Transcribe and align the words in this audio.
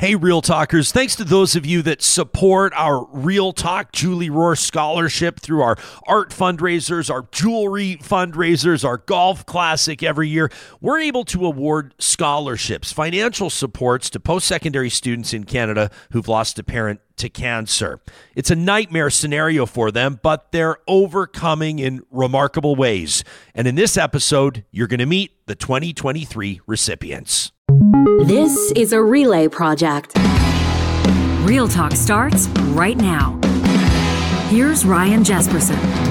Hey, 0.00 0.14
Real 0.14 0.40
Talkers. 0.40 0.92
Thanks 0.92 1.14
to 1.16 1.24
those 1.24 1.56
of 1.56 1.66
you 1.66 1.82
that 1.82 2.00
support 2.00 2.72
our 2.74 3.04
Real 3.12 3.52
Talk 3.52 3.92
Julie 3.92 4.30
Rohr 4.30 4.56
Scholarship 4.56 5.40
through 5.40 5.60
our 5.60 5.76
art 6.06 6.30
fundraisers, 6.30 7.10
our 7.10 7.28
jewelry 7.32 7.98
fundraisers, 8.02 8.82
our 8.82 8.96
golf 8.96 9.44
classic 9.44 10.02
every 10.02 10.30
year. 10.30 10.50
We're 10.80 11.00
able 11.00 11.26
to 11.26 11.44
award 11.44 11.94
scholarships, 11.98 12.94
financial 12.94 13.50
supports 13.50 14.08
to 14.08 14.20
post 14.20 14.46
secondary 14.46 14.88
students 14.88 15.34
in 15.34 15.44
Canada 15.44 15.90
who've 16.12 16.28
lost 16.28 16.58
a 16.58 16.64
parent 16.64 17.00
to 17.16 17.28
cancer. 17.28 18.00
It's 18.34 18.50
a 18.50 18.56
nightmare 18.56 19.10
scenario 19.10 19.66
for 19.66 19.90
them, 19.90 20.18
but 20.22 20.50
they're 20.50 20.78
overcoming 20.88 21.78
in 21.78 22.00
remarkable 22.10 22.74
ways. 22.74 23.22
And 23.54 23.68
in 23.68 23.74
this 23.74 23.98
episode, 23.98 24.64
you're 24.70 24.86
going 24.86 25.00
to 25.00 25.04
meet 25.04 25.46
the 25.46 25.54
2023 25.54 26.62
recipients. 26.66 27.52
This 28.06 28.72
is 28.72 28.94
a 28.94 29.02
relay 29.02 29.46
project. 29.46 30.16
Real 31.42 31.68
Talk 31.68 31.92
starts 31.92 32.48
right 32.72 32.96
now. 32.96 33.38
Here's 34.48 34.86
Ryan 34.86 35.22
Jespersen. 35.22 36.09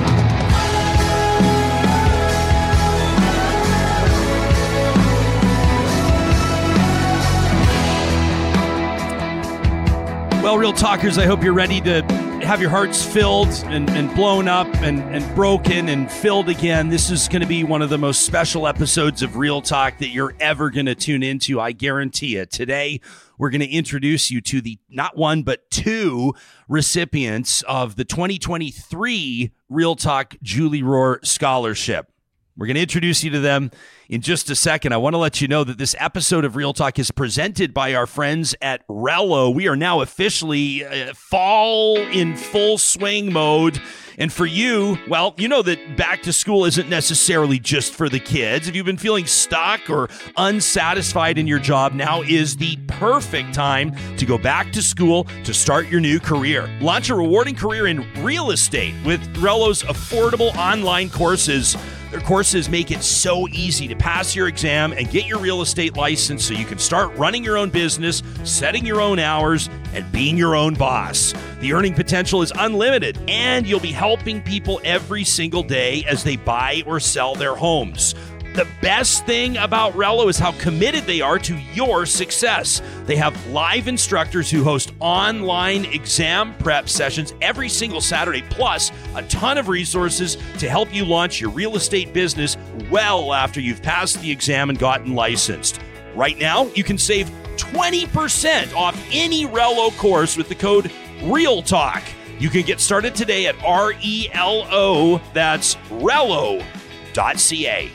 Well, 10.49 10.58
Real 10.58 10.73
Talkers, 10.73 11.20
I 11.20 11.27
hope 11.27 11.44
you're 11.44 11.53
ready 11.53 11.80
to 11.81 12.02
have 12.41 12.59
your 12.59 12.71
hearts 12.71 13.05
filled 13.05 13.49
and, 13.66 13.88
and 13.91 14.12
blown 14.16 14.48
up 14.48 14.66
and, 14.77 14.99
and 15.16 15.35
broken 15.35 15.89
and 15.89 16.12
filled 16.12 16.49
again. 16.49 16.89
This 16.89 17.12
is 17.12 17.27
going 17.27 17.44
to 17.44 17.48
be 17.48 17.63
one 17.63 17.84
of 17.84 17.91
the 17.91 17.99
most 17.99 18.25
special 18.25 18.66
episodes 18.66 19.22
of 19.22 19.38
Real 19.38 19.62
Talk 19.62 19.99
that 19.99 20.08
you're 20.08 20.34
ever 20.39 20.72
going 20.72 20.88
to 20.88 20.95
tune 20.95 21.22
into. 21.22 21.62
I 21.62 21.72
guarantee 21.72 22.35
it. 22.35 22.49
Today, 22.49 22.99
we're 23.38 23.52
going 23.52 23.62
to 23.62 23.70
introduce 23.70 24.31
you 24.31 24.41
to 24.41 24.59
the 24.59 24.80
not 24.89 25.16
one, 25.16 25.44
but 25.44 25.70
two 25.70 26.34
recipients 26.67 27.61
of 27.67 27.95
the 27.95 28.03
2023 28.03 29.52
Real 29.69 29.95
Talk 29.95 30.36
Julie 30.41 30.81
Rohr 30.81 31.23
Scholarship. 31.23 32.11
We're 32.60 32.68
going 32.68 32.76
to 32.76 32.82
introduce 32.82 33.24
you 33.24 33.30
to 33.32 33.40
them 33.40 33.72
in 34.10 34.20
just 34.20 34.50
a 34.50 34.56
second. 34.56 34.92
I 34.92 34.98
want 34.98 35.14
to 35.14 35.18
let 35.18 35.40
you 35.40 35.48
know 35.48 35.64
that 35.64 35.78
this 35.78 35.96
episode 35.98 36.44
of 36.44 36.58
Real 36.58 36.74
Talk 36.74 37.00
is 37.00 37.10
presented 37.10 37.74
by 37.74 37.94
our 37.94 38.06
friends 38.06 38.54
at 38.62 38.86
Rello. 38.90 39.54
We 39.54 39.70
are 39.70 39.78
now 39.78 40.02
officially 40.02 40.84
uh, 40.84 41.14
fall 41.14 41.96
in 41.96 42.36
full 42.36 42.78
swing 42.78 43.32
mode. 43.32 43.82
And 44.20 44.31
for 44.34 44.45
you, 44.45 44.98
well, 45.08 45.34
you 45.38 45.48
know 45.48 45.62
that 45.62 45.95
back 45.95 46.22
to 46.23 46.34
school 46.34 46.66
isn't 46.66 46.89
necessarily 46.89 47.58
just 47.58 47.94
for 47.94 48.09
the 48.09 48.20
kids. 48.20 48.67
If 48.67 48.75
you've 48.75 48.86
been 48.86 48.98
feeling 48.98 49.25
stuck 49.25 49.89
or 49.89 50.09
unsatisfied 50.36 51.38
in 51.38 51.48
your 51.48 51.59
job, 51.59 51.94
now 51.94 52.22
is 52.22 52.58
the 52.58 52.75
perfect 52.88 53.53
time 53.53 53.95
to 54.17 54.25
go 54.25 54.38
back 54.38 54.73
to 54.73 54.81
school 54.81 55.25
to 55.45 55.53
start 55.53 55.88
your 55.88 56.02
new 56.02 56.20
career. 56.20 56.70
Launch 56.81 57.09
a 57.09 57.16
rewarding 57.16 57.56
career 57.56 57.88
in 57.88 58.06
real 58.22 58.52
estate 58.52 58.94
with 59.06 59.22
Rello's 59.38 59.84
affordable 59.84 60.53
online 60.58 61.09
courses. 61.09 61.78
Their 62.12 62.22
courses 62.22 62.70
make 62.70 62.90
it 62.90 63.03
so 63.03 63.47
easy 63.50 63.88
to 63.88 63.95
pass 63.95 64.36
your 64.36 64.47
exam 64.47 64.94
and 64.94 65.09
get 65.12 65.28
your 65.28 65.38
real 65.38 65.62
estate 65.62 65.95
license 65.95 66.44
so 66.44 66.56
you 66.56 66.66
can 66.66 66.80
start 66.80 67.16
running 67.16 67.44
your 67.44 67.56
own 67.56 67.70
business, 67.70 68.23
setting 68.44 68.84
your 68.84 69.00
own 69.00 69.20
hours, 69.20 69.70
and 69.94 70.12
being 70.12 70.36
your 70.36 70.56
own 70.56 70.73
boss. 70.73 71.36
The 71.59 71.72
earning 71.73 71.94
potential 71.94 72.42
is 72.42 72.52
unlimited, 72.58 73.20
and 73.28 73.67
you'll 73.67 73.80
be 73.80 73.92
helping 74.10 74.42
people 74.42 74.82
every 74.84 75.24
single 75.24 75.62
day 75.62 76.04
as 76.10 76.24
they 76.24 76.36
buy 76.36 76.82
or 76.88 77.00
sell 77.00 77.36
their 77.36 77.54
homes. 77.54 78.16
The 78.56 78.68
best 78.82 79.24
thing 79.28 79.56
about 79.58 79.94
Rello 79.94 80.28
is 80.28 80.40
how 80.40 80.52
committed 80.54 81.04
they 81.04 81.22
are 81.22 81.38
to 81.38 81.56
your 81.76 82.08
success. 82.08 82.82
They 83.06 83.16
have 83.18 83.46
live 83.50 83.88
instructors 83.88 84.50
who 84.50 84.64
host 84.64 84.94
online 85.00 85.86
exam 85.86 86.56
prep 86.58 86.90
sessions 86.90 87.36
every 87.40 87.70
single 87.70 88.02
Saturday, 88.02 88.42
plus 88.50 88.92
a 89.14 89.22
ton 89.28 89.60
of 89.60 89.68
resources 89.68 90.40
to 90.58 90.68
help 90.68 90.92
you 90.92 91.06
launch 91.06 91.40
your 91.40 91.52
real 91.52 91.75
estate 91.75 92.12
business 92.12 92.58
well 92.90 93.31
after 93.31 93.62
you've 93.62 93.84
passed 93.84 94.19
the 94.24 94.31
exam 94.31 94.72
and 94.72 94.80
gotten 94.80 95.14
licensed. 95.14 95.80
Right 96.16 96.40
now, 96.40 96.66
you 96.69 96.84
can 96.84 96.98
save 96.98 97.30
20% 97.58 98.74
off 98.74 99.00
any 99.12 99.46
Rello 99.46 99.96
course 99.98 100.36
with 100.36 100.50
the 100.50 100.56
code 100.56 100.92
REALTALK. 101.22 102.19
You 102.39 102.50
can 102.50 102.63
get 102.63 102.79
started 102.79 103.16
today 103.16 103.47
at 103.47 103.55
R 103.66 103.94
E 104.01 104.29
L 104.31 104.66
O, 104.72 105.22
that's 105.33 105.75
Rello.ca. 105.89 107.91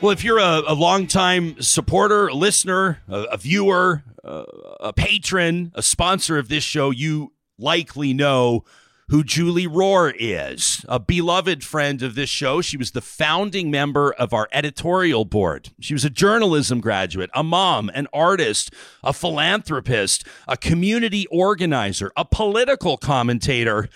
Well, 0.00 0.10
if 0.10 0.24
you're 0.24 0.38
a, 0.38 0.62
a 0.66 0.74
longtime 0.74 1.60
supporter, 1.60 2.28
a 2.28 2.34
listener, 2.34 3.02
a, 3.06 3.24
a 3.24 3.36
viewer, 3.36 4.02
a, 4.22 4.44
a 4.80 4.92
patron, 4.94 5.72
a 5.74 5.82
sponsor 5.82 6.38
of 6.38 6.48
this 6.48 6.64
show, 6.64 6.90
you 6.90 7.32
likely 7.58 8.14
know 8.14 8.64
who 9.08 9.22
Julie 9.22 9.66
Rohr 9.66 10.14
is, 10.18 10.84
a 10.88 10.98
beloved 10.98 11.62
friend 11.62 12.02
of 12.02 12.14
this 12.14 12.30
show. 12.30 12.60
She 12.60 12.76
was 12.76 12.92
the 12.92 13.00
founding 13.00 13.70
member 13.70 14.12
of 14.12 14.32
our 14.32 14.48
editorial 14.52 15.24
board. 15.24 15.70
She 15.80 15.92
was 15.92 16.04
a 16.04 16.10
journalism 16.10 16.80
graduate, 16.80 17.30
a 17.34 17.42
mom, 17.42 17.90
an 17.94 18.06
artist, 18.12 18.72
a 19.02 19.12
philanthropist, 19.12 20.26
a 20.48 20.56
community 20.56 21.26
organizer, 21.26 22.12
a 22.16 22.24
political 22.24 22.96
commentator. 22.96 23.88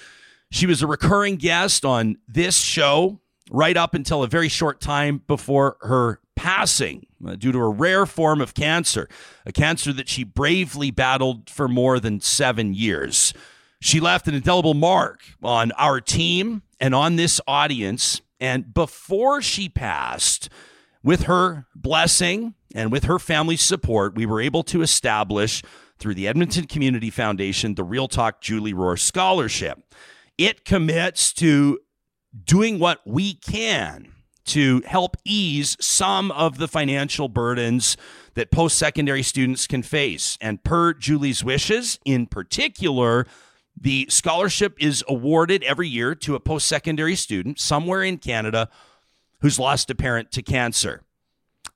She 0.51 0.67
was 0.67 0.83
a 0.83 0.87
recurring 0.87 1.37
guest 1.37 1.85
on 1.85 2.19
this 2.27 2.59
show 2.59 3.21
right 3.51 3.77
up 3.77 3.95
until 3.95 4.23
a 4.23 4.29
very 4.29 4.49
short 4.49 4.81
time 4.81 5.23
before 5.27 5.79
her 5.81 6.21
passing 6.37 7.07
uh, 7.27 7.35
due 7.35 7.51
to 7.51 7.59
a 7.59 7.69
rare 7.69 8.07
form 8.07 8.41
of 8.41 8.55
cancer, 8.55 9.09
a 9.45 9.53
cancer 9.53 9.93
that 9.93 10.09
she 10.09 10.23
bravely 10.23 10.91
battled 10.91 11.51
for 11.51 11.67
more 11.67 11.99
than 11.99 12.21
seven 12.21 12.75
years. 12.75 13.33
She 13.81 14.01
left 14.01 14.29
an 14.29 14.35
indelible 14.35 14.75
mark 14.75 15.21
on 15.43 15.73
our 15.73 16.01
team 16.01 16.63
and 16.81 16.95
on 16.95 17.17
this 17.17 17.41
audience. 17.47 18.21
And 18.41 18.73
before 18.73 19.41
she 19.43 19.69
passed, 19.69 20.49
with 21.03 21.23
her 21.23 21.67
blessing 21.75 22.55
and 22.75 22.93
with 22.93 23.05
her 23.05 23.19
family's 23.19 23.63
support, 23.63 24.15
we 24.15 24.27
were 24.27 24.41
able 24.41 24.63
to 24.65 24.83
establish 24.83 25.63
through 25.99 26.15
the 26.15 26.29
Edmonton 26.29 26.67
Community 26.67 27.11
Foundation 27.11 27.75
the 27.75 27.85
Real 27.85 28.09
Talk 28.09 28.41
Julie 28.41 28.75
Rohr 28.75 28.99
Scholarship. 28.99 29.95
It 30.37 30.65
commits 30.65 31.33
to 31.35 31.79
doing 32.45 32.79
what 32.79 33.01
we 33.07 33.35
can 33.35 34.13
to 34.45 34.83
help 34.87 35.17
ease 35.25 35.77
some 35.81 36.31
of 36.33 36.59
the 36.59 36.69
financial 36.69 37.29
burdens 37.29 37.97
that 38.35 38.51
post 38.51 38.79
secondary 38.79 39.23
students 39.23 39.67
can 39.67 39.83
face. 39.83 40.39
And 40.41 40.63
per 40.63 40.95
Julie's 40.95 41.45
wishes, 41.45 41.99
in 42.05 42.27
particular, 42.27 43.27
the 43.81 44.07
scholarship 44.09 44.77
is 44.81 45.05
awarded 45.09 45.63
every 45.65 45.89
year 45.89 46.15
to 46.15 46.35
a 46.35 46.41
post 46.41 46.67
secondary 46.67 47.15
student 47.15 47.61
somewhere 47.61 48.03
in 48.03 48.19
Canada 48.19 48.69
who's 49.41 49.59
lost 49.59 49.91
a 49.91 49.95
parent 49.95 50.33
to 50.33 50.43
cancer. 50.43 51.03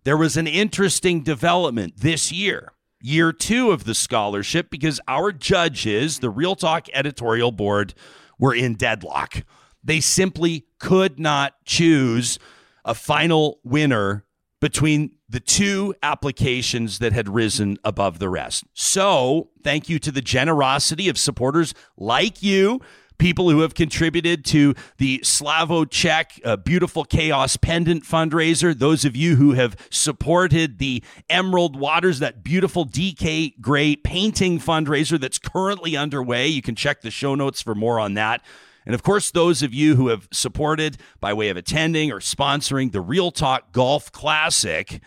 There 0.05 0.17
was 0.17 0.37
an 0.37 0.47
interesting 0.47 1.23
development 1.23 1.99
this 1.99 2.33
year, 2.33 2.73
year 3.01 3.33
two 3.33 3.71
of 3.71 3.85
the 3.85 3.95
scholarship, 3.95 4.69
because 4.69 5.01
our 5.07 5.31
judges, 5.31 6.19
the 6.19 6.31
Real 6.31 6.57
Talk 6.57 6.89
editorial 6.93 7.53
board, 7.53 7.95
were 8.39 8.55
in 8.55 8.75
deadlock. 8.75 9.45
They 9.85 10.01
simply 10.01 10.67
could 10.79 11.21
not 11.21 11.55
choose 11.65 12.39
a 12.85 12.95
final 12.95 13.61
winner 13.63 14.25
between 14.63 15.11
the 15.29 15.41
two 15.41 15.93
applications 16.05 17.01
that 17.01 17.13
had 17.13 17.29
risen 17.29 17.77
above 17.83 18.21
the 18.21 18.29
rest. 18.29 18.63
So, 18.75 19.49
thank 19.65 19.89
you 19.89 19.99
to 19.99 20.13
the 20.13 20.21
generosity 20.21 21.09
of 21.09 21.19
supporters 21.19 21.75
like 21.97 22.45
you, 22.45 22.81
people 23.19 23.51
who 23.51 23.63
have 23.63 23.75
contributed 23.75 24.45
to 24.45 24.77
the 24.99 25.19
Slavo 25.25 25.91
Czech 25.91 26.41
uh, 26.45 26.55
Beautiful 26.55 27.05
Chaos 27.05 27.57
Pendant 27.57 28.05
fundraiser, 28.05 28.73
those 28.73 29.05
of 29.05 29.17
you 29.17 29.35
who 29.35 29.55
have 29.55 29.77
supported 29.91 30.79
the 30.79 31.03
Emerald 31.29 31.75
Waters, 31.75 32.21
that 32.21 32.45
beautiful 32.45 32.87
DK 32.87 33.61
Gray 33.61 33.97
painting 33.97 34.61
fundraiser 34.61 35.19
that's 35.19 35.41
currently 35.41 35.97
underway. 35.97 36.47
You 36.47 36.63
can 36.63 36.77
check 36.77 37.01
the 37.01 37.11
show 37.11 37.35
notes 37.35 37.61
for 37.61 37.75
more 37.75 37.99
on 37.99 38.15
that. 38.15 38.43
And 38.85 38.95
of 38.95 39.03
course, 39.03 39.31
those 39.31 39.63
of 39.63 39.73
you 39.73 39.97
who 39.97 40.09
have 40.09 40.29
supported 40.33 40.99
by 41.21 41.33
way 41.33 41.49
of 41.49 41.57
attending 41.57 42.11
or 42.11 42.21
sponsoring 42.21 42.93
the 42.93 43.01
Real 43.01 43.31
Talk 43.31 43.73
Golf 43.73 44.11
Classic, 44.11 45.01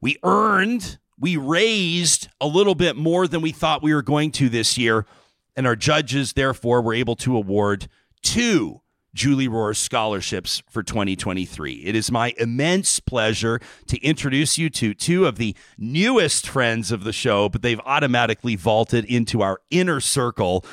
we 0.00 0.18
earned, 0.22 0.98
we 1.18 1.36
raised 1.36 2.28
a 2.40 2.46
little 2.46 2.74
bit 2.74 2.96
more 2.96 3.26
than 3.26 3.40
we 3.40 3.52
thought 3.52 3.82
we 3.82 3.94
were 3.94 4.02
going 4.02 4.30
to 4.32 4.48
this 4.48 4.78
year. 4.78 5.06
And 5.56 5.66
our 5.66 5.76
judges, 5.76 6.32
therefore, 6.32 6.80
were 6.80 6.94
able 6.94 7.16
to 7.16 7.36
award 7.36 7.88
two 8.22 8.82
Julie 9.14 9.48
Rohr 9.48 9.76
scholarships 9.76 10.62
for 10.70 10.82
2023. 10.82 11.82
It 11.84 11.94
is 11.94 12.10
my 12.10 12.32
immense 12.38 12.98
pleasure 12.98 13.60
to 13.88 13.98
introduce 14.00 14.56
you 14.56 14.70
to 14.70 14.94
two 14.94 15.26
of 15.26 15.36
the 15.36 15.54
newest 15.76 16.48
friends 16.48 16.90
of 16.90 17.04
the 17.04 17.12
show, 17.12 17.48
but 17.50 17.60
they've 17.60 17.80
automatically 17.84 18.56
vaulted 18.56 19.04
into 19.04 19.42
our 19.42 19.60
inner 19.70 20.00
circle. 20.00 20.64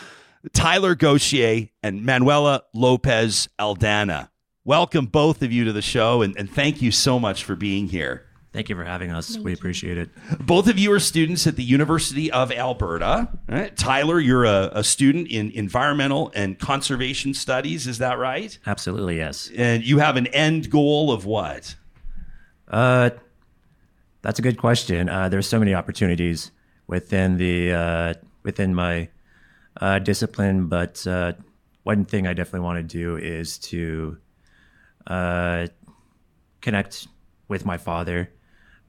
Tyler 0.53 0.95
Gauchier 0.95 1.69
and 1.83 2.05
Manuela 2.05 2.63
Lopez 2.73 3.49
Aldana. 3.59 4.29
Welcome, 4.63 5.07
both 5.07 5.41
of 5.41 5.51
you, 5.51 5.65
to 5.65 5.73
the 5.73 5.81
show, 5.81 6.21
and, 6.21 6.37
and 6.37 6.49
thank 6.49 6.81
you 6.81 6.91
so 6.91 7.19
much 7.19 7.43
for 7.43 7.55
being 7.55 7.87
here. 7.87 8.25
Thank 8.51 8.69
you 8.69 8.75
for 8.75 8.83
having 8.83 9.11
us. 9.11 9.37
we 9.37 9.53
appreciate 9.53 9.97
it. 9.97 10.09
Both 10.39 10.67
of 10.67 10.79
you 10.79 10.91
are 10.91 10.99
students 10.99 11.45
at 11.45 11.55
the 11.55 11.63
University 11.63 12.31
of 12.31 12.51
Alberta. 12.51 13.29
Right? 13.47 13.75
Tyler, 13.75 14.19
you're 14.19 14.45
a, 14.45 14.71
a 14.73 14.83
student 14.83 15.27
in 15.27 15.51
environmental 15.51 16.31
and 16.33 16.57
conservation 16.57 17.33
studies. 17.35 17.85
Is 17.85 17.99
that 17.99 18.17
right? 18.17 18.57
Absolutely, 18.65 19.17
yes. 19.17 19.51
And 19.55 19.83
you 19.83 19.99
have 19.99 20.17
an 20.17 20.27
end 20.27 20.71
goal 20.71 21.11
of 21.11 21.25
what? 21.25 21.75
Uh, 22.67 23.11
that's 24.21 24.39
a 24.39 24.41
good 24.41 24.57
question. 24.57 25.09
Uh, 25.09 25.29
there's 25.29 25.47
so 25.47 25.59
many 25.59 25.75
opportunities 25.75 26.51
within 26.87 27.37
the 27.37 27.71
uh, 27.71 28.13
within 28.43 28.73
my 28.73 29.09
uh, 29.79 29.99
discipline, 29.99 30.67
but 30.67 31.05
uh, 31.07 31.33
one 31.83 32.05
thing 32.05 32.27
I 32.27 32.33
definitely 32.33 32.61
want 32.61 32.77
to 32.77 32.83
do 32.83 33.17
is 33.17 33.57
to 33.59 34.17
uh, 35.07 35.67
connect 36.61 37.07
with 37.47 37.65
my 37.65 37.77
father, 37.77 38.31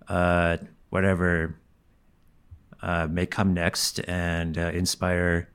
uh, 0.08 0.58
whatever 0.90 1.56
uh, 2.82 3.06
may 3.06 3.26
come 3.26 3.54
next, 3.54 4.00
and 4.08 4.58
uh, 4.58 4.70
inspire 4.75 5.48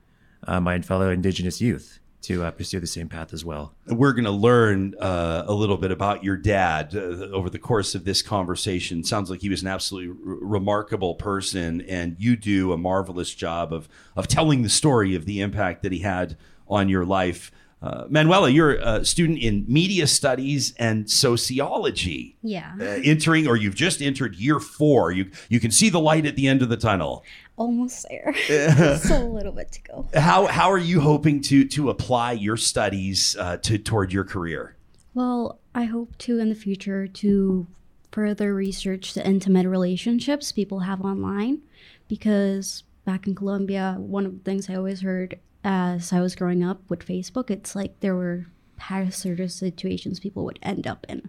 my 0.48 0.80
fellow 0.80 1.10
Indigenous 1.10 1.60
youth 1.60 1.98
to 2.22 2.44
uh, 2.44 2.50
pursue 2.50 2.80
the 2.80 2.86
same 2.86 3.08
path 3.08 3.32
as 3.32 3.44
well. 3.44 3.74
We're 3.86 4.12
going 4.12 4.24
to 4.24 4.30
learn 4.30 4.94
uh, 5.00 5.44
a 5.46 5.54
little 5.54 5.76
bit 5.76 5.90
about 5.90 6.24
your 6.24 6.36
dad 6.36 6.94
uh, 6.94 6.98
over 7.32 7.48
the 7.48 7.58
course 7.58 7.94
of 7.94 8.04
this 8.04 8.22
conversation. 8.22 9.04
Sounds 9.04 9.30
like 9.30 9.40
he 9.40 9.48
was 9.48 9.62
an 9.62 9.68
absolutely 9.68 10.10
r- 10.10 10.38
remarkable 10.40 11.14
person, 11.14 11.80
and 11.82 12.16
you 12.18 12.36
do 12.36 12.72
a 12.72 12.78
marvelous 12.78 13.34
job 13.34 13.72
of 13.72 13.88
of 14.16 14.28
telling 14.28 14.62
the 14.62 14.68
story 14.68 15.14
of 15.14 15.24
the 15.24 15.40
impact 15.40 15.82
that 15.82 15.92
he 15.92 16.00
had 16.00 16.36
on 16.68 16.88
your 16.88 17.04
life. 17.04 17.52
Uh, 17.82 18.04
Manuela, 18.08 18.48
you're 18.48 18.76
a 18.76 19.04
student 19.04 19.38
in 19.38 19.64
media 19.68 20.06
studies 20.06 20.74
and 20.78 21.10
sociology. 21.10 22.36
Yeah. 22.42 22.72
Uh, 22.80 22.84
entering, 23.04 23.46
or 23.46 23.56
you've 23.56 23.74
just 23.74 24.00
entered 24.00 24.34
year 24.36 24.58
four. 24.58 25.12
You 25.12 25.30
you 25.48 25.60
can 25.60 25.70
see 25.70 25.90
the 25.90 26.00
light 26.00 26.24
at 26.24 26.36
the 26.36 26.48
end 26.48 26.62
of 26.62 26.68
the 26.68 26.76
tunnel. 26.76 27.22
Almost 27.56 28.06
there. 28.08 28.34
A 28.50 29.24
little 29.24 29.52
bit 29.52 29.72
to 29.72 29.82
go. 29.82 30.08
How 30.14 30.46
how 30.46 30.70
are 30.70 30.78
you 30.78 31.00
hoping 31.00 31.40
to 31.42 31.66
to 31.68 31.90
apply 31.90 32.32
your 32.32 32.56
studies 32.56 33.36
uh, 33.38 33.58
to 33.58 33.78
toward 33.78 34.12
your 34.12 34.24
career? 34.24 34.76
Well, 35.14 35.58
I 35.74 35.84
hope 35.84 36.16
to 36.18 36.38
in 36.38 36.48
the 36.48 36.54
future 36.54 37.06
to 37.06 37.66
further 38.10 38.54
research 38.54 39.12
the 39.12 39.26
intimate 39.26 39.66
relationships 39.66 40.50
people 40.50 40.80
have 40.80 41.02
online 41.02 41.60
because 42.08 42.84
back 43.04 43.26
in 43.26 43.34
Colombia, 43.34 43.96
one 43.98 44.24
of 44.26 44.32
the 44.32 44.40
things 44.40 44.70
I 44.70 44.74
always 44.74 45.02
heard 45.02 45.38
as 45.66 46.12
I 46.12 46.20
was 46.20 46.36
growing 46.36 46.62
up 46.62 46.80
with 46.88 47.04
Facebook, 47.04 47.50
it's 47.50 47.74
like 47.74 47.98
there 47.98 48.14
were 48.14 48.46
hazardous 48.78 49.56
situations 49.56 50.20
people 50.20 50.44
would 50.44 50.60
end 50.62 50.86
up 50.86 51.04
in. 51.08 51.28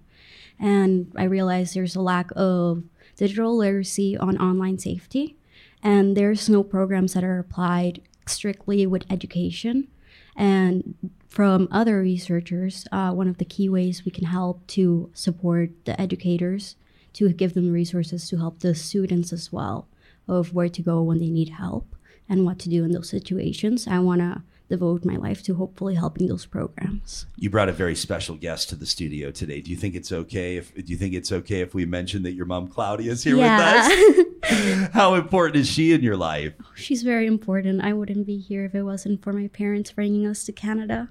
And 0.59 1.11
I 1.17 1.23
realized 1.23 1.73
there's 1.73 1.95
a 1.95 2.01
lack 2.01 2.29
of 2.35 2.83
digital 3.15 3.57
literacy 3.57 4.15
on 4.15 4.37
online 4.37 4.77
safety, 4.77 5.37
and 5.81 6.15
there's 6.15 6.47
no 6.47 6.61
programs 6.61 7.13
that 7.13 7.23
are 7.23 7.39
applied 7.39 8.03
strictly 8.27 8.85
with 8.85 9.11
education. 9.11 9.87
And 10.35 10.95
from 11.27 11.67
other 11.71 11.99
researchers, 11.99 12.85
uh, 12.91 13.11
one 13.13 13.27
of 13.27 13.39
the 13.39 13.45
key 13.45 13.69
ways 13.69 14.05
we 14.05 14.11
can 14.11 14.25
help 14.25 14.67
to 14.67 15.09
support 15.15 15.71
the 15.85 15.99
educators 15.99 16.75
to 17.13 17.27
give 17.33 17.55
them 17.55 17.71
resources 17.71 18.29
to 18.29 18.37
help 18.37 18.59
the 18.59 18.75
students 18.75 19.33
as 19.33 19.51
well 19.51 19.87
of 20.27 20.53
where 20.53 20.69
to 20.69 20.83
go 20.83 21.01
when 21.01 21.17
they 21.17 21.31
need 21.31 21.49
help 21.49 21.96
and 22.29 22.45
what 22.45 22.59
to 22.59 22.69
do 22.69 22.83
in 22.83 22.91
those 22.91 23.09
situations. 23.09 23.87
I 23.87 23.99
want 23.99 24.21
to 24.21 24.41
devote 24.69 25.05
my 25.05 25.15
life 25.15 25.41
to 25.43 25.55
hopefully 25.55 25.95
helping 25.95 26.27
those 26.27 26.45
programs. 26.45 27.25
You 27.37 27.49
brought 27.49 27.69
a 27.69 27.73
very 27.73 27.95
special 27.95 28.35
guest 28.35 28.69
to 28.69 28.75
the 28.75 28.85
studio 28.85 29.31
today. 29.31 29.61
Do 29.61 29.71
you 29.71 29.77
think 29.77 29.95
it's 29.95 30.11
okay 30.11 30.57
if 30.57 30.73
do 30.73 30.83
you 30.85 30.97
think 30.97 31.13
it's 31.13 31.31
okay 31.31 31.61
if 31.61 31.73
we 31.73 31.85
mention 31.85 32.23
that 32.23 32.33
your 32.33 32.45
mom 32.45 32.67
Claudia 32.67 33.11
is 33.11 33.23
here 33.23 33.37
with 33.37 33.45
us? 33.45 34.89
How 34.93 35.15
important 35.15 35.57
is 35.57 35.69
she 35.69 35.93
in 35.93 36.01
your 36.01 36.17
life? 36.17 36.53
Oh, 36.61 36.71
she's 36.75 37.03
very 37.03 37.27
important. 37.27 37.81
I 37.83 37.93
wouldn't 37.93 38.25
be 38.25 38.37
here 38.37 38.65
if 38.65 38.75
it 38.75 38.83
wasn't 38.83 39.23
for 39.23 39.33
my 39.33 39.47
parents 39.47 39.91
bringing 39.91 40.25
us 40.25 40.43
to 40.45 40.51
Canada. 40.51 41.09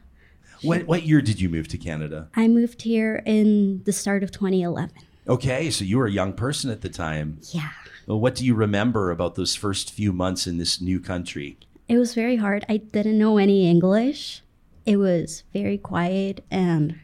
What 0.62 0.86
what 0.86 1.02
year 1.04 1.20
did 1.20 1.40
you 1.40 1.48
move 1.48 1.68
to 1.68 1.78
Canada? 1.78 2.28
I 2.34 2.48
moved 2.48 2.82
here 2.82 3.22
in 3.26 3.82
the 3.84 3.92
start 3.92 4.22
of 4.22 4.30
2011. 4.30 4.90
Okay, 5.28 5.70
so 5.70 5.84
you 5.84 5.98
were 5.98 6.06
a 6.06 6.12
young 6.12 6.32
person 6.32 6.70
at 6.70 6.82
the 6.82 6.88
time. 6.88 7.38
Yeah. 7.50 7.70
Well, 8.06 8.20
what 8.20 8.36
do 8.36 8.44
you 8.44 8.54
remember 8.54 9.10
about 9.10 9.34
those 9.34 9.56
first 9.56 9.92
few 9.92 10.12
months 10.12 10.46
in 10.46 10.58
this 10.58 10.80
new 10.80 11.00
country? 11.00 11.58
It 11.88 11.98
was 11.98 12.14
very 12.14 12.36
hard. 12.36 12.64
I 12.68 12.76
didn't 12.76 13.18
know 13.18 13.38
any 13.38 13.68
English. 13.68 14.42
It 14.84 14.96
was 14.96 15.42
very 15.52 15.78
quiet 15.78 16.44
and 16.50 16.98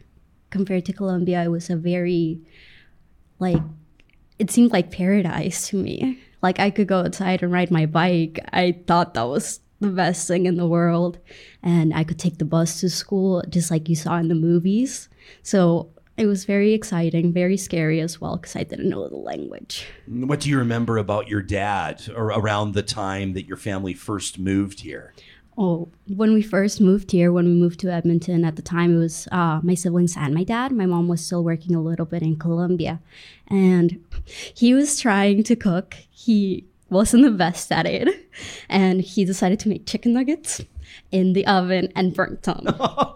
compared 0.51 0.85
to 0.85 0.93
Colombia, 0.93 1.43
it 1.43 1.49
was 1.49 1.69
a 1.71 1.77
very 1.77 2.41
like 3.41 3.63
it 4.39 4.51
seemed 4.51 4.71
like 4.73 4.93
paradise 4.93 5.67
to 5.69 5.77
me. 5.77 6.21
Like 6.43 6.61
I 6.61 6.71
could 6.71 6.87
go 6.87 7.01
outside 7.01 7.43
and 7.43 7.53
ride 7.53 7.71
my 7.71 7.87
bike. 7.87 8.39
I 8.53 8.79
thought 8.87 9.15
that 9.15 9.23
was 9.25 9.61
the 9.81 9.89
best 9.89 10.29
thing 10.29 10.47
in 10.47 10.57
the 10.57 10.67
world 10.67 11.19
and 11.63 11.93
I 11.93 12.05
could 12.05 12.19
take 12.19 12.39
the 12.39 12.45
bus 12.45 12.79
to 12.81 12.89
school 12.89 13.43
just 13.49 13.71
like 13.71 13.89
you 13.89 13.97
saw 13.97 14.17
in 14.19 14.29
the 14.29 14.37
movies. 14.37 15.09
So 15.43 15.91
it 16.17 16.27
was 16.27 16.45
very 16.45 16.73
exciting, 16.73 17.33
very 17.33 17.57
scary 17.57 18.01
as 18.01 18.21
well 18.21 18.37
because 18.37 18.55
I 18.55 18.65
didn't 18.65 18.89
know 18.89 19.09
the 19.09 19.17
language. 19.17 19.87
What 20.07 20.41
do 20.41 20.51
you 20.51 20.59
remember 20.59 20.99
about 20.99 21.29
your 21.29 21.43
dad 21.43 22.03
or 22.15 22.27
around 22.27 22.75
the 22.75 22.83
time 22.83 23.33
that 23.33 23.47
your 23.47 23.57
family 23.57 23.95
first 23.95 24.39
moved 24.39 24.81
here? 24.81 25.15
Oh, 25.57 25.89
when 26.07 26.33
we 26.33 26.41
first 26.41 26.81
moved 26.81 27.11
here, 27.11 27.31
when 27.31 27.45
we 27.45 27.53
moved 27.53 27.81
to 27.81 27.93
Edmonton, 27.93 28.45
at 28.45 28.57
the 28.57 28.63
time 28.63 28.97
it 28.97 28.99
was 28.99 29.29
uh, 29.33 29.61
my 29.63 29.75
siblings 29.75 30.17
and 30.17 30.35
my 30.35 30.45
dad. 30.45 30.73
My 30.73 30.87
mom 30.87 31.09
was 31.09 31.25
still 31.25 31.45
working 31.45 31.75
a 31.75 31.83
little 31.83 32.07
bit 32.07 32.23
in 32.23 32.37
Colombia, 32.37 33.01
and 33.49 34.03
he 34.55 34.73
was 34.73 34.99
trying 34.99 35.43
to 35.43 35.57
cook. 35.57 35.95
He 36.11 36.65
wasn't 36.89 37.25
the 37.25 37.31
best 37.31 37.71
at 37.71 37.85
it, 37.85 38.09
and 38.71 39.03
he 39.03 39.27
decided 39.27 39.61
to 39.61 39.69
make 39.69 39.87
chicken 39.87 40.15
nuggets 40.15 40.63
in 41.11 41.35
the 41.35 41.47
oven 41.47 41.93
and 41.95 42.15
burnt 42.15 42.45
them. 42.45 42.67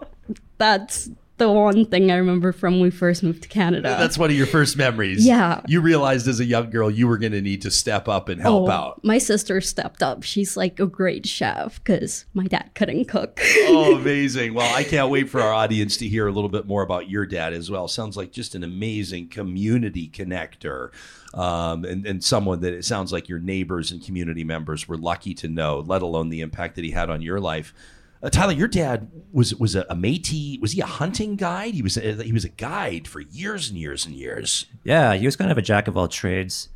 That's 0.59 1.09
the 1.37 1.51
one 1.51 1.85
thing 1.85 2.11
I 2.11 2.15
remember 2.15 2.51
from 2.51 2.73
when 2.75 2.81
we 2.83 2.89
first 2.89 3.21
moved 3.23 3.43
to 3.43 3.47
Canada. 3.49 3.95
That's 3.99 4.17
one 4.17 4.29
of 4.31 4.35
your 4.35 4.47
first 4.47 4.75
memories. 4.77 5.25
Yeah. 5.25 5.61
You 5.67 5.81
realized 5.81 6.27
as 6.27 6.39
a 6.39 6.45
young 6.45 6.69
girl 6.69 6.89
you 6.89 7.07
were 7.07 7.17
going 7.17 7.31
to 7.33 7.41
need 7.41 7.61
to 7.63 7.71
step 7.71 8.07
up 8.07 8.27
and 8.29 8.41
help 8.41 8.69
Oh, 8.69 8.71
out. 8.71 9.03
My 9.03 9.17
sister 9.19 9.61
stepped 9.61 10.01
up. 10.01 10.23
She's 10.23 10.57
like 10.57 10.79
a 10.79 10.87
great 10.87 11.25
chef 11.27 11.83
because 11.83 12.25
my 12.33 12.45
dad 12.47 12.71
couldn't 12.75 13.05
cook. 13.05 13.39
oh, 13.67 13.95
amazing. 13.99 14.53
Well, 14.53 14.73
I 14.75 14.83
can't 14.83 15.09
wait 15.11 15.29
for 15.29 15.39
our 15.41 15.53
audience 15.53 15.97
to 15.97 16.07
hear 16.07 16.27
a 16.27 16.31
little 16.31 16.49
bit 16.49 16.65
more 16.65 16.81
about 16.81 17.09
your 17.09 17.25
dad 17.25 17.53
as 17.53 17.69
well. 17.69 17.87
Sounds 17.87 18.17
like 18.17 18.31
just 18.31 18.55
an 18.55 18.63
amazing 18.63 19.27
community 19.29 20.09
connector. 20.09 20.89
Um, 21.33 21.85
and, 21.85 22.05
and 22.05 22.23
someone 22.23 22.61
that 22.61 22.73
it 22.73 22.85
sounds 22.85 23.11
like 23.13 23.29
your 23.29 23.39
neighbors 23.39 23.91
and 23.91 24.03
community 24.03 24.43
members 24.43 24.87
were 24.87 24.97
lucky 24.97 25.33
to 25.35 25.47
know, 25.47 25.79
let 25.85 26.01
alone 26.01 26.29
the 26.29 26.41
impact 26.41 26.75
that 26.75 26.83
he 26.85 26.91
had 26.91 27.09
on 27.09 27.21
your 27.21 27.39
life. 27.39 27.73
Uh, 28.21 28.29
Tyler, 28.29 28.53
your 28.53 28.67
dad 28.67 29.09
was 29.31 29.53
was 29.55 29.75
a, 29.75 29.81
a 29.89 29.95
Métis. 29.95 30.59
Was 30.59 30.71
he 30.71 30.81
a 30.81 30.85
hunting 30.85 31.35
guide? 31.35 31.73
He 31.73 31.81
was 31.81 31.97
a, 31.97 32.23
he 32.23 32.33
was 32.33 32.45
a 32.45 32.49
guide 32.49 33.07
for 33.07 33.19
years 33.21 33.69
and 33.69 33.77
years 33.77 34.05
and 34.05 34.15
years. 34.15 34.65
Yeah, 34.83 35.13
he 35.13 35.25
was 35.25 35.35
kind 35.35 35.51
of 35.51 35.57
a 35.57 35.61
jack 35.61 35.87
of 35.87 35.95
all 35.95 36.07
trades 36.07 36.69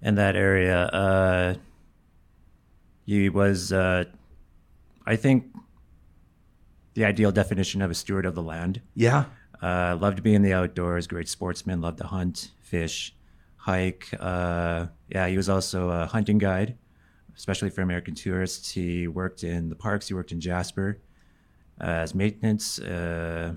in 0.00 0.14
that 0.16 0.36
area. 0.36 0.84
Uh, 0.86 1.54
he 3.06 3.28
was, 3.28 3.72
uh, 3.72 4.04
I 5.04 5.16
think, 5.16 5.46
the 6.94 7.04
ideal 7.04 7.32
definition 7.32 7.82
of 7.82 7.90
a 7.90 7.94
steward 7.94 8.24
of 8.24 8.34
the 8.34 8.42
land. 8.42 8.80
Yeah. 8.94 9.26
Uh, 9.60 9.96
loved 10.00 10.16
to 10.16 10.22
be 10.22 10.34
in 10.34 10.42
the 10.42 10.52
outdoors, 10.52 11.06
great 11.06 11.28
sportsman, 11.28 11.80
loved 11.80 11.98
to 11.98 12.06
hunt, 12.06 12.50
fish, 12.60 13.14
hike. 13.56 14.08
Uh, 14.18 14.86
yeah, 15.08 15.26
he 15.26 15.36
was 15.36 15.48
also 15.48 15.88
a 15.88 16.06
hunting 16.06 16.38
guide, 16.38 16.76
especially 17.36 17.70
for 17.70 17.82
American 17.82 18.14
tourists. 18.14 18.70
He 18.70 19.06
worked 19.08 19.44
in 19.44 19.68
the 19.68 19.76
parks, 19.76 20.08
he 20.08 20.14
worked 20.14 20.32
in 20.32 20.40
Jasper 20.40 20.98
uh, 21.80 21.84
as 21.84 22.14
maintenance. 22.14 22.78
Uh, 22.78 23.54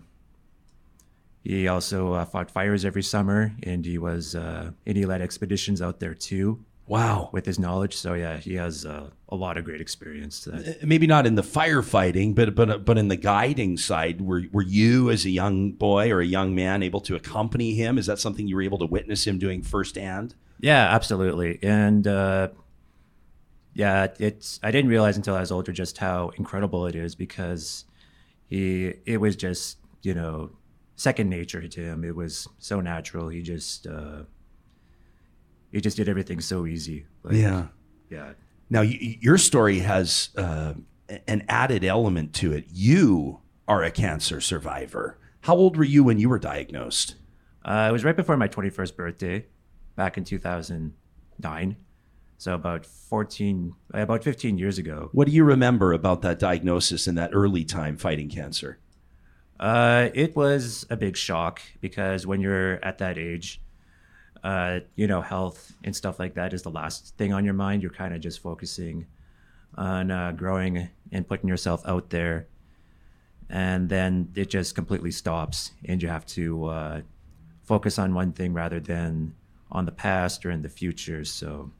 he 1.43 1.67
also 1.67 2.13
uh, 2.13 2.25
fought 2.25 2.51
fires 2.51 2.83
every 2.83 3.03
summer, 3.03 3.53
and 3.63 3.85
he 3.85 3.97
was 3.97 4.35
uh, 4.35 4.71
and 4.85 4.97
he 4.97 5.05
led 5.05 5.21
expeditions 5.21 5.81
out 5.81 5.99
there 5.99 6.13
too 6.13 6.63
Wow. 6.87 7.29
with 7.33 7.45
his 7.45 7.59
knowledge. 7.59 7.95
So 7.97 8.13
yeah, 8.13 8.37
he 8.37 8.55
has 8.55 8.85
uh, 8.85 9.09
a 9.29 9.35
lot 9.35 9.57
of 9.57 9.65
great 9.65 9.81
experience. 9.81 10.45
That, 10.45 10.83
maybe 10.83 11.05
not 11.05 11.25
in 11.27 11.35
the 11.35 11.41
firefighting, 11.41 12.33
but 12.35 12.55
but 12.55 12.85
but 12.85 12.97
in 12.97 13.07
the 13.07 13.15
guiding 13.17 13.77
side, 13.77 14.21
were 14.21 14.43
were 14.51 14.61
you 14.63 15.09
as 15.09 15.25
a 15.25 15.29
young 15.29 15.71
boy 15.71 16.11
or 16.11 16.19
a 16.19 16.25
young 16.25 16.53
man 16.55 16.83
able 16.83 17.01
to 17.01 17.15
accompany 17.15 17.75
him? 17.75 17.97
Is 17.97 18.05
that 18.07 18.19
something 18.19 18.47
you 18.47 18.55
were 18.55 18.61
able 18.61 18.79
to 18.79 18.85
witness 18.85 19.25
him 19.27 19.37
doing 19.37 19.61
firsthand? 19.61 20.35
Yeah, 20.59 20.87
absolutely. 20.93 21.59
And 21.61 22.07
uh, 22.07 22.49
yeah, 23.77 24.07
it's 24.19 24.59
I 24.63 24.71
didn't 24.71 24.89
realize 24.89 25.17
until 25.17 25.35
I 25.35 25.39
was 25.39 25.51
older 25.51 25.71
just 25.71 25.99
how 25.99 26.29
incredible 26.29 26.87
it 26.87 26.95
is 26.95 27.13
because 27.13 27.85
he 28.47 28.93
it 29.05 29.17
was 29.21 29.35
just 29.35 29.77
you 30.01 30.15
know 30.15 30.49
second 30.95 31.29
nature 31.29 31.67
to 31.67 31.81
him. 31.81 32.03
It 32.03 32.15
was 32.15 32.47
so 32.57 32.81
natural. 32.81 33.29
He 33.29 33.43
just 33.43 33.85
uh, 33.85 34.23
he 35.71 35.79
just 35.79 35.95
did 35.97 36.09
everything 36.09 36.41
so 36.41 36.65
easy. 36.65 37.05
Like, 37.21 37.35
Yeah. 37.35 37.67
yeah. 38.09 38.33
Now 38.69 38.81
y 38.81 39.17
your 39.21 39.37
story 39.37 39.79
has 39.79 40.29
uh, 40.35 40.73
an 41.27 41.45
added 41.47 41.83
element 41.83 42.33
to 42.41 42.53
it. 42.53 42.65
You 42.73 43.41
are 43.67 43.83
a 43.83 43.91
cancer 43.91 44.41
survivor. 44.41 45.19
How 45.41 45.55
old 45.55 45.77
were 45.77 45.83
you 45.83 46.03
when 46.03 46.17
you 46.17 46.29
were 46.29 46.39
diagnosed? 46.39 47.15
Uh, 47.63 47.87
it 47.89 47.91
was 47.93 48.03
right 48.03 48.15
before 48.15 48.37
my 48.37 48.47
twenty 48.47 48.71
first 48.71 48.97
birthday, 48.97 49.45
back 49.95 50.17
in 50.17 50.23
2009. 50.23 51.75
So 52.37 52.53
about 52.53 52.85
14, 52.85 53.73
about 53.93 54.23
15 54.23 54.57
years 54.57 54.77
ago. 54.77 55.09
What 55.11 55.27
do 55.27 55.33
you 55.33 55.43
remember 55.43 55.93
about 55.93 56.21
that 56.21 56.37
diagnosis 56.37 57.07
and 57.07 57.17
that 57.17 57.31
early 57.33 57.65
time 57.65 57.97
fighting 57.97 58.29
cancer? 58.29 58.79
Uh, 59.59 60.09
it 60.13 60.35
was 60.35 60.85
a 60.89 60.95
big 60.95 61.17
shock 61.17 61.61
because 61.81 62.27
when 62.27 62.41
you're 62.41 62.83
at 62.85 62.99
that 62.99 63.17
age, 63.17 63.59
uh, 64.43 64.79
you 64.95 65.07
know, 65.07 65.21
health 65.21 65.73
and 65.83 65.95
stuff 65.95 66.19
like 66.19 66.35
that 66.35 66.53
is 66.53 66.61
the 66.61 66.69
last 66.69 67.17
thing 67.17 67.33
on 67.33 67.43
your 67.43 67.55
mind. 67.55 67.81
You're 67.81 67.91
kind 67.91 68.13
of 68.13 68.21
just 68.21 68.39
focusing 68.39 69.07
on 69.75 70.11
uh, 70.11 70.31
growing 70.31 70.89
and 71.11 71.27
putting 71.27 71.49
yourself 71.49 71.81
out 71.85 72.09
there. 72.09 72.47
And 73.49 73.89
then 73.89 74.31
it 74.35 74.49
just 74.49 74.75
completely 74.75 75.11
stops, 75.11 75.71
and 75.85 76.03
you 76.03 76.09
have 76.09 76.25
to 76.27 76.65
uh, 76.65 77.01
focus 77.63 77.97
on 77.97 78.13
one 78.13 78.33
thing 78.33 78.53
rather 78.53 78.79
than 78.79 79.35
on 79.71 79.85
the 79.85 79.91
past 79.91 80.45
or 80.45 80.51
in 80.51 80.61
the 80.61 80.69
future. 80.69 81.23
So, 81.23 81.71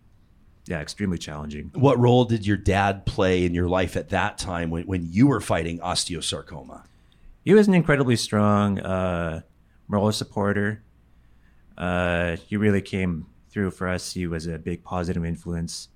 yeah, 0.68 0.80
extremely 0.82 1.18
challenging. 1.18 1.72
What 1.74 2.00
role 2.00 2.26
did 2.26 2.46
your 2.46 2.58
dad 2.58 3.06
play 3.06 3.46
in 3.46 3.54
your 3.54 3.68
life 3.68 3.96
at 3.96 4.10
that 4.10 4.38
time 4.38 4.70
when, 4.70 4.84
when 4.84 5.08
you 5.12 5.28
were 5.28 5.42
fighting 5.42 5.80
osteosarcoma? 5.80 6.84
He 7.44 7.54
was 7.54 7.68
an 7.68 7.74
incredibly 7.74 8.18
strong 8.18 8.80
uh, 8.80 9.42
moral 9.88 10.12
supporter. 10.12 10.84
Uh, 11.78 12.36
he 12.48 12.58
really 12.58 12.82
came 12.82 13.28
through 13.50 13.72
for 13.72 13.88
us. 13.88 14.14
He 14.14 14.28
was 14.28 14.48
a 14.48 14.58
big 14.58 14.84
positive 14.84 15.24
influence. 15.24 15.90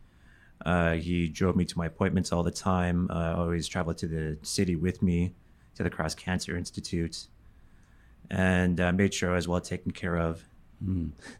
Uh, 0.65 0.93
he 0.93 1.27
drove 1.27 1.55
me 1.55 1.65
to 1.65 1.77
my 1.77 1.87
appointments 1.87 2.31
all 2.31 2.43
the 2.43 2.51
time. 2.51 3.09
Uh, 3.09 3.35
always 3.35 3.67
traveled 3.67 3.97
to 3.97 4.07
the 4.07 4.37
city 4.43 4.75
with 4.75 5.01
me 5.01 5.33
to 5.75 5.83
the 5.83 5.89
Cross 5.89 6.15
Cancer 6.15 6.55
Institute, 6.55 7.27
and 8.29 8.79
uh, 8.79 8.91
made 8.91 9.13
sure 9.13 9.31
I 9.31 9.35
was 9.35 9.47
well 9.47 9.61
taken 9.61 9.91
care 9.91 10.17
of. 10.17 10.43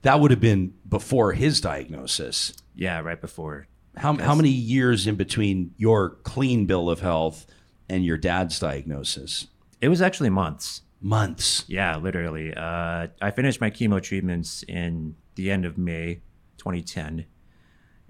That 0.03 0.19
would 0.19 0.31
have 0.31 0.39
been 0.39 0.73
before 0.88 1.33
his 1.33 1.61
diagnosis. 1.61 2.53
Yeah, 2.81 3.01
right 3.01 3.21
before. 3.21 3.67
How, 3.95 4.17
how 4.17 4.33
many 4.33 4.50
years 4.50 5.05
in 5.05 5.13
between 5.13 5.75
your 5.77 6.15
clean 6.23 6.65
bill 6.65 6.89
of 6.89 7.00
health 7.00 7.45
and 7.88 8.03
your 8.03 8.17
dad's 8.17 8.57
diagnosis? 8.57 9.50
It 9.81 9.89
was 9.89 10.01
actually 10.01 10.31
months. 10.31 10.81
Months. 11.00 11.63
Yeah, 11.67 11.97
literally. 11.97 12.55
Uh, 12.55 13.09
I 13.21 13.29
finished 13.29 13.61
my 13.61 13.69
chemo 13.69 14.01
treatments 14.01 14.63
in 14.63 15.15
the 15.35 15.51
end 15.51 15.63
of 15.63 15.77
May 15.77 16.21
2010 16.57 17.27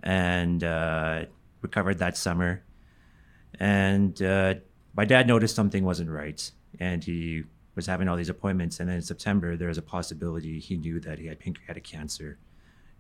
and 0.04 0.64
uh, 0.64 1.26
recovered 1.62 1.98
that 1.98 2.16
summer. 2.16 2.64
And 3.60 4.22
uh, 4.22 4.54
my 4.96 5.04
dad 5.04 5.28
noticed 5.28 5.54
something 5.54 5.84
wasn't 5.84 6.10
right 6.10 6.50
and 6.80 7.04
he 7.04 7.44
was 7.76 7.88
having 7.88 8.08
all 8.08 8.16
these 8.16 8.30
appointments. 8.30 8.80
And 8.80 8.88
then 8.88 8.96
in 8.96 9.02
September, 9.02 9.58
there 9.58 9.68
was 9.68 9.78
a 9.78 9.82
possibility 9.82 10.60
he 10.60 10.78
knew 10.78 11.02
that 11.02 11.20
he 11.20 11.28
had 11.28 11.42
pancreatic 11.42 11.84
cancer. 11.84 12.40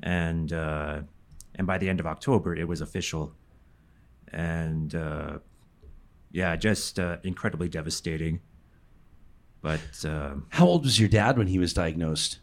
And, 0.04 0.52
uh, 0.52 1.04
and 1.56 1.68
by 1.68 1.78
the 1.78 1.90
end 1.90 2.00
of 2.00 2.06
October, 2.06 2.56
it 2.56 2.68
was 2.68 2.82
official. 2.82 3.34
And 4.32 4.96
uh, 4.96 5.40
yeah, 6.32 6.56
just 6.56 7.00
uh, 7.00 7.18
incredibly 7.24 7.68
devastating. 7.70 8.42
But 9.62 10.06
um, 10.06 10.48
How 10.50 10.66
old 10.66 10.86
was 10.86 11.00
your 11.00 11.10
dad 11.10 11.38
when 11.38 11.48
he 11.48 11.60
was 11.60 11.74
diagnosed? 11.74 12.40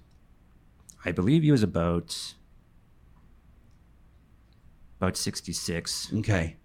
I 1.05 1.13
believe 1.13 1.43
he 1.43 1.51
was 1.51 1.63
about 1.63 2.35
about 5.01 5.17
66, 5.17 6.13
Okay. 6.19 6.57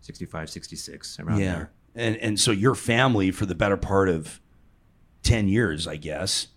65, 0.00 0.50
66 0.50 1.20
around 1.20 1.38
yeah. 1.38 1.52
there. 1.52 1.70
And 1.94 2.16
and 2.16 2.40
so 2.40 2.50
your 2.50 2.74
family 2.74 3.30
for 3.30 3.46
the 3.46 3.54
better 3.54 3.76
part 3.76 4.08
of 4.08 4.40
10 5.22 5.48
years, 5.48 5.86
I 5.86 5.96
guess, 5.96 6.48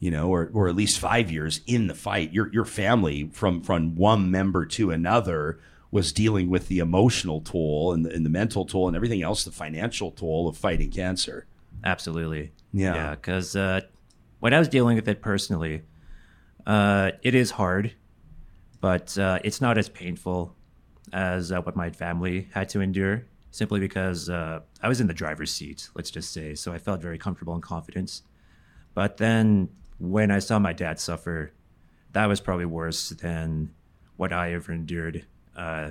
you 0.00 0.10
know, 0.10 0.28
or 0.28 0.50
or 0.52 0.68
at 0.68 0.76
least 0.76 0.98
5 0.98 1.30
years 1.30 1.60
in 1.66 1.86
the 1.86 1.94
fight, 1.94 2.32
your 2.32 2.52
your 2.52 2.64
family 2.64 3.28
from 3.32 3.62
from 3.62 3.96
one 3.96 4.30
member 4.30 4.64
to 4.66 4.90
another 4.90 5.58
was 5.90 6.12
dealing 6.12 6.50
with 6.50 6.68
the 6.68 6.78
emotional 6.80 7.40
toll 7.40 7.92
and 7.94 8.04
the, 8.04 8.12
and 8.12 8.24
the 8.24 8.30
mental 8.30 8.64
toll 8.66 8.88
and 8.88 8.96
everything 8.96 9.22
else, 9.22 9.44
the 9.44 9.50
financial 9.50 10.10
toll 10.10 10.46
of 10.46 10.56
fighting 10.56 10.90
cancer. 10.90 11.46
Absolutely. 11.82 12.52
Yeah. 12.72 12.94
Yeah, 12.94 13.14
cuz 13.16 13.56
uh 13.56 13.80
when 14.40 14.54
I 14.54 14.58
was 14.58 14.68
dealing 14.68 14.96
with 14.96 15.08
it 15.08 15.20
personally, 15.22 15.82
uh 16.66 17.12
it 17.22 17.34
is 17.34 17.52
hard, 17.52 17.92
but 18.80 19.16
uh 19.18 19.38
it's 19.44 19.60
not 19.60 19.78
as 19.78 19.88
painful 19.88 20.54
as 21.12 21.50
uh, 21.50 21.60
what 21.62 21.74
my 21.74 21.90
family 21.90 22.48
had 22.52 22.68
to 22.68 22.80
endure 22.80 23.24
simply 23.50 23.80
because 23.80 24.28
uh, 24.28 24.60
I 24.82 24.88
was 24.88 25.00
in 25.00 25.06
the 25.06 25.14
driver's 25.14 25.50
seat, 25.52 25.88
let's 25.94 26.10
just 26.10 26.32
say. 26.32 26.54
So 26.54 26.72
I 26.72 26.78
felt 26.78 27.00
very 27.00 27.18
comfortable 27.18 27.54
and 27.54 27.62
confident. 27.62 28.20
But 28.94 29.16
then 29.16 29.70
when 29.98 30.30
I 30.30 30.38
saw 30.38 30.58
my 30.58 30.72
dad 30.72 30.98
suffer, 31.00 31.52
that 32.12 32.26
was 32.26 32.40
probably 32.40 32.64
worse 32.64 33.10
than 33.10 33.70
what 34.16 34.32
I 34.32 34.52
ever 34.54 34.72
endured 34.72 35.24
uh, 35.56 35.90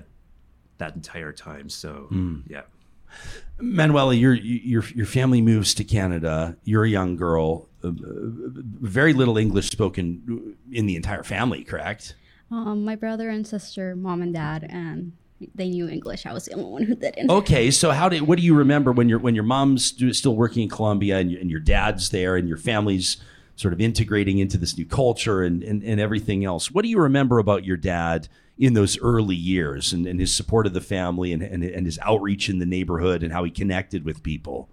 that 0.78 0.96
entire 0.96 1.32
time. 1.32 1.70
So, 1.70 2.08
yeah. 2.48 2.62
Manuela, 3.60 4.14
your 4.14 4.34
your 4.34 4.84
your 4.94 5.06
family 5.06 5.42
moves 5.42 5.74
to 5.76 5.84
Canada. 5.84 6.56
You're 6.64 6.84
a 6.84 6.90
young 6.90 7.16
girl. 7.16 7.68
Uh, 7.84 7.92
very 7.94 9.14
little 9.14 9.38
English 9.38 9.70
spoken 9.70 10.56
in 10.72 10.86
the 10.86 10.96
entire 10.96 11.24
family, 11.24 11.64
correct? 11.64 12.16
Um, 12.52 12.84
my 12.86 12.96
brother 12.96 13.30
and 13.30 13.48
sister, 13.48 13.96
mom 13.96 14.22
and 14.22 14.34
dad, 14.34 14.68
and 14.70 15.14
they 15.56 15.70
knew 15.70 15.88
English. 15.88 16.26
I 16.26 16.34
was 16.34 16.46
the 16.46 16.54
only 16.54 16.66
one 16.70 16.84
who 16.84 16.96
didn't. 16.96 17.32
Okay, 17.32 17.72
so 17.72 17.92
how 17.92 18.10
did 18.10 18.24
what 18.24 18.38
do 18.38 18.44
you 18.44 18.54
remember 18.56 18.92
when 18.92 19.08
your 19.10 19.20
when 19.20 19.36
your 19.36 19.44
mom's 19.46 19.94
still 20.18 20.36
working 20.36 20.64
in 20.64 20.70
Colombia 20.70 21.18
and, 21.18 21.32
your- 21.32 21.42
and 21.42 21.50
your 21.50 21.60
dad's 21.62 22.10
there 22.10 22.36
and 22.36 22.48
your 22.48 22.58
family's 22.58 23.18
sort 23.58 23.74
of 23.74 23.82
integrating 23.82 24.38
into 24.38 24.58
this 24.58 24.78
new 24.78 24.86
culture 24.86 25.44
and, 25.44 25.64
and, 25.64 25.84
and 25.84 26.00
everything 26.00 26.46
else? 26.46 26.72
What 26.72 26.84
do 26.84 26.90
you 26.90 27.00
remember 27.00 27.40
about 27.40 27.66
your 27.66 27.76
dad 27.76 28.30
in 28.58 28.74
those 28.74 29.00
early 29.00 29.36
years 29.36 29.92
and, 29.92 30.08
and 30.08 30.20
his 30.20 30.34
support 30.34 30.66
of 30.66 30.74
the 30.74 30.82
family 30.82 31.34
and, 31.34 31.44
and, 31.44 31.64
and 31.64 31.86
his 31.86 32.00
outreach 32.04 32.50
in 32.50 32.60
the 32.60 32.66
neighborhood 32.66 33.24
and 33.24 33.34
how 33.34 33.44
he 33.44 33.52
connected 33.52 34.06
with 34.06 34.24
people? 34.24 34.70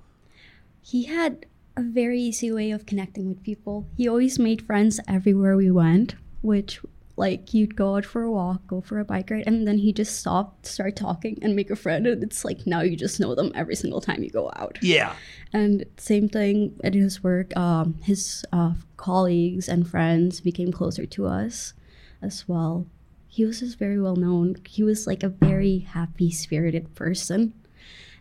He 0.83 1.05
had 1.05 1.47
a 1.77 1.83
very 1.83 2.21
easy 2.21 2.53
way 2.53 2.71
of 2.71 2.87
connecting 2.87 3.27
with 3.27 3.43
people. 3.43 3.87
He 3.97 4.07
always 4.07 4.39
made 4.39 4.63
friends 4.63 5.01
everywhere 5.09 5.57
we 5.57 5.71
went, 5.71 6.15
which 6.43 6.81
like 7.17 7.55
you'd 7.55 7.77
go 7.77 7.97
out 7.97 8.05
for 8.05 8.23
a 8.23 8.31
walk, 8.31 8.67
go 8.67 8.81
for 8.81 8.99
a 8.99 9.05
bike 9.05 9.31
ride, 9.31 9.45
and 9.47 9.67
then 9.69 9.79
he 9.79 9.93
just 9.93 10.19
stopped, 10.19 10.67
start 10.67 10.97
talking, 10.97 11.39
and 11.43 11.55
make 11.55 11.71
a 11.71 11.77
friend. 11.77 12.07
And 12.07 12.23
it's 12.23 12.45
like 12.45 12.67
now 12.67 12.81
you 12.81 12.97
just 12.97 13.21
know 13.21 13.35
them 13.35 13.53
every 13.55 13.77
single 13.77 14.01
time 14.01 14.23
you 14.23 14.31
go 14.31 14.51
out. 14.57 14.79
Yeah. 14.83 15.15
And 15.53 15.85
same 15.97 16.29
thing 16.29 16.79
at 16.83 16.95
his 16.95 17.23
work. 17.23 17.57
Um, 17.57 17.95
his 18.03 18.45
uh, 18.53 18.75
colleagues 18.97 19.69
and 19.69 19.89
friends 19.89 20.41
became 20.41 20.73
closer 20.73 21.07
to 21.07 21.27
us 21.27 21.75
as 22.21 22.49
well. 22.49 22.87
He 23.29 23.45
was 23.45 23.61
just 23.61 23.79
very 23.79 24.01
well 24.01 24.17
known. 24.17 24.57
He 24.69 24.83
was 24.83 25.07
like 25.07 25.23
a 25.23 25.29
very 25.29 25.79
happy 25.79 26.31
spirited 26.31 26.95
person, 26.95 27.53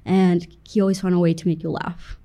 and 0.06 0.48
he 0.64 0.82
always 0.82 1.02
found 1.02 1.16
a 1.16 1.20
way 1.20 1.34
to 1.34 1.48
make 1.48 1.64
you 1.64 1.72
laugh. 1.72 2.18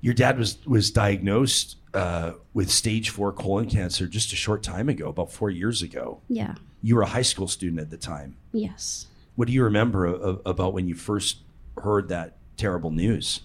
Your 0.00 0.14
dad 0.14 0.38
was 0.38 0.64
was 0.66 0.90
diagnosed 0.90 1.76
uh, 1.94 2.32
with 2.54 2.70
stage 2.70 3.10
four 3.10 3.32
colon 3.32 3.68
cancer 3.68 4.06
just 4.06 4.32
a 4.32 4.36
short 4.36 4.62
time 4.62 4.88
ago, 4.88 5.08
about 5.08 5.32
four 5.32 5.50
years 5.50 5.82
ago. 5.82 6.20
Yeah. 6.28 6.54
You 6.82 6.96
were 6.96 7.02
a 7.02 7.06
high 7.06 7.22
school 7.22 7.48
student 7.48 7.80
at 7.80 7.90
the 7.90 7.96
time. 7.96 8.36
Yes. 8.52 9.06
What 9.36 9.48
do 9.48 9.54
you 9.54 9.64
remember 9.64 10.04
about 10.44 10.74
when 10.74 10.88
you 10.88 10.94
first 10.94 11.38
heard 11.82 12.08
that 12.08 12.36
terrible 12.56 12.90
news? 12.90 13.40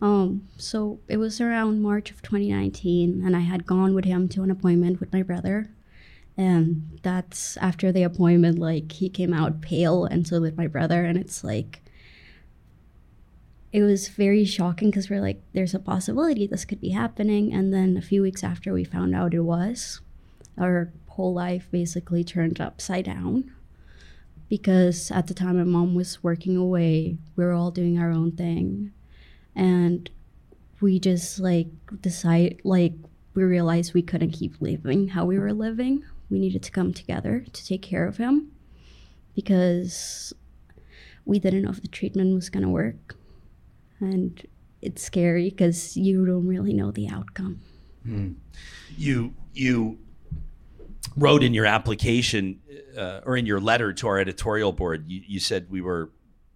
Um, 0.00 0.48
so 0.56 1.00
it 1.08 1.16
was 1.16 1.40
around 1.40 1.82
March 1.82 2.10
of 2.10 2.22
2019, 2.22 3.22
and 3.24 3.36
I 3.36 3.40
had 3.40 3.66
gone 3.66 3.94
with 3.94 4.04
him 4.04 4.28
to 4.30 4.42
an 4.42 4.50
appointment 4.50 5.00
with 5.00 5.12
my 5.12 5.22
brother. 5.22 5.70
And 6.36 7.00
that's 7.02 7.56
after 7.56 7.90
the 7.90 8.04
appointment, 8.04 8.58
like 8.58 8.92
he 8.92 9.08
came 9.08 9.34
out 9.34 9.60
pale, 9.60 10.04
and 10.04 10.26
so 10.26 10.38
did 10.40 10.56
my 10.56 10.68
brother. 10.68 11.04
And 11.04 11.18
it's 11.18 11.42
like, 11.42 11.82
it 13.72 13.82
was 13.82 14.08
very 14.08 14.44
shocking 14.44 14.90
because 14.90 15.10
we're 15.10 15.20
like, 15.20 15.42
there's 15.52 15.74
a 15.74 15.78
possibility 15.78 16.46
this 16.46 16.64
could 16.64 16.80
be 16.80 16.90
happening. 16.90 17.52
And 17.52 17.72
then 17.72 17.96
a 17.96 18.02
few 18.02 18.22
weeks 18.22 18.42
after 18.42 18.72
we 18.72 18.84
found 18.84 19.14
out 19.14 19.34
it 19.34 19.40
was, 19.40 20.00
our 20.58 20.90
whole 21.08 21.34
life 21.34 21.68
basically 21.70 22.24
turned 22.24 22.60
upside 22.60 23.04
down. 23.04 23.52
Because 24.48 25.10
at 25.10 25.26
the 25.26 25.34
time 25.34 25.58
my 25.58 25.64
mom 25.64 25.94
was 25.94 26.22
working 26.22 26.56
away, 26.56 27.18
we 27.36 27.44
were 27.44 27.52
all 27.52 27.70
doing 27.70 27.98
our 27.98 28.10
own 28.10 28.32
thing. 28.32 28.92
And 29.54 30.08
we 30.80 30.98
just 30.98 31.38
like 31.38 31.66
decide 32.00 32.60
like 32.64 32.94
we 33.34 33.42
realized 33.42 33.92
we 33.92 34.00
couldn't 34.02 34.30
keep 34.30 34.60
living 34.60 35.08
how 35.08 35.26
we 35.26 35.38
were 35.38 35.52
living. 35.52 36.04
We 36.30 36.38
needed 36.38 36.62
to 36.62 36.70
come 36.70 36.94
together 36.94 37.44
to 37.52 37.66
take 37.66 37.82
care 37.82 38.06
of 38.06 38.16
him 38.16 38.52
because 39.34 40.32
we 41.26 41.38
didn't 41.38 41.62
know 41.62 41.70
if 41.70 41.82
the 41.82 41.88
treatment 41.88 42.34
was 42.34 42.48
to 42.48 42.68
work 42.68 43.17
and 44.00 44.46
it's 44.80 45.02
scary 45.02 45.50
because 45.50 45.96
you 45.96 46.24
don't 46.24 46.46
really 46.46 46.72
know 46.72 46.90
the 46.90 47.08
outcome 47.08 47.60
You 48.96 49.34
you 49.52 49.98
wrote 51.16 51.42
in 51.42 51.52
your 51.52 51.66
application 51.66 52.60
uh, 52.96 53.20
or 53.24 53.36
in 53.36 53.46
your 53.46 53.60
letter 53.60 53.92
to 53.92 54.06
our 54.06 54.18
editorial 54.18 54.72
board. 54.72 55.04
You, 55.08 55.22
you 55.26 55.40
said 55.40 55.66
we 55.68 55.80
were, 55.80 56.10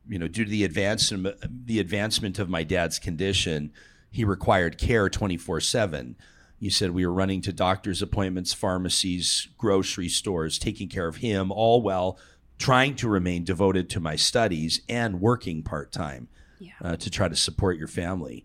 you 0.09 0.19
know, 0.19 0.29
due 0.29 0.45
to 0.45 0.51
the 0.51 0.65
advancement 0.65 1.37
the 1.67 1.79
advancement 1.79 2.39
of 2.39 2.49
my 2.49 2.63
dad's 2.63 2.99
condition, 2.99 3.73
he 4.11 4.25
required 4.25 4.79
care 4.79 5.09
twenty 5.09 5.37
four 5.37 5.61
seven. 5.61 6.17
You 6.59 6.71
said 6.71 6.93
we 6.93 7.05
were 7.05 7.13
running 7.13 7.41
to 7.43 7.53
doctor's 7.53 8.03
appointments, 8.03 8.53
pharmacies, 8.53 9.49
grocery 9.59 10.09
stores, 10.09 10.59
taking 10.59 10.89
care 10.89 11.09
of 11.09 11.17
him, 11.17 11.51
all 11.51 11.83
while 11.83 12.19
trying 12.57 12.95
to 12.95 13.09
remain 13.09 13.43
devoted 13.43 13.91
to 13.91 14.01
my 14.01 14.15
studies 14.15 14.83
and 14.89 15.21
working 15.21 15.65
part 15.65 15.91
time 15.91 16.29
Yeah. 16.63 16.73
uh, 16.81 16.97
to 16.97 17.11
try 17.11 17.29
to 17.29 17.37
support 17.37 17.77
your 17.79 17.89
family. 17.89 18.45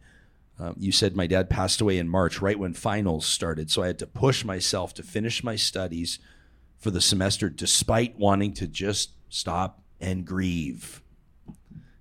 Um, 0.59 0.73
you 0.77 0.91
said 0.91 1.15
my 1.15 1.27
dad 1.27 1.49
passed 1.49 1.81
away 1.81 1.97
in 1.99 2.09
March, 2.09 2.41
right 2.41 2.57
when 2.57 2.73
finals 2.73 3.25
started. 3.27 3.69
So 3.69 3.83
I 3.83 3.87
had 3.87 3.99
to 3.99 4.07
push 4.07 4.43
myself 4.43 4.93
to 4.95 5.03
finish 5.03 5.43
my 5.43 5.55
studies 5.55 6.17
for 6.79 6.89
the 6.91 7.01
semester, 7.01 7.49
despite 7.49 8.17
wanting 8.17 8.53
to 8.55 8.67
just 8.67 9.11
stop 9.29 9.81
and 10.01 10.25
grieve. 10.25 11.01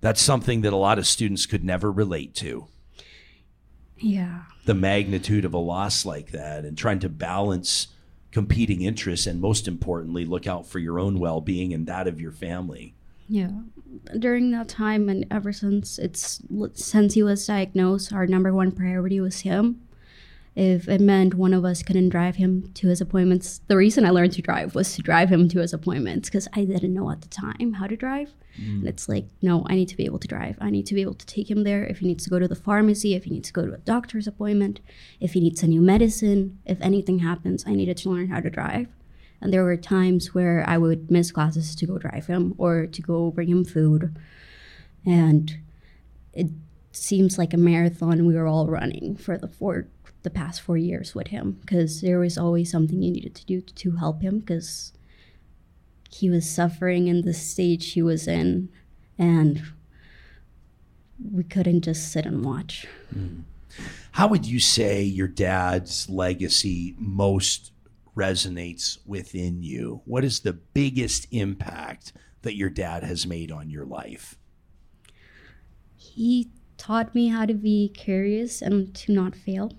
That's 0.00 0.20
something 0.20 0.62
that 0.62 0.72
a 0.72 0.76
lot 0.76 0.98
of 0.98 1.06
students 1.06 1.44
could 1.46 1.64
never 1.64 1.90
relate 1.92 2.34
to 2.36 2.66
Yeah. 3.98 4.44
the 4.64 4.74
magnitude 4.74 5.44
of 5.44 5.54
a 5.54 5.58
loss 5.58 6.04
like 6.04 6.30
that 6.32 6.64
and 6.64 6.76
trying 6.76 6.98
to 7.00 7.08
balance 7.08 7.88
competing 8.30 8.82
interests 8.82 9.26
and 9.26 9.40
most 9.40 9.66
importantly 9.66 10.24
look 10.26 10.46
out 10.46 10.66
for 10.66 10.78
your 10.78 10.98
own 10.98 11.18
well-being 11.18 11.72
and 11.72 11.86
that 11.86 12.06
of 12.06 12.20
your 12.20 12.32
family 12.32 12.94
Yeah. 13.28 13.50
During 14.18 14.50
that 14.52 14.68
time 14.68 15.08
and 15.08 15.26
ever 15.30 15.52
since 15.52 15.98
it's 15.98 16.40
since 16.74 17.14
he 17.14 17.22
was 17.22 17.46
diagnosed, 17.46 18.12
our 18.12 18.26
number 18.26 18.52
one 18.52 18.72
priority 18.72 19.20
was 19.20 19.40
him. 19.40 19.82
If 20.54 20.88
it 20.88 21.02
meant 21.02 21.34
one 21.34 21.52
of 21.52 21.66
us 21.66 21.82
couldn't 21.82 22.08
drive 22.08 22.36
him 22.36 22.72
to 22.74 22.88
his 22.88 23.02
appointments, 23.02 23.60
the 23.66 23.76
reason 23.76 24.06
I 24.06 24.10
learned 24.10 24.32
to 24.32 24.42
drive 24.42 24.74
was 24.74 24.94
to 24.94 25.02
drive 25.02 25.28
him 25.28 25.50
to 25.50 25.58
his 25.58 25.74
appointments 25.74 26.30
because 26.30 26.48
I 26.54 26.64
didn't 26.64 26.94
know 26.94 27.10
at 27.10 27.20
the 27.20 27.28
time 27.28 27.74
how 27.74 27.86
to 27.86 27.94
drive. 27.96 28.32
Mm. 28.58 28.78
And 28.78 28.88
it's 28.88 29.06
like, 29.06 29.26
no, 29.42 29.66
I 29.68 29.74
need 29.74 29.88
to 29.90 29.96
be 29.96 30.06
able 30.06 30.18
to 30.18 30.28
drive. 30.28 30.56
I 30.58 30.70
need 30.70 30.86
to 30.86 30.94
be 30.94 31.02
able 31.02 31.12
to 31.12 31.26
take 31.26 31.50
him 31.50 31.64
there. 31.64 31.84
If 31.84 31.98
he 31.98 32.06
needs 32.06 32.24
to 32.24 32.30
go 32.30 32.38
to 32.38 32.48
the 32.48 32.54
pharmacy, 32.54 33.14
if 33.14 33.24
he 33.24 33.30
needs 33.30 33.48
to 33.48 33.52
go 33.52 33.66
to 33.66 33.74
a 33.74 33.78
doctor's 33.78 34.26
appointment, 34.26 34.80
if 35.20 35.34
he 35.34 35.40
needs 35.40 35.62
a 35.62 35.66
new 35.66 35.82
medicine, 35.82 36.58
if 36.64 36.80
anything 36.80 37.18
happens, 37.18 37.64
I 37.66 37.74
needed 37.74 37.98
to 37.98 38.10
learn 38.10 38.28
how 38.28 38.40
to 38.40 38.48
drive. 38.48 38.88
And 39.40 39.52
there 39.52 39.64
were 39.64 39.76
times 39.76 40.34
where 40.34 40.64
I 40.66 40.78
would 40.78 41.10
miss 41.10 41.30
classes 41.30 41.74
to 41.76 41.86
go 41.86 41.98
drive 41.98 42.26
him 42.26 42.54
or 42.58 42.86
to 42.86 43.02
go 43.02 43.30
bring 43.30 43.48
him 43.48 43.64
food. 43.64 44.16
And 45.04 45.58
it 46.32 46.48
seems 46.92 47.38
like 47.38 47.52
a 47.52 47.58
marathon 47.58 48.26
we 48.26 48.34
were 48.34 48.46
all 48.46 48.66
running 48.66 49.16
for 49.16 49.36
the 49.36 49.48
four 49.48 49.88
the 50.22 50.30
past 50.30 50.60
four 50.60 50.76
years 50.76 51.14
with 51.14 51.28
him 51.28 51.52
because 51.60 52.00
there 52.00 52.18
was 52.18 52.36
always 52.36 52.68
something 52.68 53.00
you 53.00 53.12
needed 53.12 53.32
to 53.32 53.46
do 53.46 53.60
to 53.60 53.92
help 53.92 54.22
him 54.22 54.40
because 54.40 54.92
he 56.10 56.28
was 56.28 56.50
suffering 56.50 57.06
in 57.06 57.22
the 57.22 57.32
stage 57.32 57.92
he 57.92 58.02
was 58.02 58.26
in 58.26 58.68
and 59.16 59.62
we 61.32 61.44
couldn't 61.44 61.82
just 61.82 62.10
sit 62.10 62.26
and 62.26 62.44
watch. 62.44 62.88
Hmm. 63.12 63.42
how 64.12 64.26
would 64.26 64.46
you 64.46 64.58
say 64.58 65.02
your 65.02 65.28
dad's 65.28 66.10
legacy 66.10 66.96
most 66.98 67.70
resonates 68.16 68.98
within 69.06 69.62
you 69.62 70.00
what 70.04 70.24
is 70.24 70.40
the 70.40 70.52
biggest 70.52 71.26
impact 71.30 72.12
that 72.42 72.56
your 72.56 72.70
dad 72.70 73.02
has 73.02 73.26
made 73.26 73.52
on 73.52 73.68
your 73.68 73.84
life 73.84 74.36
he 75.96 76.50
taught 76.76 77.14
me 77.14 77.28
how 77.28 77.46
to 77.46 77.54
be 77.54 77.88
curious 77.88 78.62
and 78.62 78.94
to 78.94 79.12
not 79.12 79.34
fail. 79.34 79.72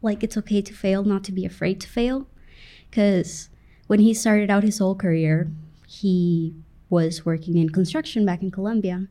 Like 0.00 0.22
it's 0.22 0.36
okay 0.38 0.62
to 0.62 0.72
fail, 0.72 1.04
not 1.04 1.24
to 1.24 1.32
be 1.32 1.44
afraid 1.44 1.80
to 1.80 1.88
fail. 1.88 2.26
Because 2.90 3.48
when 3.86 4.00
he 4.00 4.14
started 4.14 4.50
out 4.50 4.62
his 4.62 4.78
whole 4.78 4.94
career, 4.94 5.50
he 5.86 6.54
was 6.88 7.24
working 7.24 7.56
in 7.56 7.70
construction 7.70 8.24
back 8.24 8.42
in 8.42 8.50
Colombia. 8.50 9.08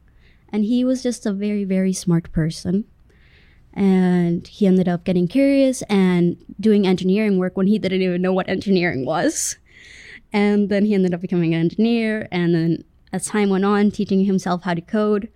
And 0.49 0.65
he 0.65 0.83
was 0.83 1.01
just 1.01 1.25
a 1.25 1.33
very, 1.33 1.63
very 1.63 1.93
smart 1.93 2.31
person. 2.31 2.85
And 3.73 4.47
he 4.47 4.67
ended 4.67 4.87
up 4.87 5.03
getting 5.03 5.27
curious 5.27 5.81
and 5.83 6.37
doing 6.59 6.85
engineering 6.85 7.37
work 7.37 7.55
when 7.55 7.67
he 7.67 7.79
didn't 7.79 8.01
even 8.01 8.21
know 8.21 8.33
what 8.33 8.49
engineering 8.49 9.05
was. 9.05 9.57
And 10.33 10.69
then 10.69 10.85
he 10.85 10.93
ended 10.93 11.13
up 11.13 11.21
becoming 11.21 11.53
an 11.53 11.61
engineer. 11.61 12.27
And 12.31 12.53
then 12.53 12.83
as 13.13 13.25
time 13.25 13.49
went 13.49 13.65
on, 13.65 13.91
teaching 13.91 14.25
himself 14.25 14.63
how 14.63 14.73
to 14.73 14.81
code. 14.81 15.29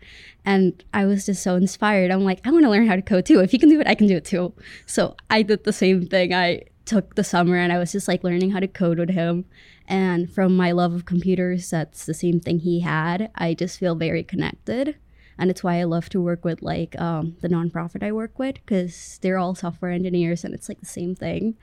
And 0.46 0.84
I 0.94 1.06
was 1.06 1.26
just 1.26 1.44
so 1.44 1.56
inspired. 1.56 2.12
I'm 2.12 2.24
like, 2.24 2.46
I 2.46 2.52
want 2.52 2.64
to 2.66 2.70
learn 2.70 2.88
how 2.88 2.96
to 2.96 3.02
code 3.02 3.26
too. 3.26 3.40
If 3.40 3.54
you 3.54 3.60
can 3.60 3.70
do 3.70 3.80
it, 3.80 3.88
I 3.88 3.96
can 3.96 4.08
do 4.08 4.18
it 4.18 4.26
too. 4.26 4.54
So 4.86 5.16
I 5.30 5.42
did 5.42 5.64
the 5.64 5.74
same 5.74 6.08
thing. 6.08 6.34
I 6.34 6.64
took 6.86 7.16
the 7.16 7.24
summer 7.24 7.58
and 7.58 7.74
I 7.74 7.80
was 7.80 7.92
just 7.92 8.08
like 8.08 8.24
learning 8.24 8.52
how 8.52 8.60
to 8.60 8.68
code 8.68 9.00
with 9.00 9.10
him. 9.10 9.46
And 9.88 10.32
from 10.32 10.56
my 10.56 10.72
love 10.72 10.94
of 10.94 11.06
computers, 11.06 11.70
that's 11.70 12.06
the 12.06 12.14
same 12.14 12.40
thing 12.40 12.60
he 12.60 12.80
had. 12.80 13.32
I 13.36 13.54
just 13.54 13.80
feel 13.80 13.96
very 13.96 14.24
connected. 14.24 14.96
And 15.38 15.50
it's 15.50 15.64
why 15.64 15.80
I 15.80 15.84
love 15.84 16.10
to 16.10 16.22
work 16.22 16.46
with 16.46 16.62
like 16.62 17.00
um, 17.00 17.36
the 17.42 17.50
nonprofit 17.50 18.04
I 18.04 18.12
work 18.12 18.40
with 18.40 18.56
because 18.56 19.20
they're 19.22 19.38
all 19.38 19.56
software 19.56 19.92
engineers 19.92 20.44
and 20.44 20.54
it's 20.54 20.70
like 20.70 20.80
the 20.80 20.86
same 20.86 21.16
thing. 21.16 21.56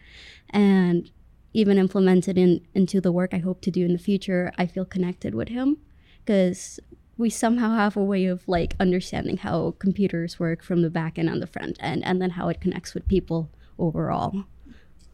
And 0.50 1.10
even 1.54 1.78
implemented 1.78 2.38
in 2.38 2.60
into 2.74 3.00
the 3.00 3.12
work 3.12 3.34
I 3.34 3.38
hope 3.38 3.60
to 3.62 3.70
do 3.70 3.84
in 3.84 3.92
the 3.92 3.98
future, 3.98 4.52
I 4.58 4.66
feel 4.66 4.84
connected 4.84 5.34
with 5.34 5.48
him 5.48 5.78
because 6.24 6.80
we 7.18 7.30
somehow 7.30 7.74
have 7.74 7.96
a 7.96 8.02
way 8.02 8.26
of 8.26 8.46
like 8.48 8.74
understanding 8.80 9.36
how 9.36 9.74
computers 9.78 10.40
work 10.40 10.62
from 10.62 10.82
the 10.82 10.90
back 10.90 11.18
end 11.18 11.28
and 11.28 11.42
the 11.42 11.46
front 11.46 11.76
end 11.80 12.02
and 12.04 12.20
then 12.20 12.30
how 12.30 12.48
it 12.48 12.60
connects 12.60 12.94
with 12.94 13.06
people 13.06 13.50
overall. 13.78 14.44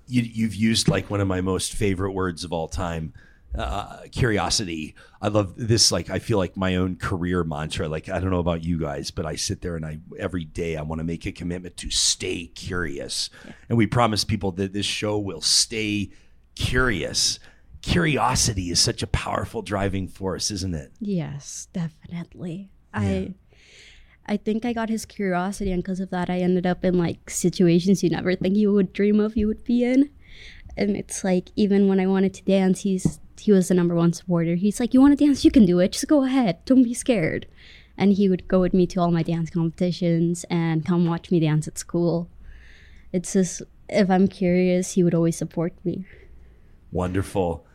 you, 0.07 0.23
you've 0.23 0.55
used 0.55 0.89
like 0.89 1.11
one 1.11 1.21
of 1.21 1.29
my 1.29 1.41
most 1.41 1.75
favorite 1.75 2.13
words 2.13 2.45
of 2.45 2.53
all 2.53 2.69
time 2.69 3.13
uh, 3.57 4.03
curiosity. 4.13 4.95
I 5.21 5.29
love 5.29 5.55
this 5.57 5.91
like 5.91 6.11
i 6.11 6.19
feel 6.19 6.39
like 6.39 6.57
my 6.57 6.77
own 6.77 6.97
career 6.97 7.45
mantra. 7.45 7.89
Like 7.89 8.09
i 8.09 8.21
don't 8.21 8.31
know 8.31 8.39
about 8.39 8.65
you 8.65 8.79
guys 8.79 9.11
but 9.11 9.27
i 9.27 9.37
sit 9.37 9.63
there 9.63 9.77
and 9.77 9.85
i 9.85 9.99
every 10.19 10.45
day 10.45 10.77
i 10.77 10.83
want 10.83 11.01
to 11.01 11.05
make 11.05 11.27
a 11.27 11.33
commitment 11.33 11.77
to 11.79 11.91
stay 11.91 12.47
curious. 12.47 13.31
And 13.69 13.79
we 13.79 13.87
promise 13.87 14.25
people 14.25 14.53
that 14.53 14.73
this 14.73 14.87
show 14.87 15.19
will 15.19 15.41
stay 15.41 16.11
curious. 16.55 17.39
Curiosity 17.83 18.71
is 18.71 18.81
such 18.81 19.03
a 19.03 19.07
powerful 19.07 19.63
driving 19.63 20.09
force 20.09 20.51
isn't 20.51 20.75
it? 20.75 20.93
Yes, 21.01 21.69
definitely. 21.73 22.71
I 22.93 23.35
I 24.27 24.37
think 24.37 24.67
I 24.67 24.75
got 24.75 24.91
his 24.91 25.07
curiosity 25.07 25.73
and 25.73 25.83
because 25.83 26.01
of 26.01 26.11
that 26.11 26.29
I 26.29 26.39
ended 26.39 26.67
up 26.67 26.85
in 26.85 26.99
like 26.99 27.31
situations 27.31 28.03
you 28.03 28.11
never 28.11 28.35
think 28.37 28.57
you 28.57 28.73
would 28.73 28.93
dream 28.93 29.21
of 29.21 29.37
you 29.37 29.47
would 29.47 29.65
be 29.65 29.85
in. 29.85 30.11
And 30.77 30.97
it's 30.97 31.25
like 31.25 31.49
even 31.57 31.89
when 31.89 31.99
I 31.99 32.07
wanted 32.07 32.35
to 32.35 32.45
dance, 32.45 32.83
he's 32.83 33.19
he 33.41 33.53
was 33.53 33.69
the 33.69 33.75
number 33.75 33.95
one 33.95 34.13
supporter. 34.13 34.55
He's 34.55 34.81
like, 34.81 34.95
You 34.95 35.01
wanna 35.01 35.17
dance, 35.17 35.45
you 35.45 35.51
can 35.51 35.65
do 35.65 35.79
it. 35.79 35.93
Just 35.93 36.09
go 36.09 36.25
ahead. 36.25 36.65
Don't 36.65 36.83
be 36.83 36.95
scared. 36.95 37.47
And 37.97 38.13
he 38.13 38.29
would 38.29 38.47
go 38.47 38.61
with 38.61 38.73
me 38.75 38.87
to 38.89 39.01
all 39.01 39.11
my 39.11 39.23
dance 39.23 39.51
competitions 39.51 40.45
and 40.49 40.87
come 40.87 41.07
watch 41.07 41.31
me 41.31 41.41
dance 41.41 41.67
at 41.67 41.79
school. 41.79 42.31
It's 43.13 43.33
just 43.33 43.63
if 43.89 44.11
I'm 44.11 44.29
curious, 44.29 44.93
he 44.93 45.03
would 45.03 45.15
always 45.15 45.37
support 45.37 45.73
me. 45.85 46.05
Wonderful. 46.93 47.67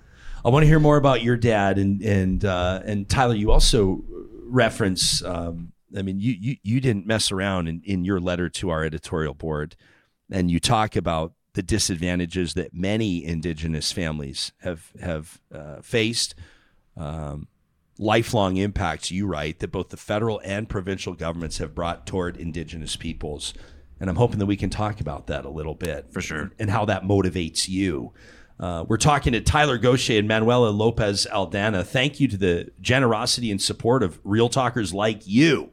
I 0.46 0.50
want 0.50 0.64
to 0.64 0.68
hear 0.68 0.80
more 0.80 0.98
about 0.98 1.24
your 1.24 1.38
dad 1.38 1.78
and 1.78 2.02
and 2.02 2.44
uh, 2.44 2.82
and 2.86 3.08
Tyler. 3.08 3.36
You 3.36 3.52
also 3.52 4.04
reference. 4.46 5.24
Um, 5.24 5.72
I 5.96 6.02
mean, 6.02 6.20
you 6.20 6.34
you 6.34 6.58
you 6.64 6.82
didn't 6.82 7.06
mess 7.08 7.32
around 7.32 7.68
in, 7.68 7.82
in 7.86 8.04
your 8.04 8.20
letter 8.20 8.50
to 8.50 8.70
our 8.70 8.84
editorial 8.84 9.34
board, 9.34 9.76
and 10.32 10.52
you 10.52 10.60
talk 10.60 10.96
about 10.96 11.34
the 11.54 11.64
disadvantages 11.64 12.54
that 12.56 12.74
many 12.74 13.24
Indigenous 13.24 13.92
families 13.92 14.52
have 14.62 14.92
have 15.02 15.42
uh, 15.54 15.82
faced. 15.82 16.36
Um, 16.98 17.48
lifelong 18.00 18.58
impacts. 18.58 19.12
You 19.12 19.28
write 19.28 19.60
that 19.60 19.72
both 19.72 19.90
the 19.90 19.98
federal 19.98 20.42
and 20.44 20.68
provincial 20.68 21.14
governments 21.14 21.60
have 21.60 21.76
brought 21.76 22.08
toward 22.08 22.38
Indigenous 22.38 22.96
peoples, 22.96 23.54
and 24.00 24.10
I'm 24.10 24.16
hoping 24.16 24.40
that 24.40 24.48
we 24.48 24.58
can 24.58 24.70
talk 24.70 25.00
about 25.00 25.28
that 25.28 25.46
a 25.46 25.50
little 25.50 25.76
bit 25.76 26.08
For 26.12 26.22
sure. 26.22 26.52
and 26.60 26.70
how 26.70 26.86
that 26.86 27.04
motivates 27.04 27.68
you. 27.68 28.14
Uh, 28.60 28.86
we're 28.88 28.98
talking 28.98 29.34
to 29.34 29.42
Tyler 29.42 29.80
Gauchier 29.80 30.20
and 30.20 30.28
Manuela 30.28 30.70
Lopez 30.70 31.28
Aldana. 31.32 31.84
Thank 31.86 32.20
you 32.20 32.28
to 32.30 32.38
the 32.38 32.72
generosity 32.82 33.52
and 33.52 33.62
support 33.62 34.04
of 34.04 34.20
Real 34.24 34.50
Talkers 34.50 34.94
like 34.94 35.22
you. 35.26 35.72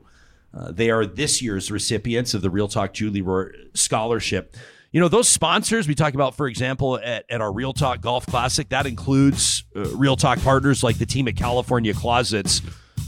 Uh, 0.52 0.72
they 0.72 0.90
are 0.90 1.06
this 1.06 1.40
year's 1.40 1.70
recipients 1.70 2.34
of 2.34 2.42
the 2.42 2.50
Real 2.50 2.68
Talk 2.68 2.92
Julie 2.92 3.22
Rohr 3.22 3.52
Scholarship. 3.74 4.56
You 4.92 5.00
know, 5.00 5.06
those 5.06 5.28
sponsors 5.28 5.86
we 5.86 5.94
talk 5.94 6.14
about, 6.14 6.34
for 6.34 6.48
example, 6.48 6.98
at, 6.98 7.24
at 7.30 7.40
our 7.40 7.52
Real 7.52 7.72
Talk 7.72 8.00
Golf 8.00 8.26
Classic, 8.26 8.68
that 8.70 8.86
includes 8.86 9.62
uh, 9.76 9.84
Real 9.90 10.16
Talk 10.16 10.40
partners 10.40 10.82
like 10.82 10.98
the 10.98 11.06
team 11.06 11.28
at 11.28 11.36
California 11.36 11.94
Closets. 11.94 12.60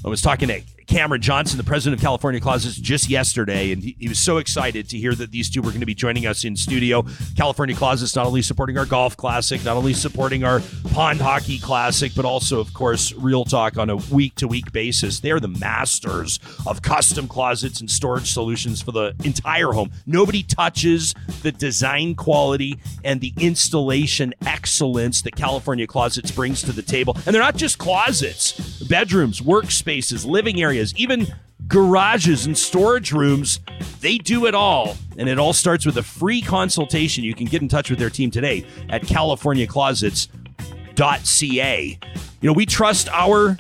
I 0.05 0.09
was 0.09 0.23
talking 0.23 0.47
to 0.47 0.61
Cameron 0.87 1.23
Johnson, 1.23 1.59
the 1.59 1.65
president 1.65 2.01
of 2.01 2.03
California 2.03 2.41
Closets, 2.41 2.77
just 2.77 3.09
yesterday, 3.09 3.73
and 3.73 3.83
he, 3.83 3.97
he 3.99 4.09
was 4.09 4.19
so 4.19 4.39
excited 4.39 4.89
to 4.89 4.99
hear 4.99 5.15
that 5.15 5.31
these 5.31 5.51
two 5.51 5.63
were 5.63 5.71
going 5.71 5.81
to 5.81 5.87
be 5.87 5.95
joining 5.95 6.27
us 6.27 6.45
in 6.45 6.57
studio. 6.57 7.05
California 7.37 7.75
Closets 7.75 8.15
not 8.17 8.27
only 8.27 8.43
supporting 8.43 8.79
our 8.79 8.87
golf 8.87 9.17
classic, 9.17 9.65
not 9.65 9.77
only 9.77 9.93
supporting 9.93 10.45
our 10.45 10.61
pond 10.93 11.21
hockey 11.21 11.59
classic, 11.59 12.13
but 12.15 12.25
also, 12.25 12.61
of 12.61 12.73
course, 12.75 13.13
Real 13.15 13.45
Talk 13.45 13.79
on 13.79 13.91
a 13.91 13.97
week 13.97 14.35
to 14.37 14.49
week 14.49 14.73
basis. 14.73 15.21
They're 15.21 15.41
the 15.41 15.49
masters 15.49 16.39
of 16.67 16.83
custom 16.83 17.29
closets 17.29 17.81
and 17.81 17.91
storage 17.91 18.31
solutions 18.31 18.83
for 18.83 18.93
the 18.93 19.15
entire 19.25 19.73
home. 19.73 19.91
Nobody 20.07 20.43
touches 20.43 21.15
the 21.43 21.53
design 21.53 22.15
quality 22.15 22.79
and 23.05 23.21
the 23.21 23.33
installation 23.39 24.35
excellence 24.45 25.23
that 25.23 25.37
California 25.37 25.87
Closets 25.87 26.31
brings 26.31 26.63
to 26.63 26.73
the 26.73 26.83
table. 26.83 27.17
And 27.27 27.35
they're 27.35 27.43
not 27.43 27.57
just 27.57 27.79
closets, 27.79 28.83
bedrooms, 28.83 29.41
workspaces, 29.41 30.27
living 30.27 30.61
areas, 30.61 30.72
even 30.97 31.27
garages 31.69 32.47
and 32.47 32.57
storage 32.57 33.13
rooms. 33.13 33.61
They 34.01 34.17
do 34.19 34.47
it 34.47 34.55
all. 34.55 34.97
And 35.17 35.29
it 35.29 35.39
all 35.39 35.53
starts 35.53 35.85
with 35.87 35.99
a 35.99 36.03
free 36.03 36.43
consultation. 36.43 37.23
You 37.25 37.35
can 37.35 37.47
get 37.47 37.63
in 37.63 37.69
touch 37.69 37.91
with 37.91 37.99
their 37.99 38.11
team 38.11 38.31
today 38.31 38.65
at 38.89 39.03
californiaclosets.ca. 39.03 41.99
You 42.41 42.49
know, 42.49 42.53
we 42.53 42.67
trust 42.67 43.09
our 43.11 43.57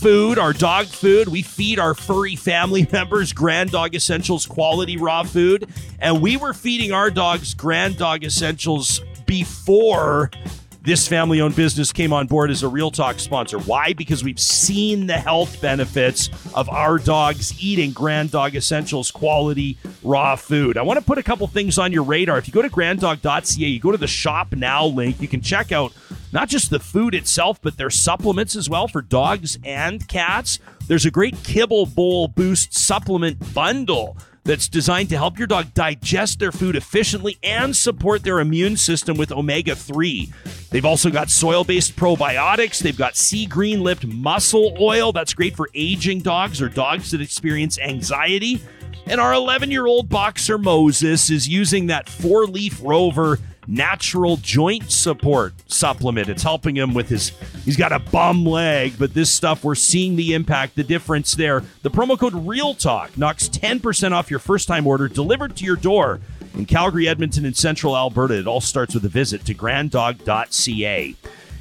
food, 0.00 0.38
our 0.38 0.52
dog 0.52 0.86
food. 0.86 1.28
We 1.28 1.42
feed 1.42 1.78
our 1.78 1.94
furry 1.94 2.36
family 2.36 2.86
members 2.92 3.32
Grand 3.32 3.70
Dog 3.70 3.94
Essentials 3.94 4.46
quality 4.46 4.96
raw 4.96 5.22
food. 5.22 5.68
And 5.98 6.22
we 6.22 6.36
were 6.36 6.54
feeding 6.54 6.92
our 6.92 7.10
dogs 7.10 7.54
Grand 7.54 7.98
Dog 7.98 8.24
Essentials 8.24 9.00
before 9.26 10.30
this 10.82 11.06
family 11.06 11.40
owned 11.40 11.56
business 11.56 11.92
came 11.92 12.12
on 12.12 12.26
board 12.26 12.50
as 12.50 12.62
a 12.62 12.68
Real 12.68 12.90
Talk 12.90 13.18
sponsor. 13.18 13.58
Why? 13.58 13.92
Because 13.92 14.24
we've 14.24 14.40
seen 14.40 15.06
the 15.06 15.18
health 15.18 15.60
benefits 15.60 16.30
of 16.54 16.68
our 16.70 16.98
dogs 16.98 17.62
eating 17.62 17.92
Grand 17.92 18.30
Dog 18.30 18.54
Essentials 18.54 19.10
quality 19.10 19.76
raw 20.02 20.36
food. 20.36 20.78
I 20.78 20.82
want 20.82 20.98
to 20.98 21.04
put 21.04 21.18
a 21.18 21.22
couple 21.22 21.46
things 21.46 21.78
on 21.78 21.92
your 21.92 22.02
radar. 22.02 22.38
If 22.38 22.48
you 22.48 22.54
go 22.54 22.62
to 22.62 22.70
granddog.ca, 22.70 23.66
you 23.66 23.80
go 23.80 23.92
to 23.92 23.98
the 23.98 24.06
shop 24.06 24.54
now 24.54 24.86
link, 24.86 25.20
you 25.20 25.28
can 25.28 25.42
check 25.42 25.70
out 25.70 25.92
not 26.32 26.48
just 26.48 26.70
the 26.70 26.80
food 26.80 27.14
itself, 27.14 27.60
but 27.60 27.76
their 27.76 27.90
supplements 27.90 28.56
as 28.56 28.70
well 28.70 28.88
for 28.88 29.02
dogs 29.02 29.58
and 29.64 30.06
cats. 30.08 30.60
There's 30.86 31.04
a 31.04 31.10
great 31.10 31.42
Kibble 31.44 31.86
Bowl 31.86 32.28
Boost 32.28 32.72
supplement 32.74 33.52
bundle 33.52 34.16
that's 34.44 34.68
designed 34.68 35.08
to 35.10 35.16
help 35.16 35.38
your 35.38 35.46
dog 35.46 35.74
digest 35.74 36.38
their 36.38 36.52
food 36.52 36.76
efficiently 36.76 37.38
and 37.42 37.74
support 37.76 38.22
their 38.22 38.40
immune 38.40 38.76
system 38.76 39.16
with 39.16 39.32
omega 39.32 39.74
3. 39.74 40.32
They've 40.70 40.84
also 40.84 41.10
got 41.10 41.30
soil 41.30 41.64
based 41.64 41.96
probiotics. 41.96 42.80
They've 42.80 42.96
got 42.96 43.16
sea 43.16 43.46
green 43.46 43.82
lipped 43.82 44.06
mussel 44.06 44.76
oil. 44.80 45.12
That's 45.12 45.34
great 45.34 45.56
for 45.56 45.68
aging 45.74 46.20
dogs 46.20 46.62
or 46.62 46.68
dogs 46.68 47.10
that 47.10 47.20
experience 47.20 47.78
anxiety. 47.78 48.60
And 49.06 49.20
our 49.20 49.32
11 49.32 49.70
year 49.70 49.86
old 49.86 50.08
boxer 50.08 50.58
Moses 50.58 51.30
is 51.30 51.48
using 51.48 51.86
that 51.88 52.08
four 52.08 52.46
leaf 52.46 52.80
rover 52.82 53.38
natural 53.66 54.36
joint 54.36 54.90
support 54.90 55.54
supplement. 55.66 56.28
It's 56.28 56.42
helping 56.42 56.76
him 56.76 56.94
with 56.94 57.08
his, 57.08 57.32
he's 57.64 57.76
got 57.76 57.92
a 57.92 57.98
bum 57.98 58.44
leg, 58.44 58.94
but 58.98 59.14
this 59.14 59.32
stuff, 59.32 59.64
we're 59.64 59.74
seeing 59.74 60.16
the 60.16 60.34
impact, 60.34 60.76
the 60.76 60.84
difference 60.84 61.32
there. 61.32 61.62
The 61.82 61.90
promo 61.90 62.18
code 62.18 62.34
Real 62.34 62.74
Talk 62.74 63.16
knocks 63.16 63.48
10% 63.48 64.12
off 64.12 64.30
your 64.30 64.40
first 64.40 64.68
time 64.68 64.86
order 64.86 65.08
delivered 65.08 65.56
to 65.56 65.64
your 65.64 65.76
door 65.76 66.20
in 66.54 66.66
Calgary, 66.66 67.08
Edmonton, 67.08 67.44
and 67.44 67.56
Central 67.56 67.96
Alberta. 67.96 68.38
It 68.38 68.46
all 68.46 68.60
starts 68.60 68.94
with 68.94 69.04
a 69.04 69.08
visit 69.08 69.44
to 69.46 69.54
granddog.ca. 69.54 71.14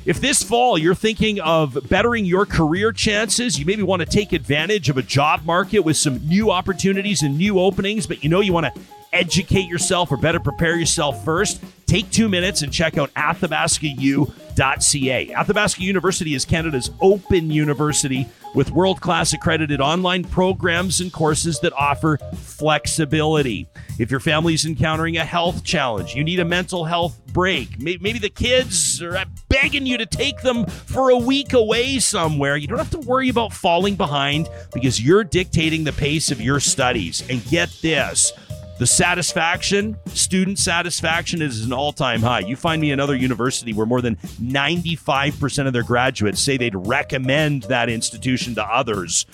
If 0.05 0.21
this 0.21 0.41
fall 0.41 0.77
you're 0.77 0.95
thinking 0.95 1.39
of 1.41 1.77
bettering 1.89 2.25
your 2.25 2.45
career 2.45 2.91
chances, 2.91 3.59
you 3.59 3.65
maybe 3.65 3.83
want 3.83 4.01
to 4.01 4.05
take 4.05 4.33
advantage 4.33 4.89
of 4.89 4.97
a 4.97 5.03
job 5.03 5.45
market 5.45 5.81
with 5.81 5.97
some 5.97 6.25
new 6.27 6.49
opportunities 6.51 7.21
and 7.21 7.37
new 7.37 7.59
openings, 7.59 8.07
but 8.07 8.23
you 8.23 8.29
know 8.29 8.39
you 8.39 8.53
want 8.53 8.73
to 8.73 8.81
educate 9.11 9.67
yourself 9.67 10.11
or 10.11 10.17
better 10.17 10.39
prepare 10.39 10.77
yourself 10.77 11.23
first, 11.25 11.61
take 11.89 12.09
two 12.11 12.29
minutes 12.29 12.61
and 12.61 12.71
check 12.71 12.99
out 12.99 13.11
athabascau.ca. 13.15 15.33
Athabasca 15.33 15.81
University 15.81 16.35
is 16.35 16.45
Canada's 16.45 16.91
open 17.01 17.49
university 17.49 18.27
with 18.53 18.69
world 18.71 19.01
class 19.01 19.33
accredited 19.33 19.81
online 19.81 20.23
programs 20.23 21.01
and 21.01 21.11
courses 21.11 21.59
that 21.61 21.73
offer 21.73 22.19
flexibility. 22.35 23.67
If 23.97 24.11
your 24.11 24.19
family's 24.19 24.65
encountering 24.65 25.17
a 25.17 25.25
health 25.25 25.63
challenge, 25.63 26.13
you 26.13 26.23
need 26.23 26.39
a 26.39 26.45
mental 26.45 26.85
health 26.85 27.19
break, 27.33 27.79
maybe 27.79 28.19
the 28.19 28.29
kids 28.29 29.01
are 29.01 29.25
begging 29.49 29.85
you 29.85 29.97
to 29.97 30.05
take 30.05 30.41
them 30.41 30.65
for 30.65 31.09
a 31.09 31.17
week 31.17 31.53
away 31.53 31.99
somewhere, 31.99 32.57
you 32.57 32.67
don't 32.67 32.77
have 32.77 32.91
to 32.91 32.99
worry 32.99 33.29
about 33.29 33.53
falling 33.53 33.95
behind 33.95 34.49
because 34.73 35.03
you're 35.03 35.23
dictating 35.23 35.83
the 35.83 35.93
pace 35.93 36.31
of 36.31 36.41
your 36.41 36.59
studies. 36.59 37.23
And 37.29 37.43
get 37.49 37.69
this, 37.81 38.33
the 38.79 38.87
satisfaction, 38.87 39.97
student 40.07 40.57
satisfaction 40.57 41.41
is 41.41 41.65
an 41.65 41.73
all 41.73 41.91
time 41.91 42.21
high. 42.21 42.39
You 42.39 42.55
find 42.55 42.81
me 42.81 42.91
another 42.91 43.13
university 43.13 43.73
where 43.73 43.85
more 43.85 44.01
than 44.01 44.15
95% 44.15 45.67
of 45.67 45.73
their 45.73 45.83
graduates 45.83 46.39
say 46.39 46.55
they'd 46.55 46.73
recommend 46.73 47.63
that 47.63 47.89
institution 47.89 48.55
to 48.55 48.63
others. 48.63 49.25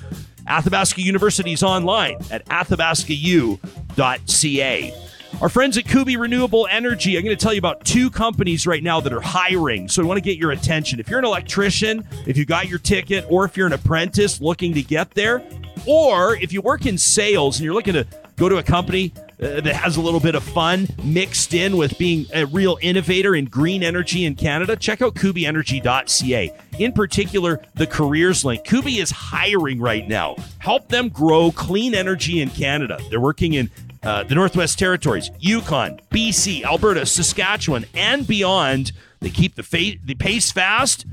Athabasca 0.48 1.00
University 1.00 1.54
is 1.54 1.62
online 1.62 2.18
at 2.32 2.44
athabascau.ca. 2.48 3.60
Our 5.42 5.50
friends 5.50 5.78
at 5.78 5.86
Kuby 5.86 6.18
Renewable 6.18 6.68
Energy, 6.72 7.16
I'm 7.16 7.24
going 7.24 7.38
to 7.38 7.44
tell 7.44 7.54
you 7.54 7.60
about 7.60 7.86
two 7.86 8.10
companies 8.10 8.66
right 8.66 8.82
now 8.82 9.00
that 9.02 9.14
are 9.14 9.22
hiring. 9.22 9.88
So 9.90 10.02
I 10.02 10.06
want 10.08 10.18
to 10.18 10.22
get 10.22 10.38
your 10.38 10.52
attention. 10.52 11.00
If 11.00 11.08
you're 11.08 11.20
an 11.20 11.26
electrician, 11.26 12.08
if 12.26 12.36
you 12.36 12.46
got 12.46 12.68
your 12.68 12.80
ticket, 12.80 13.26
or 13.30 13.46
if 13.46 13.56
you're 13.58 13.68
an 13.68 13.74
apprentice 13.74 14.42
looking 14.42 14.74
to 14.74 14.82
get 14.82 15.12
there, 15.12 15.44
or 15.86 16.36
if 16.38 16.52
you 16.52 16.62
work 16.62 16.88
in 16.88 16.98
sales 16.98 17.58
and 17.58 17.66
you're 17.66 17.76
looking 17.76 17.94
to 17.94 18.08
go 18.38 18.50
to 18.50 18.58
a 18.58 18.64
company 18.64 19.14
uh, 19.42 19.60
that 19.62 19.76
has 19.76 19.98
a 19.98 20.02
little 20.02 20.20
bit 20.20 20.36
of 20.36 20.44
fun 20.44 20.88
mixed 21.04 21.54
in 21.54 21.76
with 21.76 21.98
being 21.98 22.26
a 22.34 22.46
real 22.46 22.78
innovator 22.82 23.36
in 23.36 23.46
green 23.46 23.84
energy 23.84 24.26
in 24.26 24.36
Canada, 24.36 24.76
check 24.76 25.02
out 25.02 25.16
kubyenergy.ca. 25.16 26.54
In 26.80 26.92
particular, 26.94 27.62
the 27.76 27.88
careers 27.88 28.46
link. 28.46 28.64
Kuby 28.64 29.00
is 29.00 29.12
hiring 29.12 29.80
right 29.80 30.08
now. 30.08 30.36
Help 30.60 30.88
them 30.90 31.10
grow 31.10 31.52
clean 31.52 31.94
energy 31.94 32.42
in 32.42 32.50
Canada. 32.50 32.98
They're 33.10 33.20
working 33.20 33.54
in 33.54 33.70
uh, 34.04 34.24
the 34.24 34.36
Northwest 34.36 34.78
Territories, 34.78 35.32
Yukon, 35.40 36.00
BC, 36.12 36.64
Alberta, 36.64 37.06
Saskatchewan, 37.06 37.86
and 37.94 38.26
beyond. 38.28 38.92
They 39.20 39.32
keep 39.32 39.56
the, 39.56 39.64
fa- 39.64 40.00
the 40.04 40.16
pace 40.16 40.52
fast. 40.52 41.06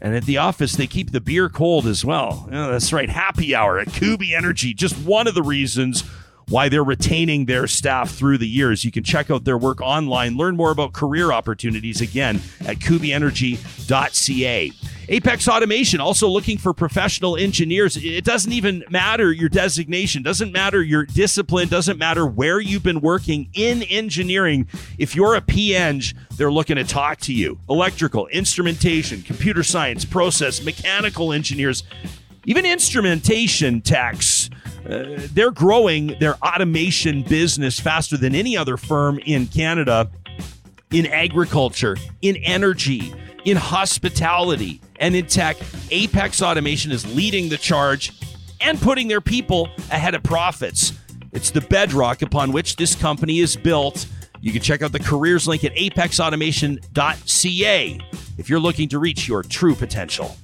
And 0.00 0.14
at 0.14 0.26
the 0.26 0.36
office, 0.36 0.74
they 0.76 0.86
keep 0.86 1.12
the 1.12 1.20
beer 1.20 1.48
cold 1.48 1.86
as 1.86 2.04
well. 2.04 2.46
Yeah, 2.52 2.68
that's 2.68 2.92
right. 2.92 3.08
Happy 3.08 3.54
hour 3.54 3.78
at 3.78 3.90
Kuby 3.90 4.34
Energy. 4.34 4.74
Just 4.74 4.98
one 4.98 5.26
of 5.26 5.34
the 5.34 5.42
reasons 5.42 6.04
why 6.48 6.68
they're 6.68 6.84
retaining 6.84 7.46
their 7.46 7.66
staff 7.66 8.10
through 8.10 8.38
the 8.38 8.48
years. 8.48 8.84
You 8.84 8.90
can 8.90 9.04
check 9.04 9.30
out 9.30 9.44
their 9.44 9.58
work 9.58 9.80
online, 9.80 10.36
learn 10.36 10.56
more 10.56 10.70
about 10.70 10.92
career 10.92 11.32
opportunities 11.32 12.00
again 12.00 12.40
at 12.66 12.76
kubyenergy.ca. 12.76 14.72
Apex 15.08 15.48
Automation 15.48 16.00
also 16.00 16.28
looking 16.28 16.56
for 16.56 16.72
professional 16.72 17.36
engineers. 17.36 17.96
It 17.96 18.24
doesn't 18.24 18.52
even 18.52 18.84
matter 18.88 19.32
your 19.32 19.50
designation, 19.50 20.22
doesn't 20.22 20.50
matter 20.50 20.82
your 20.82 21.04
discipline, 21.04 21.68
doesn't 21.68 21.98
matter 21.98 22.26
where 22.26 22.58
you've 22.58 22.82
been 22.82 23.00
working 23.00 23.50
in 23.52 23.82
engineering. 23.82 24.66
If 24.98 25.14
you're 25.14 25.34
a 25.34 25.42
PEng, 25.42 26.02
they're 26.36 26.52
looking 26.52 26.76
to 26.76 26.84
talk 26.84 27.18
to 27.20 27.34
you. 27.34 27.58
Electrical, 27.68 28.28
instrumentation, 28.28 29.22
computer 29.22 29.62
science, 29.62 30.04
process, 30.04 30.64
mechanical 30.64 31.32
engineers, 31.32 31.84
even 32.46 32.64
instrumentation 32.64 33.82
techs. 33.82 34.48
Uh, 34.88 35.18
they're 35.32 35.50
growing 35.50 36.16
their 36.20 36.34
automation 36.36 37.22
business 37.22 37.80
faster 37.80 38.16
than 38.16 38.34
any 38.34 38.56
other 38.56 38.76
firm 38.76 39.18
in 39.24 39.46
Canada 39.46 40.10
in 40.90 41.06
agriculture, 41.06 41.96
in 42.22 42.36
energy, 42.36 43.12
in 43.44 43.56
hospitality, 43.56 44.80
and 45.00 45.16
in 45.16 45.26
tech. 45.26 45.56
Apex 45.90 46.40
Automation 46.40 46.92
is 46.92 47.12
leading 47.14 47.48
the 47.48 47.56
charge 47.56 48.12
and 48.60 48.80
putting 48.80 49.08
their 49.08 49.20
people 49.20 49.68
ahead 49.90 50.14
of 50.14 50.22
profits. 50.22 50.92
It's 51.32 51.50
the 51.50 51.62
bedrock 51.62 52.22
upon 52.22 52.52
which 52.52 52.76
this 52.76 52.94
company 52.94 53.40
is 53.40 53.56
built. 53.56 54.06
You 54.40 54.52
can 54.52 54.62
check 54.62 54.82
out 54.82 54.92
the 54.92 55.00
careers 55.00 55.48
link 55.48 55.64
at 55.64 55.74
apexautomation.ca 55.74 58.00
if 58.36 58.48
you're 58.48 58.60
looking 58.60 58.88
to 58.90 58.98
reach 58.98 59.26
your 59.26 59.42
true 59.42 59.74
potential. 59.74 60.36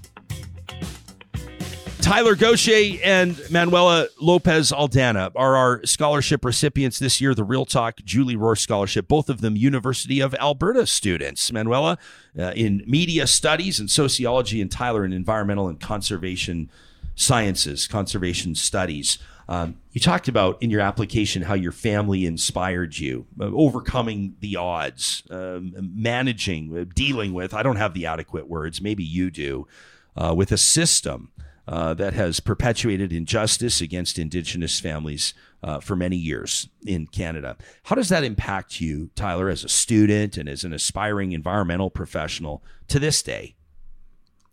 Tyler 2.11 2.35
Gauchier 2.35 3.01
and 3.05 3.41
Manuela 3.53 4.09
Lopez 4.21 4.73
Aldana 4.73 5.31
are 5.37 5.55
our 5.55 5.87
scholarship 5.87 6.45
recipients 6.45 6.99
this 6.99 7.21
year, 7.21 7.37
the 7.37 7.45
Real 7.45 7.65
Talk 7.65 7.99
Julie 8.05 8.35
Rohr 8.35 8.59
Scholarship, 8.59 9.07
both 9.07 9.29
of 9.29 9.43
them 9.43 9.55
University 9.55 10.19
of 10.19 10.35
Alberta 10.35 10.89
students. 10.89 11.53
Manuela 11.53 11.99
uh, 12.37 12.53
in 12.57 12.83
media 12.85 13.29
studies 13.29 13.79
and 13.79 13.89
sociology, 13.89 14.61
and 14.61 14.73
Tyler 14.73 15.05
in 15.05 15.13
environmental 15.13 15.69
and 15.69 15.79
conservation 15.79 16.69
sciences, 17.15 17.87
conservation 17.87 18.57
studies. 18.57 19.19
Um, 19.49 19.77
you 19.93 20.01
talked 20.01 20.27
about 20.27 20.61
in 20.61 20.69
your 20.69 20.81
application 20.81 21.43
how 21.43 21.55
your 21.55 21.71
family 21.71 22.27
inspired 22.27 22.99
you, 22.99 23.27
uh, 23.41 23.45
overcoming 23.45 24.35
the 24.41 24.57
odds, 24.57 25.23
um, 25.31 25.77
managing, 25.79 26.77
uh, 26.77 26.87
dealing 26.93 27.35
with, 27.35 27.55
I 27.55 27.63
don't 27.63 27.77
have 27.77 27.95
the 27.95 28.07
adequate 28.07 28.49
words, 28.49 28.83
maybe 28.83 29.05
you 29.05 29.31
do, 29.31 29.69
uh, 30.17 30.35
with 30.37 30.51
a 30.51 30.59
system 30.59 31.31
uh, 31.71 31.95
that 31.95 32.15
has 32.15 32.41
perpetuated 32.41 33.13
injustice 33.13 33.81
against 33.81 34.19
Indigenous 34.19 34.81
families 34.81 35.35
uh, 35.63 35.79
for 35.79 35.95
many 35.95 36.17
years 36.17 36.69
in 36.85 37.07
Canada. 37.07 37.57
How 37.85 37.95
does 37.95 38.09
that 38.09 38.25
impact 38.25 38.81
you, 38.81 39.11
Tyler, 39.15 39.49
as 39.49 39.63
a 39.63 39.69
student 39.69 40.37
and 40.37 40.49
as 40.49 40.65
an 40.65 40.73
aspiring 40.73 41.31
environmental 41.31 41.89
professional 41.89 42.65
to 42.89 42.99
this 42.99 43.23
day? 43.23 43.55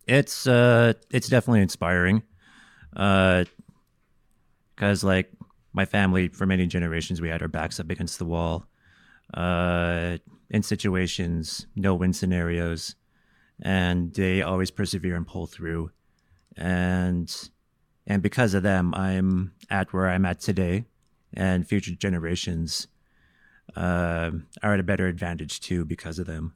It's 0.06 0.46
uh, 0.46 0.94
it's 1.10 1.28
definitely 1.28 1.62
inspiring, 1.62 2.22
because 2.92 3.48
uh, 4.80 5.08
like 5.08 5.32
my 5.74 5.86
family, 5.86 6.28
for 6.28 6.46
many 6.46 6.68
generations, 6.68 7.20
we 7.20 7.30
had 7.30 7.42
our 7.42 7.48
backs 7.48 7.80
up 7.80 7.90
against 7.90 8.20
the 8.20 8.26
wall, 8.26 8.68
uh, 9.34 10.18
in 10.52 10.62
situations, 10.62 11.66
no 11.76 11.96
win 11.96 12.14
scenarios, 12.14 12.96
and 13.60 14.14
they 14.14 14.44
always 14.44 14.70
persevere 14.70 15.16
and 15.16 15.26
pull 15.28 15.48
through 15.48 15.90
and 16.58 17.50
and 18.06 18.22
because 18.22 18.54
of 18.54 18.64
them, 18.64 18.94
I'm 18.94 19.54
at 19.70 19.94
where 19.94 20.08
I'm 20.08 20.26
at 20.26 20.40
today, 20.40 20.86
and 21.34 21.68
future 21.68 21.92
generations 21.92 22.88
uh, 23.76 24.32
are 24.64 24.74
at 24.74 24.80
a 24.80 24.84
better 24.84 25.08
advantage 25.08 25.60
too 25.60 25.86
because 25.86 26.20
of 26.20 26.26
them. 26.26 26.54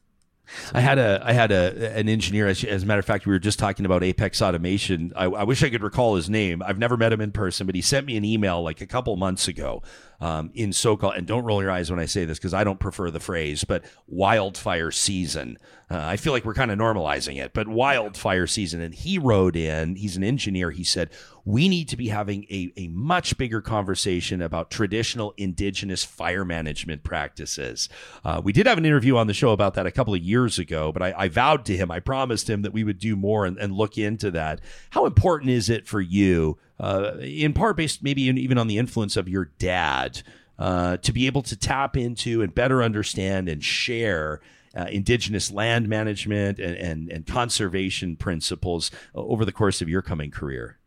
I 0.74 0.82
had 0.82 0.98
a 0.98 1.22
I 1.24 1.34
had 1.34 1.52
a 1.52 1.96
an 1.98 2.10
engineer. 2.10 2.48
As, 2.48 2.64
as 2.64 2.84
a 2.84 2.86
matter 2.86 3.00
of 3.00 3.06
fact, 3.06 3.26
we 3.26 3.32
were 3.32 3.40
just 3.40 3.60
talking 3.60 3.86
about 3.86 4.04
Apex 4.04 4.42
Automation. 4.42 5.14
I, 5.16 5.26
I, 5.26 5.44
wish 5.44 5.64
I 5.64 5.70
could 5.70 5.84
recall 5.84 6.16
his 6.16 6.30
name. 6.30 6.62
I've 6.66 6.78
never 6.78 6.98
met 6.98 7.14
him 7.14 7.22
in 7.22 7.32
person, 7.32 7.66
but 7.66 7.76
he 7.76 7.82
sent 7.82 8.06
me 8.06 8.18
an 8.18 8.26
email 8.26 8.62
like 8.62 8.82
a 8.82 8.88
couple 8.88 9.16
months 9.16 9.48
ago 9.48 9.82
um, 10.22 10.52
in 10.54 10.70
SoCal. 10.70 11.18
And 11.18 11.28
don't 11.28 11.44
roll 11.44 11.62
your 11.62 11.72
eyes 11.72 11.90
when 11.90 12.00
I 12.00 12.06
say 12.06 12.24
this 12.24 12.38
because 12.38 12.54
I 12.54 12.64
don't 12.64 12.80
prefer 12.80 13.12
the 13.12 13.20
phrase, 13.20 13.64
but 13.64 13.84
wildfire 14.08 14.92
season. 14.92 15.58
Uh, 15.90 16.00
I 16.00 16.16
feel 16.16 16.32
like 16.32 16.46
we're 16.46 16.54
kind 16.54 16.72
of 16.72 16.80
normalizing 16.80 17.38
it, 17.44 17.54
but 17.54 17.68
wildfire 17.68 18.48
season. 18.48 18.80
And 18.80 18.94
he 18.94 19.18
wrote 19.18 19.58
in, 19.58 19.96
he's 19.96 20.16
an 20.16 20.24
engineer. 20.24 20.72
He 20.72 20.86
said, 20.86 21.10
We 21.44 21.68
need 21.68 21.90
to 21.90 21.98
be 21.98 22.08
having 22.08 22.46
a, 22.46 22.72
a 22.78 22.88
much 22.88 23.38
bigger 23.38 23.60
conversation 23.60 24.42
about 24.42 24.72
traditional 24.72 25.34
indigenous 25.36 26.06
fire 26.06 26.46
management 26.46 27.04
practices. 27.04 27.90
Uh, 28.24 28.42
we 28.42 28.54
did 28.54 28.68
have 28.68 28.78
an 28.78 28.86
interview 28.86 29.18
on 29.18 29.28
the 29.28 29.34
show 29.34 29.50
about 29.50 29.74
that 29.74 29.86
a 29.86 29.92
couple 29.92 30.14
of 30.14 30.22
years 30.22 30.60
ago, 30.60 30.94
but 30.94 31.02
I, 31.02 31.14
I 31.18 31.28
vowed 31.28 31.66
to 31.66 31.76
him, 31.76 31.92
I 31.92 32.00
promised 32.00 32.50
him 32.50 32.62
that 32.62 32.72
we 32.72 32.86
would 32.86 33.00
do 33.00 33.18
more 33.18 33.46
and, 33.46 33.58
and 33.58 33.74
look 33.74 33.98
into 33.98 34.32
that. 34.32 34.62
How 34.92 35.06
important 35.06 35.50
is 35.50 35.70
it 35.70 35.88
for 35.88 36.00
you? 36.00 36.58
Uh, 36.82 37.13
in 37.22 37.54
part 37.54 37.78
based 37.78 38.04
maybe 38.04 38.24
even 38.24 38.58
on 38.58 38.67
the 38.67 38.78
influence 38.80 39.15
of 39.15 39.30
your 39.30 39.46
dad, 39.60 40.24
uh, 40.58 40.98
to 40.98 41.13
be 41.13 41.28
able 41.28 41.44
to 41.44 41.56
tap 41.56 41.96
into 41.96 42.41
and 42.41 42.54
better 42.54 42.84
understand 42.84 43.48
and 43.48 43.63
share 43.63 44.41
uh, 44.76 44.88
indigenous 44.89 45.52
land 45.52 45.88
management 45.88 46.60
and, 46.60 46.76
and, 46.76 47.12
and 47.12 47.28
conservation 47.28 48.15
principles 48.15 48.89
over 49.13 49.46
the 49.46 49.52
course 49.52 49.82
of 49.82 49.88
your 49.88 50.02
coming 50.02 50.32
career? 50.32 50.80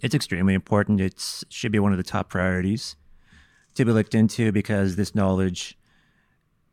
It's 0.00 0.14
extremely 0.14 0.54
important. 0.54 1.00
It 1.00 1.44
should 1.48 1.72
be 1.72 1.78
one 1.78 1.92
of 1.92 1.98
the 1.98 2.04
top 2.04 2.28
priorities 2.30 2.96
to 3.74 3.84
be 3.84 3.92
looked 3.92 4.14
into 4.14 4.50
because 4.50 4.96
this 4.96 5.14
knowledge 5.14 5.78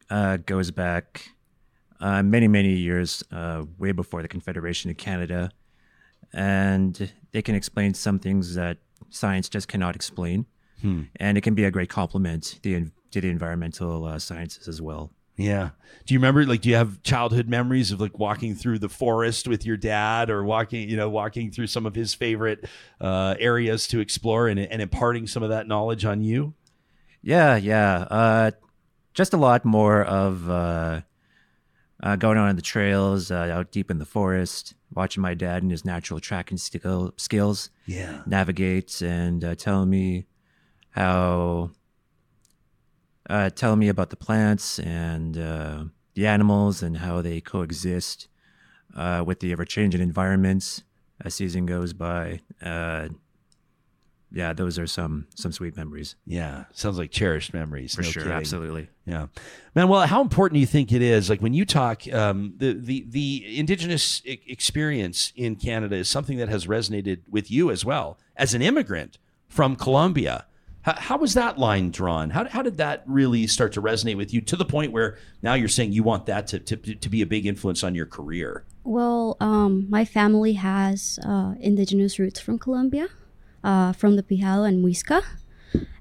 uh, 0.09 0.37
goes 0.37 0.71
back 0.71 1.31
uh, 1.99 2.23
many, 2.23 2.47
many 2.47 2.73
years, 2.73 3.23
uh, 3.31 3.63
way 3.77 3.91
before 3.91 4.21
the 4.21 4.27
Confederation 4.27 4.89
of 4.89 4.97
Canada 4.97 5.51
and 6.33 7.11
they 7.31 7.41
can 7.41 7.55
explain 7.55 7.93
some 7.93 8.19
things 8.19 8.55
that 8.55 8.77
science 9.09 9.49
just 9.49 9.67
cannot 9.67 9.95
explain. 9.95 10.45
Hmm. 10.81 11.03
And 11.17 11.37
it 11.37 11.41
can 11.41 11.53
be 11.53 11.63
a 11.63 11.71
great 11.71 11.89
complement 11.89 12.59
to 12.63 12.91
the, 13.11 13.29
environmental 13.29 14.05
uh, 14.05 14.19
sciences 14.19 14.67
as 14.67 14.81
well. 14.81 15.11
Yeah. 15.37 15.69
Do 16.05 16.13
you 16.13 16.19
remember 16.19 16.45
like 16.45 16.61
do 16.61 16.69
you 16.69 16.75
have 16.75 17.01
childhood 17.03 17.47
memories 17.47 17.91
of 17.91 17.99
like 17.99 18.19
walking 18.19 18.53
through 18.55 18.79
the 18.79 18.89
forest 18.89 19.47
with 19.47 19.65
your 19.65 19.77
dad 19.77 20.29
or 20.29 20.43
walking, 20.43 20.89
you 20.89 20.97
know, 20.97 21.09
walking 21.09 21.51
through 21.51 21.67
some 21.67 21.85
of 21.85 21.95
his 21.95 22.13
favorite 22.13 22.65
uh, 22.99 23.35
areas 23.39 23.87
to 23.87 23.99
explore 23.99 24.47
and, 24.47 24.59
and 24.59 24.81
imparting 24.81 25.27
some 25.27 25.41
of 25.43 25.49
that 25.49 25.67
knowledge 25.67 26.05
on 26.05 26.21
you? 26.21 26.53
Yeah, 27.21 27.55
yeah. 27.55 28.07
Uh, 28.09 28.51
just 29.13 29.33
a 29.33 29.37
lot 29.37 29.65
more 29.65 30.03
of 30.03 30.49
uh, 32.01 32.15
going 32.15 32.37
on 32.37 32.55
the 32.55 32.61
trails 32.61 33.31
uh, 33.31 33.49
out 33.53 33.71
deep 33.71 33.91
in 33.91 33.99
the 33.99 34.05
forest, 34.05 34.73
watching 34.93 35.21
my 35.21 35.33
dad 35.33 35.61
and 35.61 35.71
his 35.71 35.85
natural 35.85 36.19
tracking 36.19 36.57
skill, 36.57 37.13
skills 37.17 37.69
yeah. 37.85 38.21
navigate 38.25 39.01
and 39.01 39.43
uh, 39.43 39.55
telling 39.55 39.89
me 39.89 40.25
how, 40.91 41.71
uh, 43.29 43.49
telling 43.51 43.79
me 43.79 43.87
about 43.87 44.09
the 44.09 44.15
plants 44.15 44.79
and 44.79 45.37
uh, 45.37 45.83
the 46.15 46.27
animals 46.27 46.81
and 46.81 46.97
how 46.97 47.21
they 47.21 47.39
coexist 47.39 48.27
uh, 48.95 49.23
with 49.25 49.39
the 49.39 49.51
ever 49.51 49.63
changing 49.63 50.01
environments 50.01 50.83
as 51.23 51.35
season 51.35 51.65
goes 51.65 51.93
by 51.93 52.41
yeah, 54.33 54.53
those 54.53 54.79
are 54.79 54.87
some 54.87 55.27
some 55.35 55.51
sweet 55.51 55.75
memories. 55.75 56.15
Yeah, 56.25 56.65
sounds 56.71 56.97
like 56.97 57.11
cherished 57.11 57.53
memories. 57.53 57.95
For 57.95 58.01
no 58.01 58.09
sure, 58.09 58.23
kidding. 58.23 58.37
absolutely. 58.37 58.89
Yeah, 59.05 59.27
man. 59.75 59.89
Well, 59.89 60.07
how 60.07 60.21
important 60.21 60.55
do 60.55 60.59
you 60.59 60.65
think 60.65 60.91
it 60.91 61.01
is? 61.01 61.29
Like 61.29 61.41
when 61.41 61.53
you 61.53 61.65
talk, 61.65 62.03
um, 62.13 62.53
the 62.57 62.73
the 62.73 63.05
the 63.09 63.59
indigenous 63.59 64.21
I- 64.27 64.39
experience 64.47 65.33
in 65.35 65.55
Canada 65.57 65.97
is 65.97 66.07
something 66.07 66.37
that 66.37 66.49
has 66.49 66.65
resonated 66.65 67.21
with 67.29 67.51
you 67.51 67.71
as 67.71 67.83
well 67.83 68.17
as 68.37 68.53
an 68.53 68.61
immigrant 68.61 69.17
from 69.47 69.75
Colombia. 69.75 70.45
How, 70.83 70.95
how 70.97 71.17
was 71.17 71.35
that 71.35 71.59
line 71.59 71.91
drawn? 71.91 72.31
How, 72.31 72.47
how 72.47 72.63
did 72.63 72.77
that 72.77 73.03
really 73.05 73.45
start 73.45 73.73
to 73.73 73.81
resonate 73.81 74.17
with 74.17 74.33
you 74.33 74.41
to 74.41 74.55
the 74.55 74.65
point 74.65 74.91
where 74.91 75.17
now 75.43 75.53
you're 75.53 75.67
saying 75.67 75.91
you 75.91 76.01
want 76.01 76.25
that 76.25 76.47
to, 76.47 76.59
to, 76.59 76.75
to 76.75 77.09
be 77.09 77.21
a 77.21 77.27
big 77.27 77.45
influence 77.45 77.83
on 77.83 77.93
your 77.93 78.07
career? 78.07 78.65
Well, 78.83 79.37
um, 79.39 79.85
my 79.91 80.05
family 80.05 80.53
has 80.53 81.19
uh, 81.23 81.53
indigenous 81.59 82.17
roots 82.17 82.39
from 82.39 82.57
Colombia 82.57 83.09
uh, 83.63 83.93
from 83.93 84.15
the 84.15 84.23
Pijao 84.23 84.67
and 84.67 84.83
Muisca. 84.83 85.23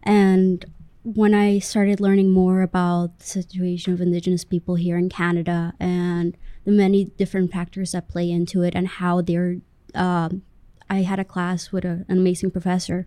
And 0.03 0.65
when 1.03 1.35
I 1.35 1.59
started 1.59 2.01
learning 2.01 2.31
more 2.31 2.63
about 2.63 3.19
the 3.19 3.25
situation 3.25 3.93
of 3.93 4.01
Indigenous 4.01 4.45
people 4.45 4.75
here 4.75 4.99
in 4.99 5.09
Canada 5.09 5.73
and 5.81 6.37
the 6.65 6.73
many 6.73 7.05
different 7.05 7.53
factors 7.53 7.93
that 7.93 8.09
play 8.09 8.31
into 8.31 8.63
it 8.63 8.75
and 8.75 8.87
how 8.87 9.23
they're, 9.23 9.57
um, 9.95 10.43
I 10.91 11.03
had 11.03 11.19
a 11.19 11.25
class 11.25 11.73
with 11.73 11.85
a, 11.85 12.05
an 12.09 12.19
amazing 12.19 12.51
professor, 12.51 13.07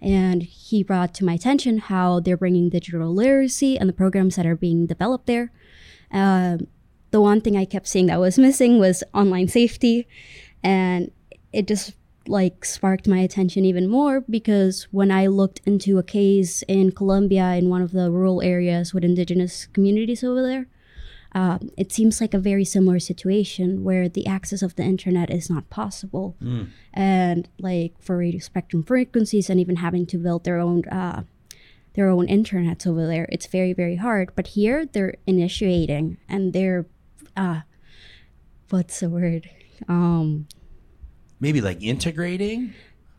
and 0.00 0.42
he 0.42 0.82
brought 0.82 1.14
to 1.14 1.24
my 1.24 1.34
attention 1.34 1.78
how 1.78 2.20
they're 2.20 2.36
bringing 2.36 2.70
digital 2.70 3.14
literacy 3.14 3.78
and 3.78 3.88
the 3.88 3.92
programs 3.92 4.36
that 4.36 4.46
are 4.46 4.56
being 4.56 4.86
developed 4.86 5.26
there. 5.26 5.52
Uh, 6.10 6.58
the 7.10 7.20
one 7.20 7.40
thing 7.40 7.56
I 7.56 7.64
kept 7.64 7.86
seeing 7.86 8.06
that 8.06 8.20
was 8.20 8.38
missing 8.38 8.78
was 8.78 9.04
online 9.14 9.48
safety, 9.48 10.08
and 10.62 11.10
it 11.52 11.66
just 11.66 11.94
like 12.28 12.64
sparked 12.64 13.08
my 13.08 13.18
attention 13.18 13.64
even 13.64 13.88
more 13.88 14.20
because 14.20 14.88
when 14.90 15.10
I 15.10 15.26
looked 15.26 15.60
into 15.64 15.98
a 15.98 16.02
case 16.02 16.62
in 16.68 16.92
Colombia 16.92 17.54
in 17.54 17.68
one 17.68 17.82
of 17.82 17.92
the 17.92 18.10
rural 18.10 18.42
areas 18.42 18.92
with 18.92 19.04
indigenous 19.04 19.66
communities 19.66 20.22
over 20.22 20.42
there, 20.42 20.66
uh, 21.34 21.58
it 21.76 21.92
seems 21.92 22.20
like 22.20 22.34
a 22.34 22.38
very 22.38 22.64
similar 22.64 22.98
situation 22.98 23.84
where 23.84 24.08
the 24.08 24.26
access 24.26 24.62
of 24.62 24.76
the 24.76 24.82
internet 24.82 25.30
is 25.30 25.50
not 25.50 25.68
possible, 25.68 26.36
mm. 26.42 26.68
and 26.94 27.48
like 27.58 27.92
for 28.00 28.16
radio 28.16 28.40
spectrum 28.40 28.82
frequencies 28.82 29.50
and 29.50 29.60
even 29.60 29.76
having 29.76 30.06
to 30.06 30.16
build 30.16 30.44
their 30.44 30.58
own 30.58 30.84
uh, 30.86 31.22
their 31.94 32.08
own 32.08 32.26
internets 32.26 32.86
over 32.86 33.06
there, 33.06 33.28
it's 33.30 33.46
very 33.46 33.74
very 33.74 33.96
hard. 33.96 34.32
But 34.34 34.48
here 34.48 34.86
they're 34.86 35.16
initiating 35.26 36.16
and 36.28 36.54
they're 36.54 36.86
uh, 37.36 37.60
what's 38.70 39.00
the 39.00 39.10
word? 39.10 39.50
Um, 39.86 40.48
maybe 41.40 41.60
like 41.60 41.82
integrating. 41.82 42.74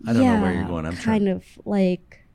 I 0.07 0.13
don't 0.13 0.23
yeah, 0.23 0.37
know 0.37 0.43
where 0.43 0.53
you're 0.53 0.63
going. 0.63 0.85
I'm 0.85 0.95
kind 0.95 1.25
trying. 1.25 1.27
of 1.27 1.43
like 1.65 2.25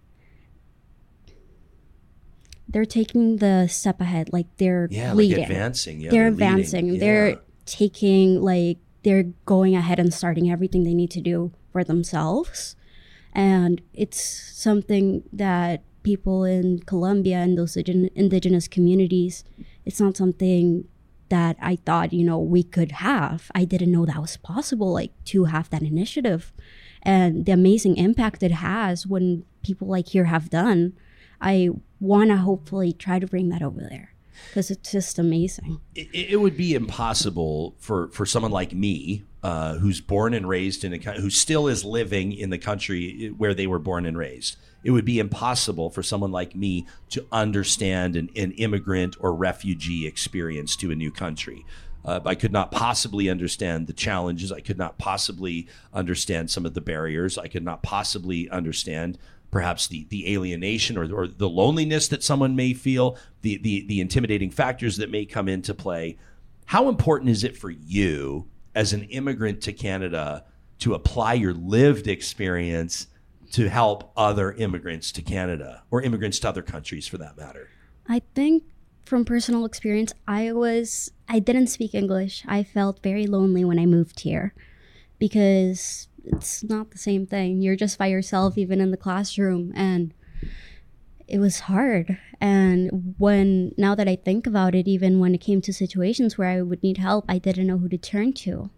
they're 2.69 2.85
taking 2.85 3.37
the 3.37 3.69
step 3.69 4.01
ahead, 4.01 4.33
like 4.33 4.47
they're 4.57 4.89
yeah, 4.91 5.15
leading. 5.15 5.39
like 5.39 5.49
advancing. 5.49 6.01
Yeah, 6.01 6.11
they're, 6.11 6.21
they're 6.23 6.29
advancing. 6.29 6.89
Yeah. 6.89 7.01
They're 7.01 7.41
taking 7.67 8.43
like 8.43 8.79
they're 9.03 9.25
going 9.47 9.77
ahead 9.77 9.99
and 9.99 10.13
starting 10.13 10.51
everything 10.51 10.85
they 10.85 10.95
need 10.95 11.11
to 11.13 11.21
do 11.21 11.53
for 11.73 11.85
themselves, 11.85 12.77
and 13.33 13.81
it's 13.93 14.21
something 14.21 15.23
that 15.33 15.83
people 16.03 16.45
in 16.45 16.81
Colombia 16.81 17.39
and 17.39 17.59
those 17.59 17.77
indigenous 17.77 18.69
communities, 18.69 19.43
it's 19.85 20.01
not 20.01 20.17
something 20.17 20.87
that 21.35 21.57
I 21.61 21.77
thought, 21.77 22.13
you 22.13 22.25
know, 22.25 22.39
we 22.39 22.63
could 22.63 22.93
have. 22.93 23.51
I 23.55 23.65
didn't 23.65 23.93
know 23.93 24.07
that 24.07 24.21
was 24.21 24.37
possible, 24.37 24.93
like 24.93 25.13
to 25.27 25.45
have 25.45 25.69
that 25.71 25.83
initiative 25.83 26.53
and 27.03 27.45
the 27.45 27.53
amazing 27.53 27.97
impact 27.97 28.43
it 28.43 28.51
has 28.51 29.07
when 29.07 29.45
people 29.63 29.89
like 29.89 30.09
here 30.09 30.25
have 30.25 30.49
done. 30.49 30.95
I 31.41 31.71
want 32.01 32.31
to 32.31 32.37
hopefully 32.37 32.93
try 32.93 33.19
to 33.19 33.27
bring 33.27 33.49
that 33.51 33.63
over 33.63 33.81
there 33.81 34.15
because 34.49 34.71
it's 34.71 34.93
just 34.93 35.19
amazing. 35.19 35.81
It, 35.95 36.09
it, 36.13 36.41
would 36.41 36.57
be 36.57 36.75
impossible 36.75 37.75
for, 37.79 38.09
for 38.09 38.25
someone 38.25 38.53
like 38.53 38.73
me, 38.73 39.25
uh, 39.43 39.75
who's 39.75 40.01
born 40.01 40.33
and 40.33 40.49
raised 40.49 40.85
in 40.85 40.95
a 40.95 40.99
who 41.21 41.29
still 41.29 41.69
is 41.69 41.85
living 41.85 42.33
in 42.33 42.51
the 42.51 42.59
country 42.59 43.33
where 43.37 43.53
they 43.53 43.67
were 43.67 43.79
born 43.79 44.07
and 44.07 44.17
raised 44.17 44.57
it 44.85 44.91
would 44.91 45.05
be 45.05 45.19
impossible 45.19 45.91
for 45.91 46.03
someone 46.03 46.31
like 46.31 46.55
me 46.55 46.87
to 47.09 47.27
understand 47.33 48.15
an, 48.15 48.29
an 48.37 48.53
immigrant 48.53 49.17
or 49.19 49.35
refugee 49.35 50.07
experience 50.07 50.77
to 50.77 50.91
a 50.91 50.95
new 50.95 51.11
country. 51.11 51.65
Uh, 52.05 52.21
I 52.27 52.35
could 52.35 52.53
not 52.53 52.71
possibly 52.71 53.31
understand 53.31 53.87
the 53.87 53.95
challenges. 53.95 54.53
I 54.53 54.61
could 54.61 54.77
not 54.77 54.99
possibly 54.99 55.67
understand 55.93 56.51
some 56.51 56.67
of 56.67 56.75
the 56.75 56.83
barriers. 56.83 57.39
I 57.39 57.49
could 57.49 57.65
not 57.65 57.83
possibly 57.83 58.49
understand 58.51 59.17
perhaps 59.51 59.87
the, 59.87 60.07
the 60.11 60.35
alienation 60.35 60.99
or, 60.99 61.11
or 61.15 61.27
the 61.27 61.49
loneliness 61.49 62.09
that 62.09 62.23
someone 62.23 62.55
may 62.55 62.75
feel, 62.75 63.17
the, 63.41 63.57
the, 63.59 63.87
the 63.87 64.01
intimidating 64.01 64.51
factors 64.51 64.99
that 64.99 65.11
may 65.11 65.25
come 65.25 65.49
into 65.49 65.73
play. 65.73 66.19
How 66.67 66.89
important 66.89 67.31
is 67.31 67.43
it 67.43 67.57
for 67.57 67.71
you 67.71 68.49
as 68.75 68.93
an 68.93 69.05
immigrant 69.05 69.63
to 69.63 69.73
Canada 69.73 70.45
to 70.81 70.93
apply 70.93 71.35
your 71.35 71.55
lived 71.55 72.09
experience 72.09 73.07
to 73.55 73.69
help 73.69 74.11
other 74.17 74.53
immigrants 74.55 75.13
to 75.13 75.23
Canada 75.23 75.85
or 75.89 76.03
immigrants 76.03 76.41
to 76.41 76.49
other 76.49 76.61
countries 76.61 77.07
for 77.07 77.19
that 77.19 77.37
matter? 77.37 77.69
I 78.09 78.21
think 78.35 78.65
from 79.05 79.25
personal 79.25 79.65
experience, 79.65 80.13
I 80.27 80.51
was 80.51 81.13
I 81.29 81.39
didn't 81.39 81.69
speak 81.69 81.95
English. 81.95 82.43
I 82.49 82.65
felt 82.65 83.01
very 83.01 83.29
lonely 83.29 83.65
when 83.65 83.79
I 83.79 83.87
moved 83.87 84.21
here 84.21 84.55
because 85.21 86.09
it's 86.25 86.65
not 86.65 86.91
the 86.91 86.99
same 86.99 87.27
thing. 87.27 87.63
You're 87.63 87.77
just 87.77 87.97
by 87.97 88.07
yourself, 88.07 88.59
even 88.59 88.81
in 88.81 88.91
the 88.91 88.97
classroom, 88.97 89.73
and 89.77 90.13
it 91.29 91.39
was 91.39 91.61
hard. 91.61 92.19
And 92.41 93.15
when 93.19 93.73
now 93.79 93.95
that 93.95 94.09
I 94.09 94.17
think 94.17 94.49
about 94.49 94.75
it, 94.75 94.89
even 94.89 95.21
when 95.21 95.33
it 95.33 95.41
came 95.41 95.61
to 95.61 95.73
situations 95.73 96.37
where 96.37 96.49
I 96.49 96.61
would 96.61 96.83
need 96.83 96.99
help, 96.99 97.25
I 97.29 97.39
didn't 97.39 97.69
know 97.69 97.79
who 97.79 97.89
to 97.89 97.99
turn 97.99 98.33
to. 98.33 98.71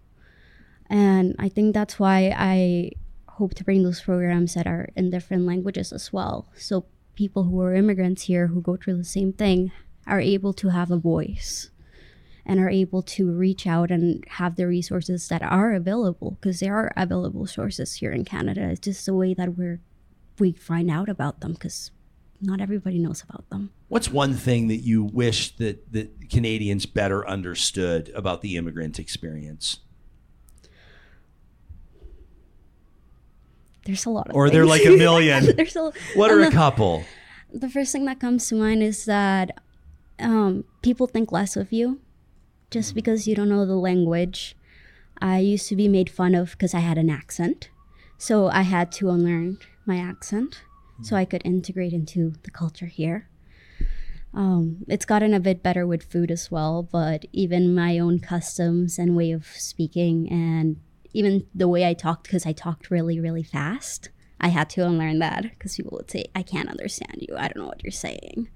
And 0.90 1.34
I 1.38 1.48
think 1.48 1.72
that's 1.72 1.98
why 1.98 2.34
I 2.36 2.90
hope 3.36 3.54
to 3.54 3.64
bring 3.64 3.82
those 3.82 4.00
programs 4.00 4.54
that 4.54 4.66
are 4.66 4.88
in 4.96 5.10
different 5.10 5.44
languages 5.44 5.92
as 5.92 6.10
well. 6.10 6.48
So 6.56 6.86
people 7.14 7.44
who 7.44 7.60
are 7.60 7.74
immigrants 7.74 8.22
here 8.22 8.46
who 8.46 8.62
go 8.62 8.76
through 8.76 8.96
the 8.96 9.04
same 9.04 9.32
thing 9.32 9.72
are 10.06 10.20
able 10.20 10.54
to 10.54 10.70
have 10.70 10.90
a 10.90 10.96
voice 10.96 11.70
and 12.46 12.58
are 12.58 12.70
able 12.70 13.02
to 13.02 13.30
reach 13.30 13.66
out 13.66 13.90
and 13.90 14.24
have 14.28 14.56
the 14.56 14.66
resources 14.66 15.28
that 15.28 15.42
are 15.42 15.74
available 15.74 16.38
because 16.40 16.60
there 16.60 16.74
are 16.74 16.92
available 16.96 17.46
sources 17.46 17.94
here 17.94 18.12
in 18.12 18.24
Canada. 18.24 18.70
It's 18.70 18.80
just 18.80 19.04
the 19.04 19.14
way 19.14 19.34
that 19.34 19.56
we're 19.56 19.80
we 20.38 20.52
find 20.52 20.90
out 20.90 21.08
about 21.08 21.40
them 21.40 21.54
because 21.54 21.90
not 22.40 22.60
everybody 22.60 22.98
knows 22.98 23.22
about 23.22 23.48
them. 23.50 23.70
What's 23.88 24.10
one 24.10 24.34
thing 24.34 24.68
that 24.68 24.78
you 24.78 25.04
wish 25.04 25.56
that, 25.56 25.92
that 25.92 26.30
Canadians 26.30 26.86
better 26.86 27.26
understood 27.26 28.10
about 28.14 28.42
the 28.42 28.56
immigrant 28.56 28.98
experience? 28.98 29.80
There's 33.86 34.04
a 34.04 34.10
lot 34.10 34.28
of 34.28 34.34
Or 34.36 34.50
they're 34.50 34.66
like 34.66 34.84
a 34.84 34.96
million. 34.96 35.40
There's 35.56 35.76
a, 35.76 35.92
What 36.14 36.30
are 36.30 36.40
a 36.40 36.44
the- 36.46 36.50
couple? 36.50 37.04
the 37.52 37.70
first 37.70 37.92
thing 37.92 38.04
that 38.04 38.20
comes 38.20 38.48
to 38.48 38.54
mind 38.54 38.82
is 38.82 39.04
that 39.06 39.58
um, 40.18 40.64
people 40.82 41.06
think 41.06 41.32
less 41.32 41.56
of 41.56 41.72
you 41.72 42.00
just 42.70 42.94
because 42.94 43.26
you 43.26 43.34
don't 43.34 43.48
know 43.48 43.64
the 43.64 43.76
language. 43.76 44.56
I 45.22 45.38
used 45.38 45.68
to 45.68 45.76
be 45.76 45.88
made 45.88 46.10
fun 46.10 46.34
of 46.34 46.50
because 46.52 46.74
I 46.74 46.80
had 46.80 46.98
an 46.98 47.08
accent. 47.08 47.70
So 48.18 48.48
I 48.48 48.62
had 48.62 48.90
to 48.92 49.08
unlearn 49.10 49.58
my 49.86 49.96
accent 49.98 50.62
so 51.02 51.14
I 51.16 51.24
could 51.24 51.42
integrate 51.44 51.92
into 51.92 52.34
the 52.42 52.50
culture 52.50 52.86
here. 52.86 53.28
Um, 54.34 54.84
it's 54.88 55.04
gotten 55.06 55.32
a 55.32 55.40
bit 55.40 55.62
better 55.62 55.86
with 55.86 56.02
food 56.12 56.30
as 56.30 56.50
well, 56.50 56.82
but 56.82 57.24
even 57.32 57.74
my 57.74 57.98
own 57.98 58.18
customs 58.18 58.98
and 58.98 59.16
way 59.16 59.30
of 59.30 59.46
speaking, 59.46 60.28
and 60.30 60.76
even 61.16 61.46
the 61.54 61.66
way 61.66 61.86
I 61.86 61.94
talked, 61.94 62.24
because 62.24 62.44
I 62.44 62.52
talked 62.52 62.90
really, 62.90 63.18
really 63.18 63.42
fast, 63.42 64.10
I 64.38 64.48
had 64.48 64.68
to 64.70 64.86
unlearn 64.86 65.18
that 65.20 65.44
because 65.44 65.74
people 65.74 65.96
would 65.96 66.10
say, 66.10 66.26
I 66.34 66.42
can't 66.42 66.68
understand 66.68 67.24
you. 67.26 67.34
I 67.38 67.48
don't 67.48 67.62
know 67.62 67.68
what 67.68 67.82
you're 67.82 67.90
saying. 67.90 68.50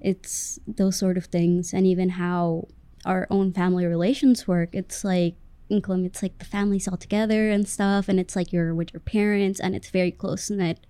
It's 0.00 0.60
those 0.66 0.96
sort 0.96 1.16
of 1.16 1.24
things, 1.26 1.72
and 1.72 1.86
even 1.88 2.10
how 2.10 2.68
our 3.04 3.26
own 3.30 3.52
family 3.52 3.84
relations 3.84 4.46
work. 4.46 4.70
It's 4.74 5.02
like 5.02 5.34
in 5.68 5.82
Colombia, 5.82 6.10
it's 6.10 6.22
like 6.22 6.38
the 6.38 6.44
family's 6.44 6.86
all 6.86 6.96
together 6.96 7.50
and 7.50 7.66
stuff, 7.66 8.08
and 8.08 8.20
it's 8.20 8.36
like 8.36 8.52
you're 8.52 8.72
with 8.72 8.92
your 8.92 9.00
parents, 9.00 9.58
and 9.58 9.74
it's 9.74 9.90
very 9.90 10.12
close 10.12 10.48
knit. 10.50 10.86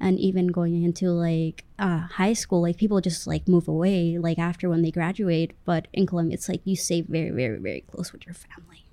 And 0.00 0.18
even 0.18 0.48
going 0.48 0.82
into 0.82 1.10
like 1.10 1.64
uh, 1.78 2.06
high 2.20 2.32
school, 2.32 2.62
like 2.62 2.78
people 2.78 3.00
just 3.00 3.28
like 3.28 3.46
move 3.46 3.68
away 3.68 4.18
like 4.18 4.38
after 4.40 4.68
when 4.68 4.82
they 4.82 4.90
graduate. 4.90 5.52
But 5.64 5.86
in 5.92 6.06
Colombia, 6.06 6.34
it's 6.34 6.48
like 6.48 6.62
you 6.64 6.74
stay 6.74 7.02
very, 7.02 7.30
very, 7.30 7.58
very 7.58 7.82
close 7.82 8.12
with 8.12 8.26
your 8.26 8.34
family. 8.34 8.84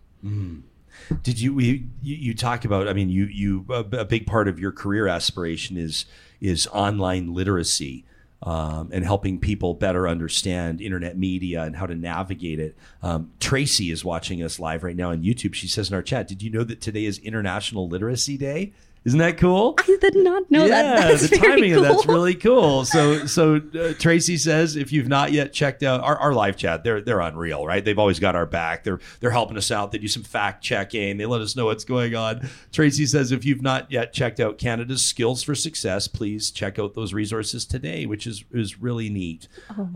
Did 1.23 1.39
you, 1.39 1.59
you 1.59 1.83
you 2.01 2.33
talk 2.33 2.65
about? 2.65 2.87
I 2.87 2.93
mean, 2.93 3.09
you 3.09 3.25
you 3.25 3.65
a 3.69 4.05
big 4.05 4.27
part 4.27 4.47
of 4.47 4.59
your 4.59 4.71
career 4.71 5.07
aspiration 5.07 5.77
is 5.77 6.05
is 6.41 6.67
online 6.67 7.33
literacy 7.33 8.05
um, 8.43 8.89
and 8.91 9.03
helping 9.03 9.39
people 9.39 9.73
better 9.73 10.07
understand 10.07 10.81
internet 10.81 11.17
media 11.17 11.63
and 11.63 11.75
how 11.75 11.85
to 11.85 11.95
navigate 11.95 12.59
it. 12.59 12.77
Um, 13.01 13.31
Tracy 13.39 13.91
is 13.91 14.05
watching 14.05 14.43
us 14.43 14.59
live 14.59 14.83
right 14.83 14.95
now 14.95 15.11
on 15.11 15.23
YouTube. 15.23 15.53
She 15.53 15.67
says 15.67 15.89
in 15.89 15.95
our 15.95 16.03
chat, 16.03 16.27
"Did 16.27 16.41
you 16.41 16.49
know 16.49 16.63
that 16.63 16.81
today 16.81 17.05
is 17.05 17.17
International 17.19 17.87
Literacy 17.87 18.37
Day?" 18.37 18.73
Isn't 19.05 19.19
that 19.19 19.37
cool? 19.37 19.75
I 19.77 19.97
did 20.01 20.15
not 20.15 20.49
know 20.49 20.65
yeah, 20.65 20.81
that. 20.81 21.07
That's 21.11 21.29
the 21.29 21.37
timing 21.37 21.73
cool. 21.73 21.85
of 21.85 21.89
that's 21.89 22.07
really 22.07 22.33
cool. 22.33 22.85
So, 22.85 23.25
so 23.27 23.61
uh, 23.79 23.93
Tracy 23.99 24.35
says, 24.35 24.75
if 24.75 24.91
you've 24.91 25.07
not 25.07 25.31
yet 25.31 25.53
checked 25.53 25.83
out 25.83 26.01
our, 26.01 26.17
our 26.17 26.33
live 26.33 26.57
chat, 26.57 26.83
they're 26.83 27.01
they're 27.01 27.19
unreal, 27.19 27.67
right? 27.67 27.85
They've 27.85 27.99
always 27.99 28.17
got 28.17 28.35
our 28.35 28.47
back. 28.47 28.83
They're 28.83 28.99
they're 29.19 29.29
helping 29.29 29.57
us 29.57 29.69
out. 29.69 29.91
They 29.91 29.99
do 29.99 30.07
some 30.07 30.23
fact 30.23 30.63
checking. 30.63 31.17
They 31.17 31.27
let 31.27 31.41
us 31.41 31.55
know 31.55 31.65
what's 31.65 31.83
going 31.83 32.15
on. 32.15 32.49
Tracy 32.71 33.05
says, 33.05 33.31
if 33.31 33.45
you've 33.45 33.61
not 33.61 33.91
yet 33.91 34.11
checked 34.11 34.39
out 34.39 34.57
Canada's 34.57 35.05
Skills 35.05 35.43
for 35.43 35.53
Success, 35.53 36.07
please 36.07 36.49
check 36.49 36.79
out 36.79 36.95
those 36.95 37.13
resources 37.13 37.63
today, 37.63 38.07
which 38.07 38.25
is 38.25 38.43
is 38.51 38.81
really 38.81 39.09
neat. 39.09 39.47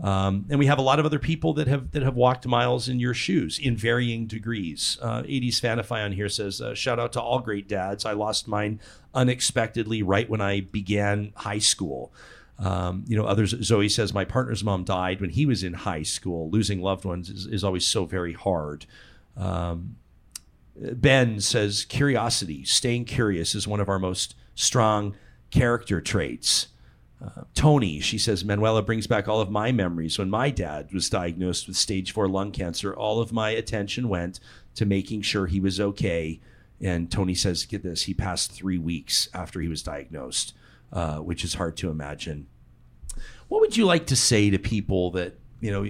Um, 0.04 0.46
and 0.50 0.60
we 0.60 0.66
have 0.66 0.78
a 0.78 0.82
lot 0.82 1.00
of 1.00 1.04
other 1.04 1.18
people 1.18 1.52
that 1.54 1.66
have 1.66 1.90
that 1.90 2.02
have 2.04 2.14
walked 2.14 2.46
miles 2.46 2.88
in 2.88 3.00
your 3.00 3.14
shoes 3.14 3.58
in 3.58 3.76
varying 3.76 4.28
degrees. 4.28 4.98
Uh, 5.02 5.22
80s 5.22 5.60
Fanify 5.60 6.04
on 6.04 6.12
here 6.12 6.28
says, 6.28 6.60
uh, 6.60 6.74
shout 6.74 7.00
out 7.00 7.12
to 7.14 7.20
all 7.20 7.40
great 7.40 7.66
dads. 7.66 8.04
I 8.04 8.12
lost 8.12 8.46
mine 8.46 8.78
unexpectedly 9.14 10.02
right 10.02 10.28
when 10.28 10.40
I 10.40 10.60
began 10.60 11.32
high 11.36 11.58
school. 11.58 12.12
Um, 12.58 13.04
you 13.06 13.16
know, 13.16 13.24
others. 13.24 13.54
Zoe 13.62 13.88
says 13.88 14.12
my 14.12 14.24
partner's 14.24 14.62
mom 14.62 14.84
died 14.84 15.20
when 15.20 15.30
he 15.30 15.46
was 15.46 15.64
in 15.64 15.72
high 15.72 16.02
school. 16.02 16.50
Losing 16.50 16.82
loved 16.82 17.04
ones 17.04 17.30
is, 17.30 17.46
is 17.46 17.64
always 17.64 17.86
so 17.86 18.04
very 18.04 18.34
hard. 18.34 18.86
Um, 19.36 19.96
Ben 20.76 21.40
says 21.40 21.84
curiosity, 21.84 22.64
staying 22.64 23.04
curious 23.04 23.54
is 23.54 23.66
one 23.66 23.80
of 23.80 23.88
our 23.88 23.98
most 23.98 24.34
strong 24.54 25.14
character 25.50 26.00
traits. 26.00 26.68
Uh, 27.22 27.42
Tony, 27.54 28.00
she 28.00 28.16
says, 28.16 28.44
Manuela 28.44 28.82
brings 28.82 29.06
back 29.06 29.28
all 29.28 29.40
of 29.40 29.50
my 29.50 29.72
memories. 29.72 30.18
When 30.18 30.30
my 30.30 30.48
dad 30.48 30.92
was 30.92 31.10
diagnosed 31.10 31.66
with 31.66 31.76
stage 31.76 32.12
four 32.12 32.28
lung 32.28 32.50
cancer, 32.50 32.94
all 32.94 33.20
of 33.20 33.32
my 33.32 33.50
attention 33.50 34.08
went 34.08 34.40
to 34.74 34.86
making 34.86 35.22
sure 35.22 35.46
he 35.46 35.60
was 35.60 35.80
okay. 35.80 36.40
And 36.80 37.10
Tony 37.10 37.34
says, 37.34 37.64
get 37.66 37.82
this, 37.82 38.02
he 38.02 38.14
passed 38.14 38.52
three 38.52 38.78
weeks 38.78 39.28
after 39.34 39.60
he 39.60 39.68
was 39.68 39.82
diagnosed, 39.82 40.54
uh, 40.92 41.18
which 41.18 41.44
is 41.44 41.54
hard 41.54 41.76
to 41.78 41.90
imagine. 41.90 42.46
What 43.48 43.60
would 43.60 43.76
you 43.76 43.84
like 43.84 44.06
to 44.06 44.16
say 44.16 44.50
to 44.50 44.58
people 44.58 45.10
that, 45.12 45.38
you 45.60 45.70
know, 45.70 45.86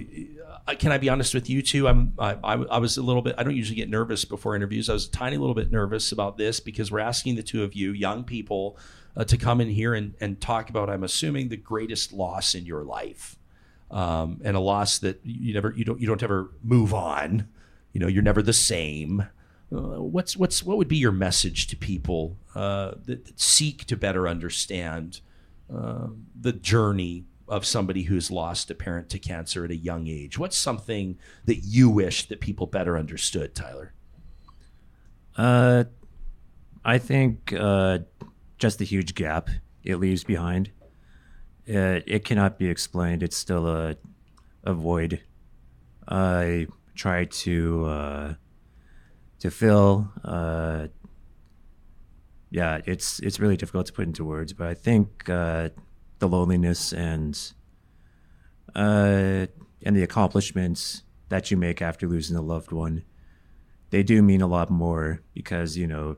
uh, 0.67 0.75
can 0.75 0.91
I 0.91 0.97
be 0.97 1.07
honest 1.07 1.33
with 1.33 1.49
you 1.49 1.61
too? 1.61 1.87
I'm, 1.87 2.13
I, 2.19 2.33
I, 2.43 2.77
was 2.79 2.97
a 2.97 3.03
little 3.03 3.21
bit, 3.21 3.35
I 3.37 3.43
don't 3.43 3.55
usually 3.55 3.77
get 3.77 3.89
nervous 3.89 4.25
before 4.25 4.55
interviews. 4.55 4.89
I 4.89 4.93
was 4.93 5.07
a 5.07 5.11
tiny 5.11 5.37
little 5.37 5.55
bit 5.55 5.71
nervous 5.71 6.11
about 6.11 6.37
this 6.37 6.59
because 6.59 6.91
we're 6.91 6.99
asking 6.99 7.35
the 7.35 7.43
two 7.43 7.63
of 7.63 7.73
you, 7.73 7.91
young 7.91 8.23
people, 8.23 8.77
uh, 9.15 9.23
to 9.23 9.37
come 9.37 9.61
in 9.61 9.69
here 9.69 9.93
and, 9.93 10.13
and 10.19 10.41
talk 10.41 10.69
about, 10.69 10.89
I'm 10.89 11.03
assuming, 11.03 11.49
the 11.49 11.57
greatest 11.57 12.11
loss 12.11 12.53
in 12.53 12.65
your 12.65 12.83
life. 12.83 13.37
Um, 13.89 14.39
and 14.43 14.55
a 14.55 14.59
loss 14.59 14.99
that 14.99 15.19
you 15.23 15.53
never, 15.53 15.73
you 15.75 15.83
don't, 15.83 15.99
you 15.99 16.07
don't 16.07 16.23
ever 16.23 16.51
move 16.63 16.93
on. 16.93 17.47
You 17.91 17.99
know, 17.99 18.07
you're 18.07 18.23
never 18.23 18.41
the 18.41 18.53
same. 18.53 19.27
Uh, 19.73 20.01
what's 20.01 20.35
what's 20.35 20.63
what 20.63 20.77
would 20.77 20.87
be 20.89 20.97
your 20.97 21.13
message 21.13 21.67
to 21.67 21.77
people 21.77 22.37
uh, 22.55 22.91
that, 23.05 23.25
that 23.25 23.39
seek 23.39 23.85
to 23.85 23.95
better 23.95 24.27
understand 24.27 25.21
uh, 25.73 26.07
the 26.39 26.51
journey 26.51 27.25
of 27.47 27.65
somebody 27.65 28.03
who's 28.03 28.29
lost 28.29 28.69
a 28.69 28.75
parent 28.75 29.09
to 29.09 29.19
cancer 29.19 29.63
at 29.63 29.71
a 29.71 29.75
young 29.75 30.07
age? 30.07 30.37
What's 30.37 30.57
something 30.57 31.17
that 31.45 31.59
you 31.63 31.89
wish 31.89 32.27
that 32.27 32.41
people 32.41 32.67
better 32.67 32.97
understood, 32.97 33.55
Tyler? 33.55 33.93
Uh, 35.37 35.85
I 36.83 36.97
think 36.97 37.53
uh, 37.57 37.99
just 38.57 38.79
the 38.79 38.85
huge 38.85 39.15
gap 39.15 39.49
it 39.83 39.97
leaves 39.97 40.23
behind. 40.23 40.71
It, 41.65 42.03
it 42.07 42.25
cannot 42.25 42.59
be 42.59 42.69
explained. 42.69 43.23
It's 43.23 43.37
still 43.37 43.67
a, 43.67 43.95
a 44.63 44.73
void. 44.73 45.21
I 46.07 46.67
try 46.95 47.25
to 47.25 47.85
uh, 47.85 48.33
to 49.41 49.51
fill. 49.51 50.11
Uh, 50.23 50.87
yeah, 52.49 52.81
it's 52.85 53.19
it's 53.19 53.39
really 53.39 53.57
difficult 53.57 53.85
to 53.87 53.93
put 53.93 54.05
into 54.07 54.25
words, 54.25 54.53
but 54.53 54.67
I 54.67 54.73
think 54.73 55.29
uh, 55.29 55.69
the 56.19 56.27
loneliness 56.27 56.93
and 56.93 57.37
uh, 58.75 59.47
and 59.83 59.95
the 59.95 60.03
accomplishments 60.03 61.03
that 61.29 61.51
you 61.51 61.57
make 61.57 61.81
after 61.81 62.07
losing 62.07 62.35
a 62.35 62.41
loved 62.41 62.71
one 62.71 63.03
they 63.91 64.03
do 64.03 64.21
mean 64.21 64.41
a 64.41 64.47
lot 64.47 64.69
more 64.69 65.21
because 65.33 65.77
you 65.77 65.85
know 65.85 66.15